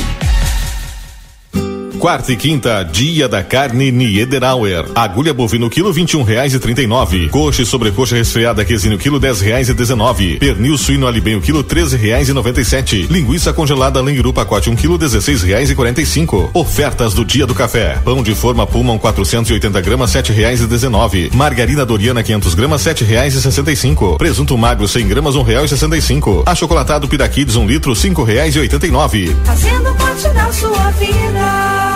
Quarta 2.04 2.34
e 2.34 2.36
quinta, 2.36 2.84
dia 2.84 3.30
da 3.30 3.42
carne 3.42 3.90
Niederauer. 3.90 4.84
Agulha 4.94 5.34
bovino 5.34 5.70
quilo 5.70 5.94
vinte 5.94 6.12
e 6.12 6.18
um 6.18 6.24
reais 6.24 6.54
e 6.54 6.60
trinta 6.60 6.82
e 6.82 6.86
nove. 6.86 7.30
Coxa 7.30 7.62
e 7.62 7.66
sobrecoxa 7.66 8.18
resfriada 8.18 8.66
quesinho 8.66 8.98
quilo 8.98 9.22
dez 9.22 9.40
reais 9.40 9.70
e 9.70 9.74
dezenove. 9.74 10.36
Pernil 10.36 10.78
suíno 10.78 11.08
alibenho 11.08 11.40
quilo 11.40 11.64
treze 11.64 11.96
reais 11.96 12.28
e 12.28 12.34
noventa 12.34 12.60
e 12.60 12.66
sete. 12.66 13.08
Linguiça 13.10 13.54
congelada 13.54 14.02
Lengiru 14.02 14.34
pacote 14.34 14.70
um 14.70 14.76
quilo 14.76 14.98
dezesseis 14.98 15.44
reais 15.44 15.70
e 15.70 15.76
quarenta 15.76 16.02
e 16.02 16.06
cinco. 16.06 16.52
Ofertas 16.54 17.14
do 17.14 17.24
dia 17.24 17.48
do 17.48 17.56
café. 17.56 17.98
Pão 18.04 18.22
de 18.22 18.36
forma 18.36 18.68
Puma 18.68 19.00
480 19.00 19.80
gramas 19.80 20.10
sete 20.10 20.34
reais 20.34 20.60
e 20.60 20.68
dezenove. 20.68 21.32
Margarina 21.34 21.86
Doriana 21.86 22.22
500 22.22 22.54
gramas 22.54 22.82
sete 22.82 23.06
reais 23.06 23.34
e 23.34 23.42
sessenta 23.42 23.72
e 23.72 23.78
cinco. 23.78 24.18
Presunto 24.18 24.58
magro 24.58 24.90
100 24.90 25.08
gramas 25.08 25.36
um 25.38 25.42
real 25.42 25.64
e 25.64 25.70
sessenta 25.70 25.96
e 25.96 26.02
cinco. 26.02 26.44
Achocolatado 26.46 27.08
Piraquides 27.08 27.56
um 27.56 27.66
litro 27.66 27.96
cinco 27.96 28.24
reais 28.24 28.54
e 28.58 28.60
oitenta 28.60 28.86
e 28.86 28.92
nove. 28.92 29.34
Fazendo 29.46 29.96
parte 29.96 30.28
da 30.34 30.52
sua 30.52 30.92
vida. 31.00 31.93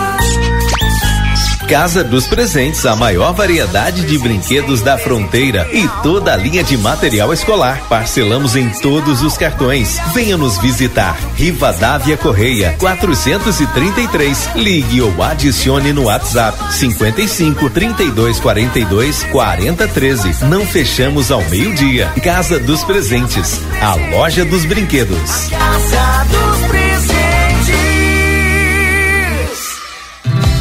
Casa 1.68 2.02
dos 2.02 2.26
Presentes, 2.26 2.86
a 2.86 2.96
maior 2.96 3.34
variedade 3.34 4.06
de 4.06 4.18
brinquedos 4.18 4.80
da 4.80 4.96
fronteira 4.96 5.68
e 5.70 5.86
toda 6.02 6.32
a 6.32 6.36
linha 6.36 6.64
de 6.64 6.78
material 6.78 7.30
escolar. 7.30 7.86
Parcelamos 7.90 8.56
em 8.56 8.70
todos 8.70 9.20
os 9.20 9.36
cartões. 9.36 9.98
Venha 10.14 10.38
nos 10.38 10.56
visitar. 10.56 11.14
Rivadavia 11.34 12.16
Correia, 12.16 12.74
433. 12.78 14.48
Ligue 14.56 15.02
ou 15.02 15.22
adicione 15.22 15.92
no 15.92 16.04
WhatsApp 16.04 16.72
55 16.72 17.68
32 17.68 18.40
42 18.40 19.24
40 19.24 19.88
13. 19.88 20.44
Não 20.46 20.64
fechamos 20.64 21.30
ao 21.30 21.44
meio-dia. 21.50 22.10
Casa 22.24 22.58
dos 22.58 22.82
Presentes, 22.82 23.60
a 23.82 23.94
loja 24.16 24.42
dos 24.42 24.64
brinquedos. 24.64 25.50
Casa 25.50 26.24
dos 26.30 26.66
Presentes. 26.66 26.87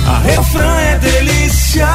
A 0.08 0.20
refrão 0.20 0.80
é 0.80 0.98
delícia. 1.00 1.86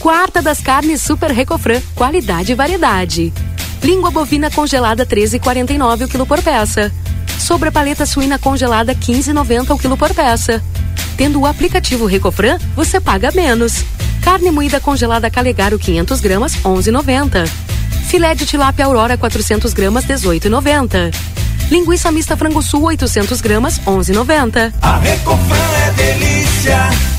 Quarta 0.00 0.42
das 0.42 0.60
carnes 0.60 1.00
Super 1.00 1.30
Recofran, 1.30 1.80
qualidade 1.94 2.50
e 2.50 2.54
variedade. 2.56 3.32
Língua 3.80 4.10
bovina 4.10 4.50
congelada 4.50 5.06
13,49 5.06 6.06
o 6.06 6.08
quilo 6.08 6.26
por 6.26 6.42
peça. 6.42 6.92
Sobre 7.38 7.70
paleta 7.70 8.04
suína 8.04 8.40
congelada 8.40 8.92
15,90 8.92 9.70
o 9.70 9.78
quilo 9.78 9.96
por 9.96 10.12
peça. 10.12 10.60
Tendo 11.16 11.40
o 11.40 11.46
aplicativo 11.46 12.06
Recofran, 12.06 12.58
você 12.74 13.00
paga 13.00 13.30
menos. 13.30 13.84
Carne 14.20 14.50
moída 14.50 14.80
congelada 14.80 15.30
Calegaro 15.30 15.78
500 15.78 16.20
gramas 16.20 16.56
11,90. 16.56 17.48
Filé 18.08 18.34
de 18.34 18.44
tilápia 18.44 18.84
Aurora 18.84 19.16
400 19.16 19.72
gramas 19.72 20.04
18,90. 20.04 21.14
Linguiça 21.70 22.12
mista 22.12 22.36
frango 22.36 22.62
sul 22.62 22.84
800 22.84 23.40
gramas 23.40 23.80
11,90. 23.80 24.72
A 24.80 24.98
Recofran 24.98 25.56
é 25.86 25.90
delícia. 25.92 26.88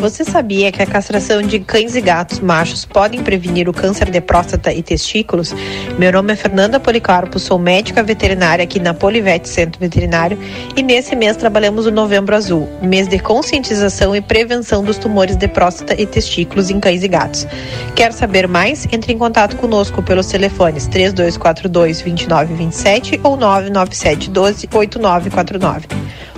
Você 0.00 0.24
sabia 0.24 0.72
que 0.72 0.82
a 0.82 0.86
castração 0.86 1.42
de 1.42 1.60
cães 1.60 1.94
e 1.94 2.00
gatos 2.00 2.40
machos 2.40 2.86
podem 2.86 3.22
prevenir 3.22 3.68
o 3.68 3.72
câncer 3.72 4.10
de 4.10 4.18
próstata 4.18 4.72
e 4.72 4.82
testículos? 4.82 5.54
Meu 5.98 6.10
nome 6.10 6.32
é 6.32 6.36
Fernanda 6.36 6.80
Policarpo, 6.80 7.38
sou 7.38 7.58
médica 7.58 8.02
veterinária 8.02 8.62
aqui 8.62 8.80
na 8.80 8.94
Polivete 8.94 9.46
Centro 9.46 9.78
Veterinário 9.78 10.38
e 10.74 10.82
nesse 10.82 11.14
mês 11.14 11.36
trabalhamos 11.36 11.84
o 11.84 11.90
Novembro 11.90 12.34
Azul, 12.34 12.66
mês 12.80 13.08
de 13.08 13.18
conscientização 13.18 14.16
e 14.16 14.22
prevenção 14.22 14.82
dos 14.82 14.96
tumores 14.96 15.36
de 15.36 15.46
próstata 15.46 15.94
e 16.00 16.06
testículos 16.06 16.70
em 16.70 16.80
cães 16.80 17.02
e 17.02 17.08
gatos. 17.08 17.46
Quer 17.94 18.14
saber 18.14 18.48
mais? 18.48 18.88
Entre 18.90 19.12
em 19.12 19.18
contato 19.18 19.54
conosco 19.56 20.02
pelos 20.02 20.28
telefones 20.28 20.86
3242 20.86 22.00
2927 22.00 23.20
ou 23.22 23.36
997 23.36 24.30
12 24.30 24.68
8949 24.72 25.88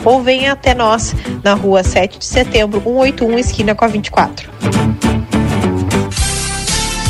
ou 0.04 0.22
venha 0.22 0.52
até 0.52 0.74
nós 0.74 1.14
na 1.42 1.54
rua 1.54 1.82
7 1.82 2.18
de 2.18 2.24
setembro, 2.24 2.80
181, 2.80 3.38
esquina 3.38 3.74
com 3.74 3.84
a 3.84 3.88
24. 3.88 4.50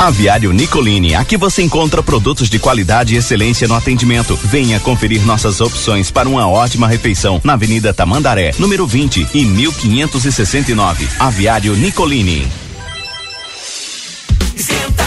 Aviário 0.03 0.53
Nicolini, 0.53 1.15
aqui 1.15 1.37
você 1.37 1.63
encontra 1.63 2.03
produtos 2.03 2.51
de 2.51 2.59
qualidade 2.59 3.15
e 3.15 3.19
excelência 3.19 3.69
no 3.69 3.75
atendimento. 3.75 4.35
Venha 4.43 4.81
conferir 4.81 5.25
nossas 5.25 5.61
opções 5.61 6.11
para 6.11 6.29
uma 6.29 6.49
ótima 6.49 6.89
refeição 6.89 7.41
na 7.45 7.53
Avenida 7.53 7.95
Tamandaré, 7.95 8.51
número 8.59 8.85
20 8.85 9.29
e 9.33 9.45
1569. 9.45 11.09
Aviário 11.21 11.77
Nicolini. 11.77 12.49
Esquenta, 14.57 15.02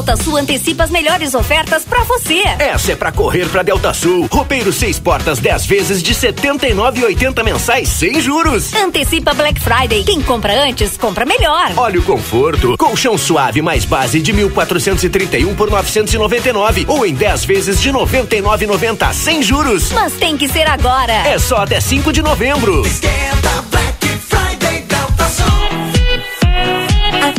Delta 0.00 0.16
Sul. 0.16 0.20
A 0.20 0.20
Delta 0.20 0.24
Sul 0.24 0.36
antecipa 0.36 0.84
as 0.84 0.90
melhores 0.90 1.34
ofertas 1.34 1.84
pra 1.84 2.02
você. 2.04 2.42
Essa 2.58 2.92
é 2.92 2.96
pra 2.96 3.12
correr 3.12 3.48
pra 3.48 3.62
Delta 3.62 3.92
Sul. 3.92 4.26
Roupeiro 4.30 4.72
seis 4.72 4.98
portas 4.98 5.38
10 5.38 5.66
vezes 5.66 6.02
de 6.02 6.14
79,80 6.14 7.42
mensais 7.44 7.88
sem 7.88 8.20
juros. 8.20 8.72
Antecipa 8.74 9.34
Black 9.34 9.60
Friday. 9.60 10.02
Quem 10.04 10.22
compra 10.22 10.64
antes, 10.64 10.96
compra 10.96 11.26
melhor. 11.26 11.72
Olha 11.76 12.00
o 12.00 12.02
conforto. 12.02 12.76
Colchão 12.78 13.18
suave 13.18 13.60
mais 13.60 13.84
base 13.84 14.20
de 14.20 14.32
1.431 14.32 15.54
por 15.54 15.70
999 15.70 16.86
ou 16.88 17.04
em 17.04 17.14
10 17.14 17.44
vezes 17.44 17.80
de 17.80 17.92
99,90 17.92 19.12
sem 19.12 19.42
juros. 19.42 19.92
Mas 19.92 20.14
tem 20.14 20.36
que 20.36 20.48
ser 20.48 20.66
agora. 20.68 21.12
É 21.12 21.38
só 21.38 21.58
até 21.58 21.80
5 21.80 22.12
de 22.12 22.22
novembro. 22.22 22.82
A 22.82 23.99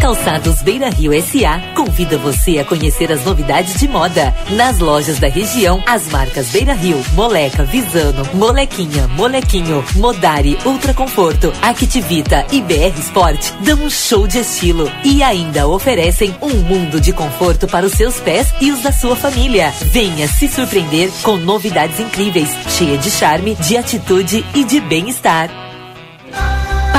Calçados 0.02 0.64
Beira 0.64 0.90
Rio 0.90 1.12
SA 1.22 1.62
convida 1.76 2.18
você 2.18 2.58
a 2.58 2.66
conhecer 2.66 3.12
as 3.12 3.24
novidades 3.24 3.80
de 3.80 3.88
moda. 3.88 4.34
Nas 4.50 4.80
lojas 4.80 5.20
da 5.20 5.28
região, 5.28 5.82
as 5.86 6.10
marcas 6.10 6.50
Beira 6.50 6.74
Rio, 6.74 7.00
Moleca, 7.14 7.64
Visano, 7.64 8.28
Molequinha, 8.34 9.08
Molequinho, 9.10 9.86
Modari, 9.96 10.58
Ultra 10.66 10.92
Conforto, 10.96 11.54
Activita 11.62 12.44
e 12.52 12.64
BR 12.64 13.00
Sport 13.00 13.52
dão 13.60 13.78
um 13.84 13.92
show 13.92 14.26
de 14.26 14.40
estilo 14.40 14.92
e 15.06 15.22
ainda 15.22 15.68
oferecem 15.68 16.36
um 16.42 16.56
mundo 16.56 17.00
de 17.00 17.14
conforto 17.14 17.68
para 17.68 17.86
os 17.86 17.94
seus 17.94 18.20
pés 18.20 18.52
e 18.60 18.72
os 18.72 18.82
da 18.82 18.92
sua 18.92 19.16
família. 19.16 19.72
Venha 19.84 20.28
se 20.28 20.48
surpreender 20.48 21.12
com 21.22 21.38
novidades 21.38 22.00
incríveis, 22.00 22.50
cheia 22.76 22.98
de 22.98 23.12
charme, 23.12 23.54
de 23.54 23.78
atitude 23.78 24.44
e 24.56 24.64
de 24.64 24.80
bem-estar. 24.80 25.71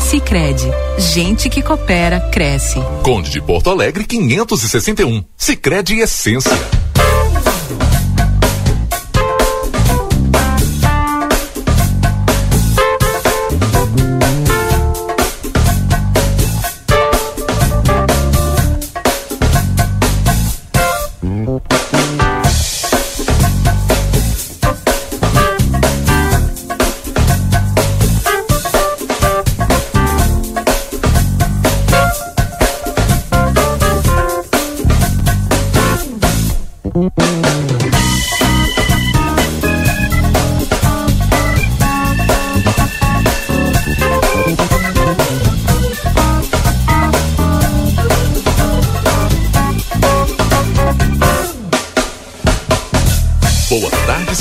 Sicredi, 0.00 0.66
gente 0.98 1.48
que 1.50 1.62
coopera 1.62 2.20
cresce. 2.32 2.78
Conde 3.02 3.30
de 3.30 3.40
Porto 3.40 3.70
Alegre 3.70 4.04
561. 4.04 5.24
Sicredi 5.36 6.00
Essência. 6.00 6.52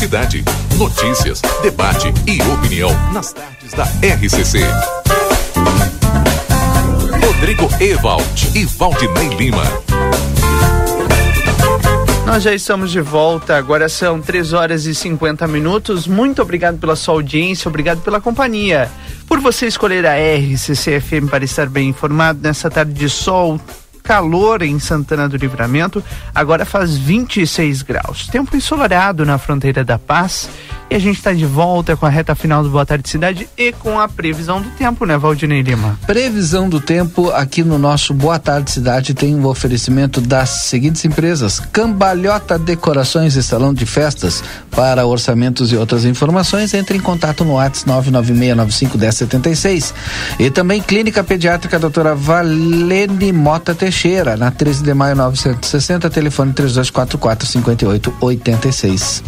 Cidade. 0.08 0.42
Notícias, 0.78 1.42
debate 1.62 2.14
e 2.26 2.42
opinião 2.54 2.90
nas 3.12 3.34
tardes 3.34 3.74
da 3.74 3.84
RCC. 3.84 4.60
Rodrigo 7.26 7.68
Ewald 7.82 8.52
e 8.58 8.64
Valdinei 8.64 9.28
Lima. 9.36 9.64
Nós 12.26 12.42
já 12.42 12.54
estamos 12.54 12.90
de 12.90 13.02
volta, 13.02 13.58
agora 13.58 13.90
são 13.90 14.22
3 14.22 14.54
horas 14.54 14.86
e 14.86 14.96
50 14.96 15.46
minutos. 15.46 16.08
Muito 16.08 16.42
obrigado 16.42 16.78
pela 16.78 16.96
sua 16.96 17.16
audiência, 17.16 17.68
obrigado 17.68 18.00
pela 18.00 18.22
companhia. 18.22 18.90
Por 19.28 19.42
você 19.42 19.68
escolher 19.68 20.06
a 20.06 20.14
RCC 20.16 21.02
FM 21.02 21.30
para 21.30 21.44
estar 21.44 21.68
bem 21.68 21.90
informado 21.90 22.40
nessa 22.42 22.70
tarde 22.70 22.94
de 22.94 23.10
sol, 23.10 23.60
calor 24.08 24.62
em 24.62 24.80
Santana 24.80 25.28
do 25.28 25.36
Livramento, 25.36 26.02
agora 26.34 26.66
faz 26.66 26.96
26 26.96 27.82
graus. 27.82 28.26
Tempo 28.28 28.56
ensolarado 28.56 29.26
na 29.26 29.38
fronteira 29.38 29.84
da 29.84 30.00
Paz. 30.00 30.50
E 30.90 30.96
a 30.96 31.00
gente 31.00 31.18
está 31.18 31.34
de 31.34 31.46
volta 31.46 31.98
com 31.98 32.06
a 32.06 32.10
reta 32.10 32.34
final 32.34 32.64
do 32.64 32.70
Boa 32.70 32.86
Tarde 32.86 33.10
Cidade 33.10 33.50
e 33.58 33.74
com 33.74 34.00
a 34.00 34.08
previsão 34.08 34.62
do 34.62 34.70
tempo, 34.70 35.06
né, 35.06 35.18
Valdinei 35.18 35.62
Lima? 35.62 36.00
Previsão 36.08 36.70
do 36.70 36.80
tempo 36.80 37.30
aqui 37.32 37.62
no 37.62 37.78
nosso 37.78 38.14
Boa 38.14 38.40
Tarde 38.40 38.72
Cidade 38.72 39.14
tem 39.14 39.36
um 39.36 39.46
oferecimento 39.46 40.22
das 40.22 40.50
seguintes 40.50 41.04
empresas: 41.04 41.60
Cambalhota 41.60 42.58
Decorações 42.58 43.36
e 43.36 43.44
Salão 43.44 43.74
de 43.74 43.86
Festas. 43.86 44.42
Para 44.72 45.06
orçamentos 45.06 45.72
e 45.72 45.76
outras 45.76 46.06
informações, 46.06 46.74
entre 46.74 46.98
em 46.98 47.02
contato 47.02 47.44
no 47.44 47.54
WhatsApp 47.54 47.90
996951076. 48.12 49.94
E 50.40 50.50
também 50.50 50.82
Clínica 50.82 51.24
Pediátrica 51.24 51.78
Doutora 51.80 52.16
Valene 52.16 53.34
Mota 53.34 53.76
Teixeira, 53.76 54.38
na 54.38 54.52
13 54.52 54.84
de 54.84 54.94
maio 54.94 55.16
960, 55.16 56.10
telefone 56.10 56.54
3244 56.54 57.48
5886. 57.48 59.24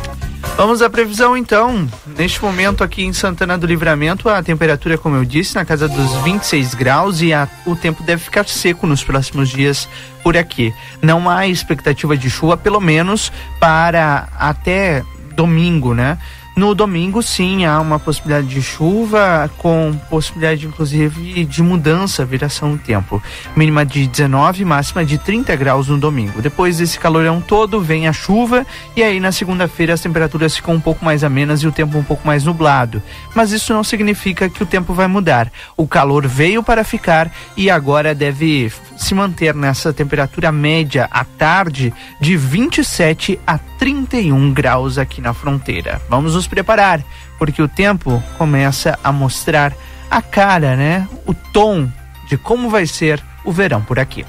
Vamos 0.57 0.81
à 0.81 0.89
previsão 0.89 1.37
então. 1.37 1.87
Neste 2.17 2.41
momento 2.41 2.83
aqui 2.83 3.03
em 3.03 3.13
Santana 3.13 3.57
do 3.57 3.65
Livramento, 3.65 4.27
a 4.27 4.43
temperatura, 4.43 4.97
como 4.97 5.15
eu 5.15 5.23
disse, 5.23 5.55
na 5.55 5.63
casa 5.63 5.87
dos 5.87 6.13
26 6.23 6.73
graus 6.73 7.21
e 7.21 7.33
a, 7.33 7.47
o 7.65 7.75
tempo 7.75 8.03
deve 8.03 8.21
ficar 8.21 8.47
seco 8.47 8.85
nos 8.85 9.03
próximos 9.03 9.49
dias 9.49 9.87
por 10.21 10.35
aqui. 10.35 10.73
Não 11.01 11.29
há 11.29 11.47
expectativa 11.47 12.17
de 12.17 12.29
chuva, 12.29 12.57
pelo 12.57 12.81
menos 12.81 13.31
para 13.59 14.27
até 14.37 15.03
domingo, 15.33 15.93
né? 15.93 16.17
No 16.55 16.75
domingo, 16.75 17.23
sim, 17.23 17.63
há 17.63 17.79
uma 17.79 17.97
possibilidade 17.97 18.47
de 18.47 18.61
chuva, 18.61 19.49
com 19.57 19.97
possibilidade, 20.09 20.67
inclusive, 20.67 21.45
de 21.45 21.63
mudança, 21.63 22.25
viração 22.25 22.71
do 22.71 22.77
tempo. 22.77 23.23
Mínima 23.55 23.85
de 23.85 24.05
19, 24.05 24.65
máxima 24.65 25.05
de 25.05 25.17
30 25.17 25.55
graus 25.55 25.87
no 25.87 25.97
domingo. 25.97 26.41
Depois 26.41 26.77
desse 26.77 26.99
calorão 26.99 27.39
todo, 27.39 27.79
vem 27.79 28.09
a 28.09 28.13
chuva, 28.13 28.65
e 28.93 29.01
aí 29.01 29.21
na 29.21 29.31
segunda-feira 29.31 29.93
as 29.93 30.01
temperaturas 30.01 30.55
ficam 30.55 30.73
um 30.73 30.81
pouco 30.81 31.05
mais 31.05 31.23
amenas 31.23 31.61
e 31.61 31.67
o 31.67 31.71
tempo 31.71 31.97
um 31.97 32.03
pouco 32.03 32.27
mais 32.27 32.43
nublado. 32.43 33.01
Mas 33.33 33.51
isso 33.51 33.73
não 33.73 33.83
significa 33.83 34.49
que 34.49 34.61
o 34.61 34.65
tempo 34.65 34.93
vai 34.93 35.07
mudar. 35.07 35.49
O 35.77 35.87
calor 35.87 36.27
veio 36.27 36.61
para 36.61 36.83
ficar 36.83 37.31
e 37.55 37.69
agora 37.69 38.13
deve 38.13 38.69
se 38.97 39.15
manter 39.15 39.55
nessa 39.55 39.93
temperatura 39.93 40.51
média 40.51 41.07
à 41.09 41.23
tarde 41.23 41.93
de 42.19 42.35
27 42.35 43.39
a 43.47 43.57
31 43.57 44.51
graus 44.51 44.97
aqui 44.97 45.21
na 45.21 45.33
fronteira. 45.33 46.01
Vamos 46.09 46.35
nos 46.39 46.47
preparar, 46.47 47.03
porque 47.37 47.61
o 47.61 47.67
tempo 47.67 48.23
começa 48.37 48.97
a 49.03 49.11
mostrar 49.11 49.73
a 50.09 50.21
cara, 50.21 50.75
né? 50.75 51.07
O 51.25 51.33
tom 51.33 51.87
de 52.29 52.37
como 52.37 52.69
vai 52.69 52.87
ser 52.87 53.21
o 53.43 53.51
verão 53.51 53.81
por 53.81 53.99
aqui. 53.99 54.25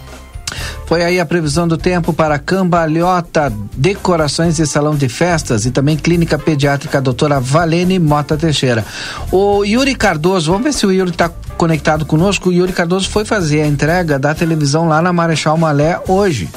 Foi 0.86 1.04
aí 1.04 1.20
a 1.20 1.24
previsão 1.24 1.68
do 1.68 1.78
tempo 1.78 2.12
para 2.12 2.36
Cambalhota, 2.36 3.52
Decorações 3.76 4.58
e 4.58 4.66
Salão 4.66 4.96
de 4.96 5.08
Festas 5.08 5.64
e 5.64 5.70
também 5.70 5.96
Clínica 5.96 6.36
Pediátrica 6.36 7.00
Doutora 7.00 7.38
Valene 7.38 8.00
Mota 8.00 8.36
Teixeira. 8.36 8.84
O 9.30 9.62
Yuri 9.62 9.94
Cardoso, 9.94 10.50
vamos 10.50 10.64
ver 10.64 10.72
se 10.72 10.84
o 10.84 10.90
Yuri 10.90 11.12
está 11.12 11.30
conectado 11.56 12.04
conosco. 12.04 12.48
O 12.48 12.52
Yuri 12.52 12.72
Cardoso 12.72 13.08
foi 13.08 13.24
fazer 13.24 13.62
a 13.62 13.68
entrega 13.68 14.18
da 14.18 14.34
televisão 14.34 14.88
lá 14.88 15.00
na 15.00 15.12
Marechal 15.12 15.56
Malé 15.56 16.00
hoje. 16.08 16.48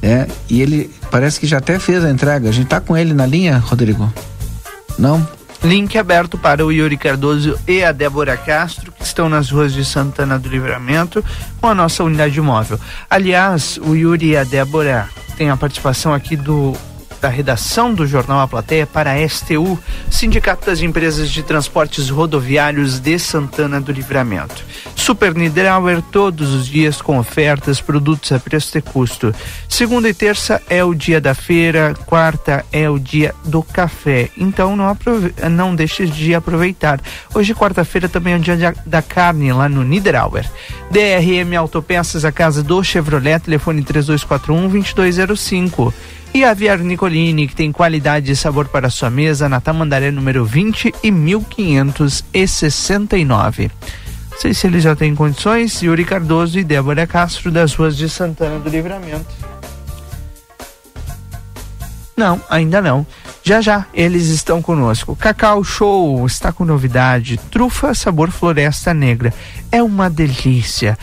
É, 0.00 0.26
e 0.48 0.62
ele 0.62 0.90
parece 1.10 1.38
que 1.38 1.46
já 1.46 1.58
até 1.58 1.78
fez 1.78 2.02
a 2.02 2.10
entrega. 2.10 2.48
A 2.48 2.52
gente 2.52 2.68
tá 2.68 2.80
com 2.80 2.96
ele 2.96 3.12
na 3.12 3.26
linha, 3.26 3.58
Rodrigo? 3.58 4.10
Não? 4.98 5.26
Link 5.62 5.98
aberto 5.98 6.38
para 6.38 6.64
o 6.64 6.70
Yuri 6.70 6.96
Cardoso 6.96 7.58
e 7.66 7.82
a 7.82 7.90
Débora 7.90 8.36
Castro, 8.36 8.92
que 8.92 9.02
estão 9.02 9.28
nas 9.28 9.50
ruas 9.50 9.72
de 9.72 9.84
Santana 9.84 10.38
do 10.38 10.48
Livramento, 10.48 11.24
com 11.60 11.68
a 11.68 11.74
nossa 11.74 12.04
unidade 12.04 12.40
móvel. 12.40 12.78
Aliás, 13.10 13.78
o 13.78 13.94
Yuri 13.94 14.30
e 14.30 14.36
a 14.36 14.44
Débora 14.44 15.08
têm 15.36 15.50
a 15.50 15.56
participação 15.56 16.14
aqui 16.14 16.36
do 16.36 16.76
da 17.20 17.28
redação 17.28 17.92
do 17.92 18.06
jornal 18.06 18.40
A 18.40 18.48
Plateia 18.48 18.86
para 18.86 19.12
a 19.12 19.28
STU, 19.28 19.78
Sindicato 20.10 20.66
das 20.66 20.80
Empresas 20.80 21.30
de 21.30 21.42
Transportes 21.42 22.08
Rodoviários 22.08 22.98
de 22.98 23.18
Santana 23.18 23.80
do 23.80 23.92
Livramento. 23.92 24.64
Super 24.94 25.34
Niederauer 25.34 26.02
todos 26.02 26.52
os 26.54 26.66
dias 26.66 27.00
com 27.00 27.18
ofertas, 27.18 27.80
produtos 27.80 28.32
a 28.32 28.38
preço 28.38 28.72
de 28.72 28.82
custo. 28.82 29.34
Segunda 29.68 30.08
e 30.08 30.14
terça 30.14 30.62
é 30.68 30.84
o 30.84 30.94
dia 30.94 31.20
da 31.20 31.34
feira, 31.34 31.94
quarta 32.06 32.64
é 32.72 32.88
o 32.88 32.98
dia 32.98 33.34
do 33.44 33.62
café. 33.62 34.30
Então 34.36 34.76
não, 34.76 34.88
aprove 34.88 35.34
não 35.50 35.74
deixe 35.74 36.06
de 36.06 36.34
aproveitar. 36.34 37.00
Hoje, 37.34 37.54
quarta-feira, 37.54 38.08
também 38.08 38.34
é 38.34 38.36
o 38.36 38.40
dia 38.40 38.74
da 38.84 39.02
carne 39.02 39.52
lá 39.52 39.68
no 39.68 39.82
Niederauer. 39.84 40.44
DRM 40.90 41.54
Autopeças, 41.56 42.24
a 42.24 42.32
casa 42.32 42.62
do 42.62 42.82
Chevrolet, 42.82 43.40
telefone 43.40 43.82
3241 43.82 44.68
2205. 44.68 45.92
E 46.34 46.44
a 46.44 46.52
Viar 46.54 46.78
Nicolini, 46.78 47.48
que 47.48 47.56
tem 47.56 47.72
qualidade 47.72 48.30
e 48.30 48.36
sabor 48.36 48.68
para 48.68 48.90
sua 48.90 49.10
mesa, 49.10 49.48
na 49.48 49.60
Tamandaré 49.60 50.10
número 50.10 50.44
20 50.44 50.94
e 51.02 51.10
1569. 51.10 53.70
Não 54.30 54.38
sei 54.38 54.54
se 54.54 54.66
ele 54.66 54.78
já 54.78 54.94
tem 54.94 55.14
condições. 55.14 55.82
Yuri 55.82 56.04
Cardoso 56.04 56.58
e 56.58 56.64
Débora 56.64 57.06
Castro, 57.06 57.50
das 57.50 57.74
ruas 57.74 57.96
de 57.96 58.08
Santana 58.08 58.60
do 58.60 58.68
Livramento. 58.68 59.26
Não, 62.16 62.40
ainda 62.50 62.82
não. 62.82 63.06
Já 63.42 63.60
já 63.60 63.86
eles 63.94 64.28
estão 64.28 64.60
conosco. 64.60 65.16
Cacau 65.16 65.64
Show 65.64 66.26
está 66.26 66.52
com 66.52 66.64
novidade. 66.64 67.38
Trufa 67.50 67.94
sabor 67.94 68.30
floresta 68.30 68.92
negra. 68.92 69.32
É 69.72 69.82
uma 69.82 70.10
delícia. 70.10 70.98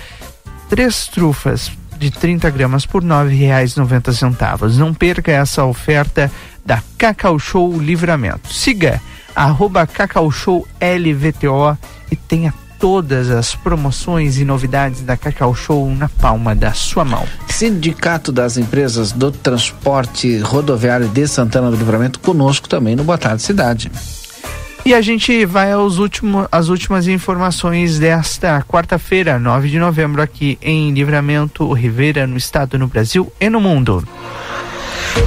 Três 0.69 1.07
trufas 1.07 1.71
de 1.97 2.11
30 2.11 2.49
gramas 2.49 2.85
por 2.85 3.03
R$ 3.03 3.09
9,90. 3.09 4.75
Não 4.75 4.93
perca 4.93 5.31
essa 5.31 5.63
oferta 5.63 6.31
da 6.65 6.81
Cacau 6.97 7.37
Show 7.37 7.77
Livramento. 7.79 8.53
Siga 8.53 9.01
arroba 9.35 9.85
Cacau 9.85 10.31
Show 10.31 10.67
LVTO 10.79 11.77
e 12.11 12.15
tenha 12.15 12.53
todas 12.79 13.29
as 13.29 13.55
promoções 13.55 14.37
e 14.37 14.45
novidades 14.45 15.01
da 15.01 15.17
Cacau 15.17 15.55
Show 15.55 15.89
na 15.95 16.09
palma 16.09 16.55
da 16.55 16.73
sua 16.73 17.05
mão. 17.05 17.25
Sindicato 17.47 18.31
das 18.31 18.57
Empresas 18.57 19.11
do 19.11 19.31
Transporte 19.31 20.39
Rodoviário 20.39 21.07
de 21.07 21.27
Santana 21.27 21.69
do 21.69 21.77
Livramento 21.77 22.19
conosco 22.19 22.67
também 22.67 22.95
no 22.95 23.03
Boa 23.03 23.17
Tarde 23.17 23.41
Cidade. 23.41 23.91
E 24.85 24.93
a 24.93 25.01
gente 25.01 25.43
vai 25.45 25.71
aos 25.71 25.97
últimos, 25.97 26.47
às 26.51 26.69
últimas 26.69 27.07
informações 27.07 27.97
desta 27.97 28.61
quarta-feira, 28.61 29.39
9 29.39 29.67
de 29.67 29.79
novembro, 29.79 30.21
aqui 30.21 30.59
em 30.61 30.93
Livramento 30.93 31.73
Rivera, 31.73 32.27
no 32.27 32.37
estado, 32.37 32.77
no 32.77 32.85
Brasil 32.85 33.33
e 33.41 33.49
no 33.49 33.59
mundo. 33.59 34.07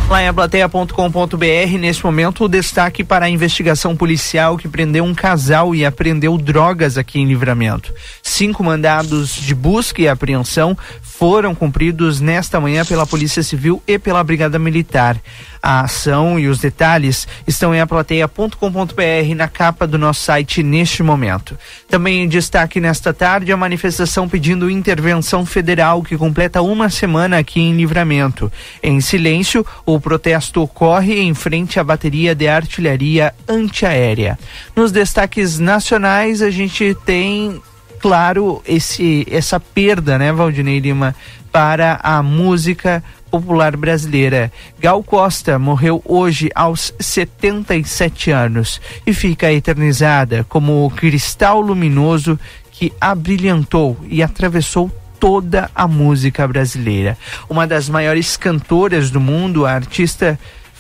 Lá 0.09 0.23
em 0.23 0.28
aplateia.com.br, 0.28 1.78
nesse 1.78 2.02
momento, 2.02 2.44
o 2.44 2.48
destaque 2.48 3.05
para 3.05 3.27
a 3.27 3.28
investigação 3.28 3.94
policial 3.94 4.56
que 4.56 4.66
prendeu 4.66 5.05
um 5.05 5.15
casal 5.15 5.74
e 5.74 5.85
apreendeu 5.85 6.39
drogas 6.39 6.97
aqui 6.97 7.20
em 7.20 7.27
Livramento. 7.27 7.93
Cinco 8.23 8.65
mandados 8.65 9.35
de 9.35 9.55
busca 9.55 10.01
e 10.01 10.09
apreensão 10.09 10.77
foram 11.02 11.55
cumpridos 11.55 12.20
nesta 12.20 12.60
manhã 12.60 12.85
pela 12.85 13.06
Polícia 13.06 13.43
Civil 13.43 13.82
e 13.86 13.98
pela 13.98 14.24
Brigada 14.24 14.59
Militar. 14.59 15.20
A 15.60 15.81
ação 15.81 16.39
e 16.39 16.47
os 16.47 16.60
detalhes 16.60 17.27
estão 17.47 17.74
em 17.74 17.81
aplateia.com.br 17.81 19.35
na 19.36 19.48
capa 19.48 19.86
do 19.86 19.98
nosso 19.98 20.20
site 20.20 20.62
neste 20.62 21.02
momento. 21.02 21.59
Também 21.89 22.23
em 22.23 22.28
destaque 22.28 22.81
nesta 22.81 23.12
tarde 23.12 23.52
a 23.52 23.56
manifestação 23.56 24.28
pedindo 24.28 24.70
intervenção 24.70 25.44
federal 25.44 26.02
que 26.02 26.16
completa 26.16 26.62
uma 26.62 26.89
semana 26.89 27.39
aqui 27.39 27.60
em 27.60 27.77
Livramento. 27.77 28.51
Em 28.81 29.01
silêncio, 29.01 29.66
o 29.84 29.98
protesto 30.00 30.62
ocorre 30.62 31.20
em 31.20 31.34
frente 31.34 31.78
à 31.80 31.84
bateria 31.84 32.34
de 32.34 32.48
artilharia 32.48 33.34
antiaérea. 33.48 34.38
Nos 34.74 34.92
destaques 34.92 35.59
nacionais 35.59 36.42
a 36.42 36.50
gente 36.50 36.96
tem 37.05 37.60
claro 37.98 38.62
esse 38.66 39.26
essa 39.30 39.59
perda, 39.59 40.18
né, 40.18 40.32
Valdinei 40.32 40.78
Lima, 40.78 41.14
para 41.50 41.98
a 42.02 42.22
música 42.22 43.02
popular 43.30 43.76
brasileira. 43.76 44.52
Gal 44.80 45.02
Costa 45.02 45.59
morreu 45.59 46.02
hoje 46.05 46.50
aos 46.55 46.94
77 46.98 48.30
anos 48.30 48.80
e 49.06 49.12
fica 49.12 49.52
eternizada 49.52 50.44
como 50.48 50.86
o 50.86 50.90
cristal 50.90 51.60
luminoso 51.60 52.38
que 52.70 52.92
abrilhantou 53.00 53.96
e 54.09 54.22
atravessou 54.22 54.90
toda 55.19 55.70
a 55.74 55.86
música 55.86 56.47
brasileira. 56.47 57.16
Uma 57.49 57.66
das 57.66 57.89
maiores 57.89 58.36
cantoras 58.36 59.11
do 59.11 59.20
mundo, 59.20 59.66
a 59.66 59.73
artista 59.73 60.39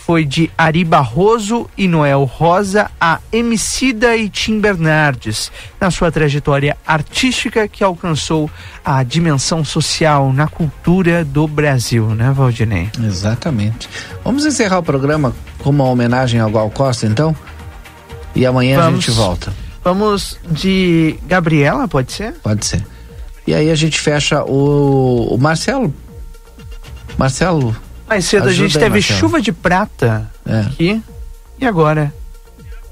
foi 0.08 0.24
de 0.24 0.50
Ari 0.56 0.84
Barroso 0.84 1.68
e 1.76 1.86
Noel 1.86 2.24
Rosa 2.24 2.90
a 2.98 3.20
Emicida 3.30 4.16
e 4.16 4.30
Tim 4.30 4.58
Bernardes, 4.58 5.52
na 5.78 5.90
sua 5.90 6.10
trajetória 6.10 6.78
artística 6.86 7.68
que 7.68 7.84
alcançou 7.84 8.50
a 8.82 9.02
dimensão 9.02 9.62
social 9.62 10.32
na 10.32 10.48
cultura 10.48 11.26
do 11.26 11.46
Brasil, 11.46 12.06
né, 12.14 12.32
Valdinei? 12.34 12.88
Exatamente. 13.04 13.86
Vamos 14.24 14.46
encerrar 14.46 14.78
o 14.78 14.82
programa 14.82 15.34
com 15.58 15.68
uma 15.68 15.84
homenagem 15.84 16.40
ao 16.40 16.50
Gal 16.50 16.70
Costa, 16.70 17.06
então? 17.06 17.36
E 18.34 18.46
amanhã 18.46 18.80
Vamos. 18.80 19.00
a 19.00 19.00
gente 19.02 19.10
volta. 19.10 19.52
Vamos 19.84 20.38
de 20.50 21.18
Gabriela, 21.26 21.86
pode 21.86 22.12
ser? 22.12 22.32
Pode 22.42 22.64
ser. 22.64 22.82
E 23.48 23.54
aí 23.54 23.70
a 23.70 23.74
gente 23.74 23.98
fecha 23.98 24.44
o, 24.44 25.34
o 25.34 25.38
Marcelo. 25.38 25.94
Marcelo, 27.16 27.74
mais 28.06 28.26
cedo 28.26 28.46
a 28.46 28.52
gente 28.52 28.78
teve 28.78 29.00
chuva 29.00 29.40
de 29.40 29.52
prata 29.52 30.30
é. 30.44 30.60
aqui. 30.60 31.02
E 31.58 31.64
agora, 31.64 32.12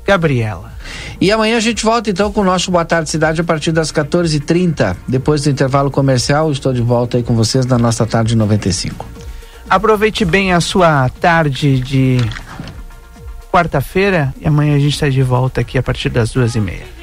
Gabriela. 0.06 0.72
E 1.20 1.30
amanhã 1.30 1.58
a 1.58 1.60
gente 1.60 1.84
volta 1.84 2.08
então 2.08 2.32
com 2.32 2.40
o 2.40 2.44
nosso 2.44 2.70
Boa 2.70 2.86
Tarde 2.86 3.10
Cidade 3.10 3.38
a 3.38 3.44
partir 3.44 3.70
das 3.70 3.92
14h30. 3.92 4.96
Depois 5.06 5.42
do 5.42 5.50
intervalo 5.50 5.90
comercial, 5.90 6.50
estou 6.50 6.72
de 6.72 6.80
volta 6.80 7.18
aí 7.18 7.22
com 7.22 7.34
vocês 7.34 7.66
na 7.66 7.76
nossa 7.76 8.06
tarde 8.06 8.34
95. 8.34 9.04
Aproveite 9.68 10.24
bem 10.24 10.54
a 10.54 10.60
sua 10.62 11.10
tarde 11.20 11.80
de 11.80 12.16
quarta-feira 13.52 14.34
e 14.40 14.48
amanhã 14.48 14.74
a 14.74 14.78
gente 14.78 14.94
está 14.94 15.10
de 15.10 15.22
volta 15.22 15.60
aqui 15.60 15.76
a 15.76 15.82
partir 15.82 16.08
das 16.08 16.30
duas 16.30 16.54
e 16.54 16.60
meia. 16.60 16.95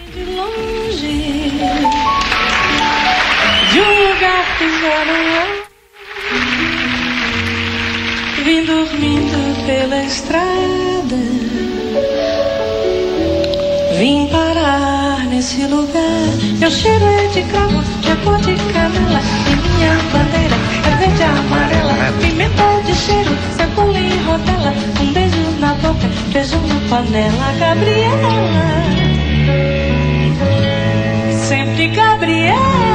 É 4.94 5.64
vim 8.44 8.66
dormindo 8.66 9.66
pela 9.66 10.04
estrada. 10.04 11.16
Vim 13.98 14.28
parar 14.28 15.26
nesse 15.30 15.66
lugar. 15.66 16.28
Meu 16.60 16.70
cheiro 16.70 17.06
é 17.06 17.28
de 17.28 17.42
cravo, 17.44 17.82
de 18.02 18.16
cor 18.24 18.38
de 18.38 18.56
canela. 18.74 19.22
E 19.50 19.56
minha 19.56 19.96
bandeira 20.12 20.56
é 20.86 20.96
verde 20.98 21.24
amarela. 21.24 21.94
Pimenta 22.22 22.82
de 22.86 22.96
cheiro, 22.96 23.36
cebola 23.58 24.00
e 24.00 24.18
rodela. 24.26 24.74
Um 25.02 25.14
beijo 25.14 25.60
na 25.60 25.74
boca, 25.76 26.08
beijo 26.32 26.58
na 26.58 26.80
panela. 26.90 27.54
Gabriela. 27.60 28.30
Sempre 31.48 31.88
Gabriela. 31.88 32.93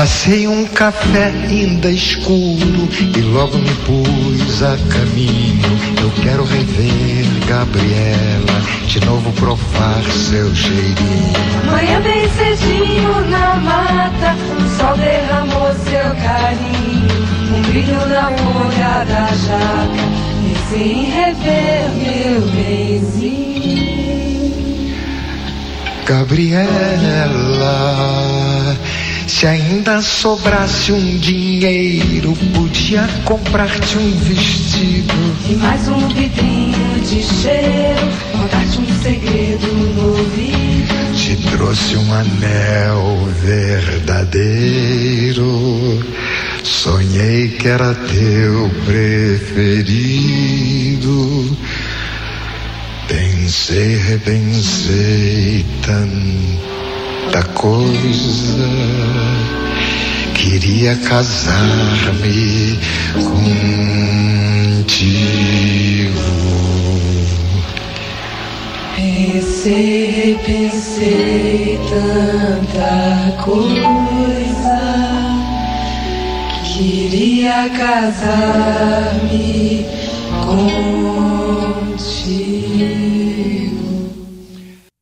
Passei 0.00 0.48
um 0.48 0.64
café 0.64 1.26
ainda 1.26 1.90
escuro 1.90 2.88
e 3.14 3.20
logo 3.20 3.58
me 3.58 3.70
pus 3.84 4.62
a 4.62 4.74
caminho. 4.88 5.78
Eu 6.00 6.10
quero 6.22 6.42
rever 6.42 7.26
Gabriela, 7.46 8.62
de 8.86 8.98
novo 9.04 9.30
provar 9.32 10.02
seu 10.04 10.54
cheirinho. 10.54 11.34
Manhã 11.66 12.00
bem 12.00 12.26
cedinho 12.30 13.28
na 13.28 13.56
mata, 13.56 14.34
o 14.56 14.68
sol 14.78 14.96
derramou 14.96 15.70
seu 15.84 16.14
carinho. 16.24 17.10
Um 17.54 17.60
brilho 17.68 18.06
na 18.06 18.32
folha 18.38 19.04
da 19.04 19.26
jaca, 19.36 20.08
pensei 20.48 20.92
em 20.92 21.10
rever 21.10 21.90
meu 21.98 22.40
benzinho. 22.52 23.50
Gabriela 26.06 27.60
se 29.30 29.46
ainda 29.46 30.02
sobrasse 30.02 30.90
um 30.92 31.18
dinheiro, 31.18 32.36
podia 32.52 33.08
comprar-te 33.24 33.96
um 33.96 34.10
vestido. 34.18 35.14
E 35.48 35.54
mais 35.54 35.86
um 35.86 36.08
vidrinho 36.08 37.00
de 37.00 37.22
cheiro, 37.22 38.08
contar-te 38.32 38.80
um 38.80 39.02
segredo 39.02 39.66
no 39.72 40.08
ouvido. 40.08 41.14
Te 41.14 41.36
trouxe 41.56 41.96
um 41.96 42.12
anel 42.12 43.28
verdadeiro 43.42 45.00
Sonhei 46.64 47.48
que 47.50 47.68
era 47.68 47.94
teu 47.94 48.68
preferido. 48.84 49.96
Pensei, 53.06 53.96
repensei 53.96 55.64
tanta 57.20 57.42
coisa. 57.52 58.56
Queria 60.34 60.96
casar-me 60.96 62.78
contigo. 63.14 63.80
Pensei, 68.96 70.36
repensei 70.38 71.78
tanta 71.90 73.36
coisa. 73.42 74.80
Queria 76.64 77.68
casar-me 77.76 79.60
com 80.44 81.00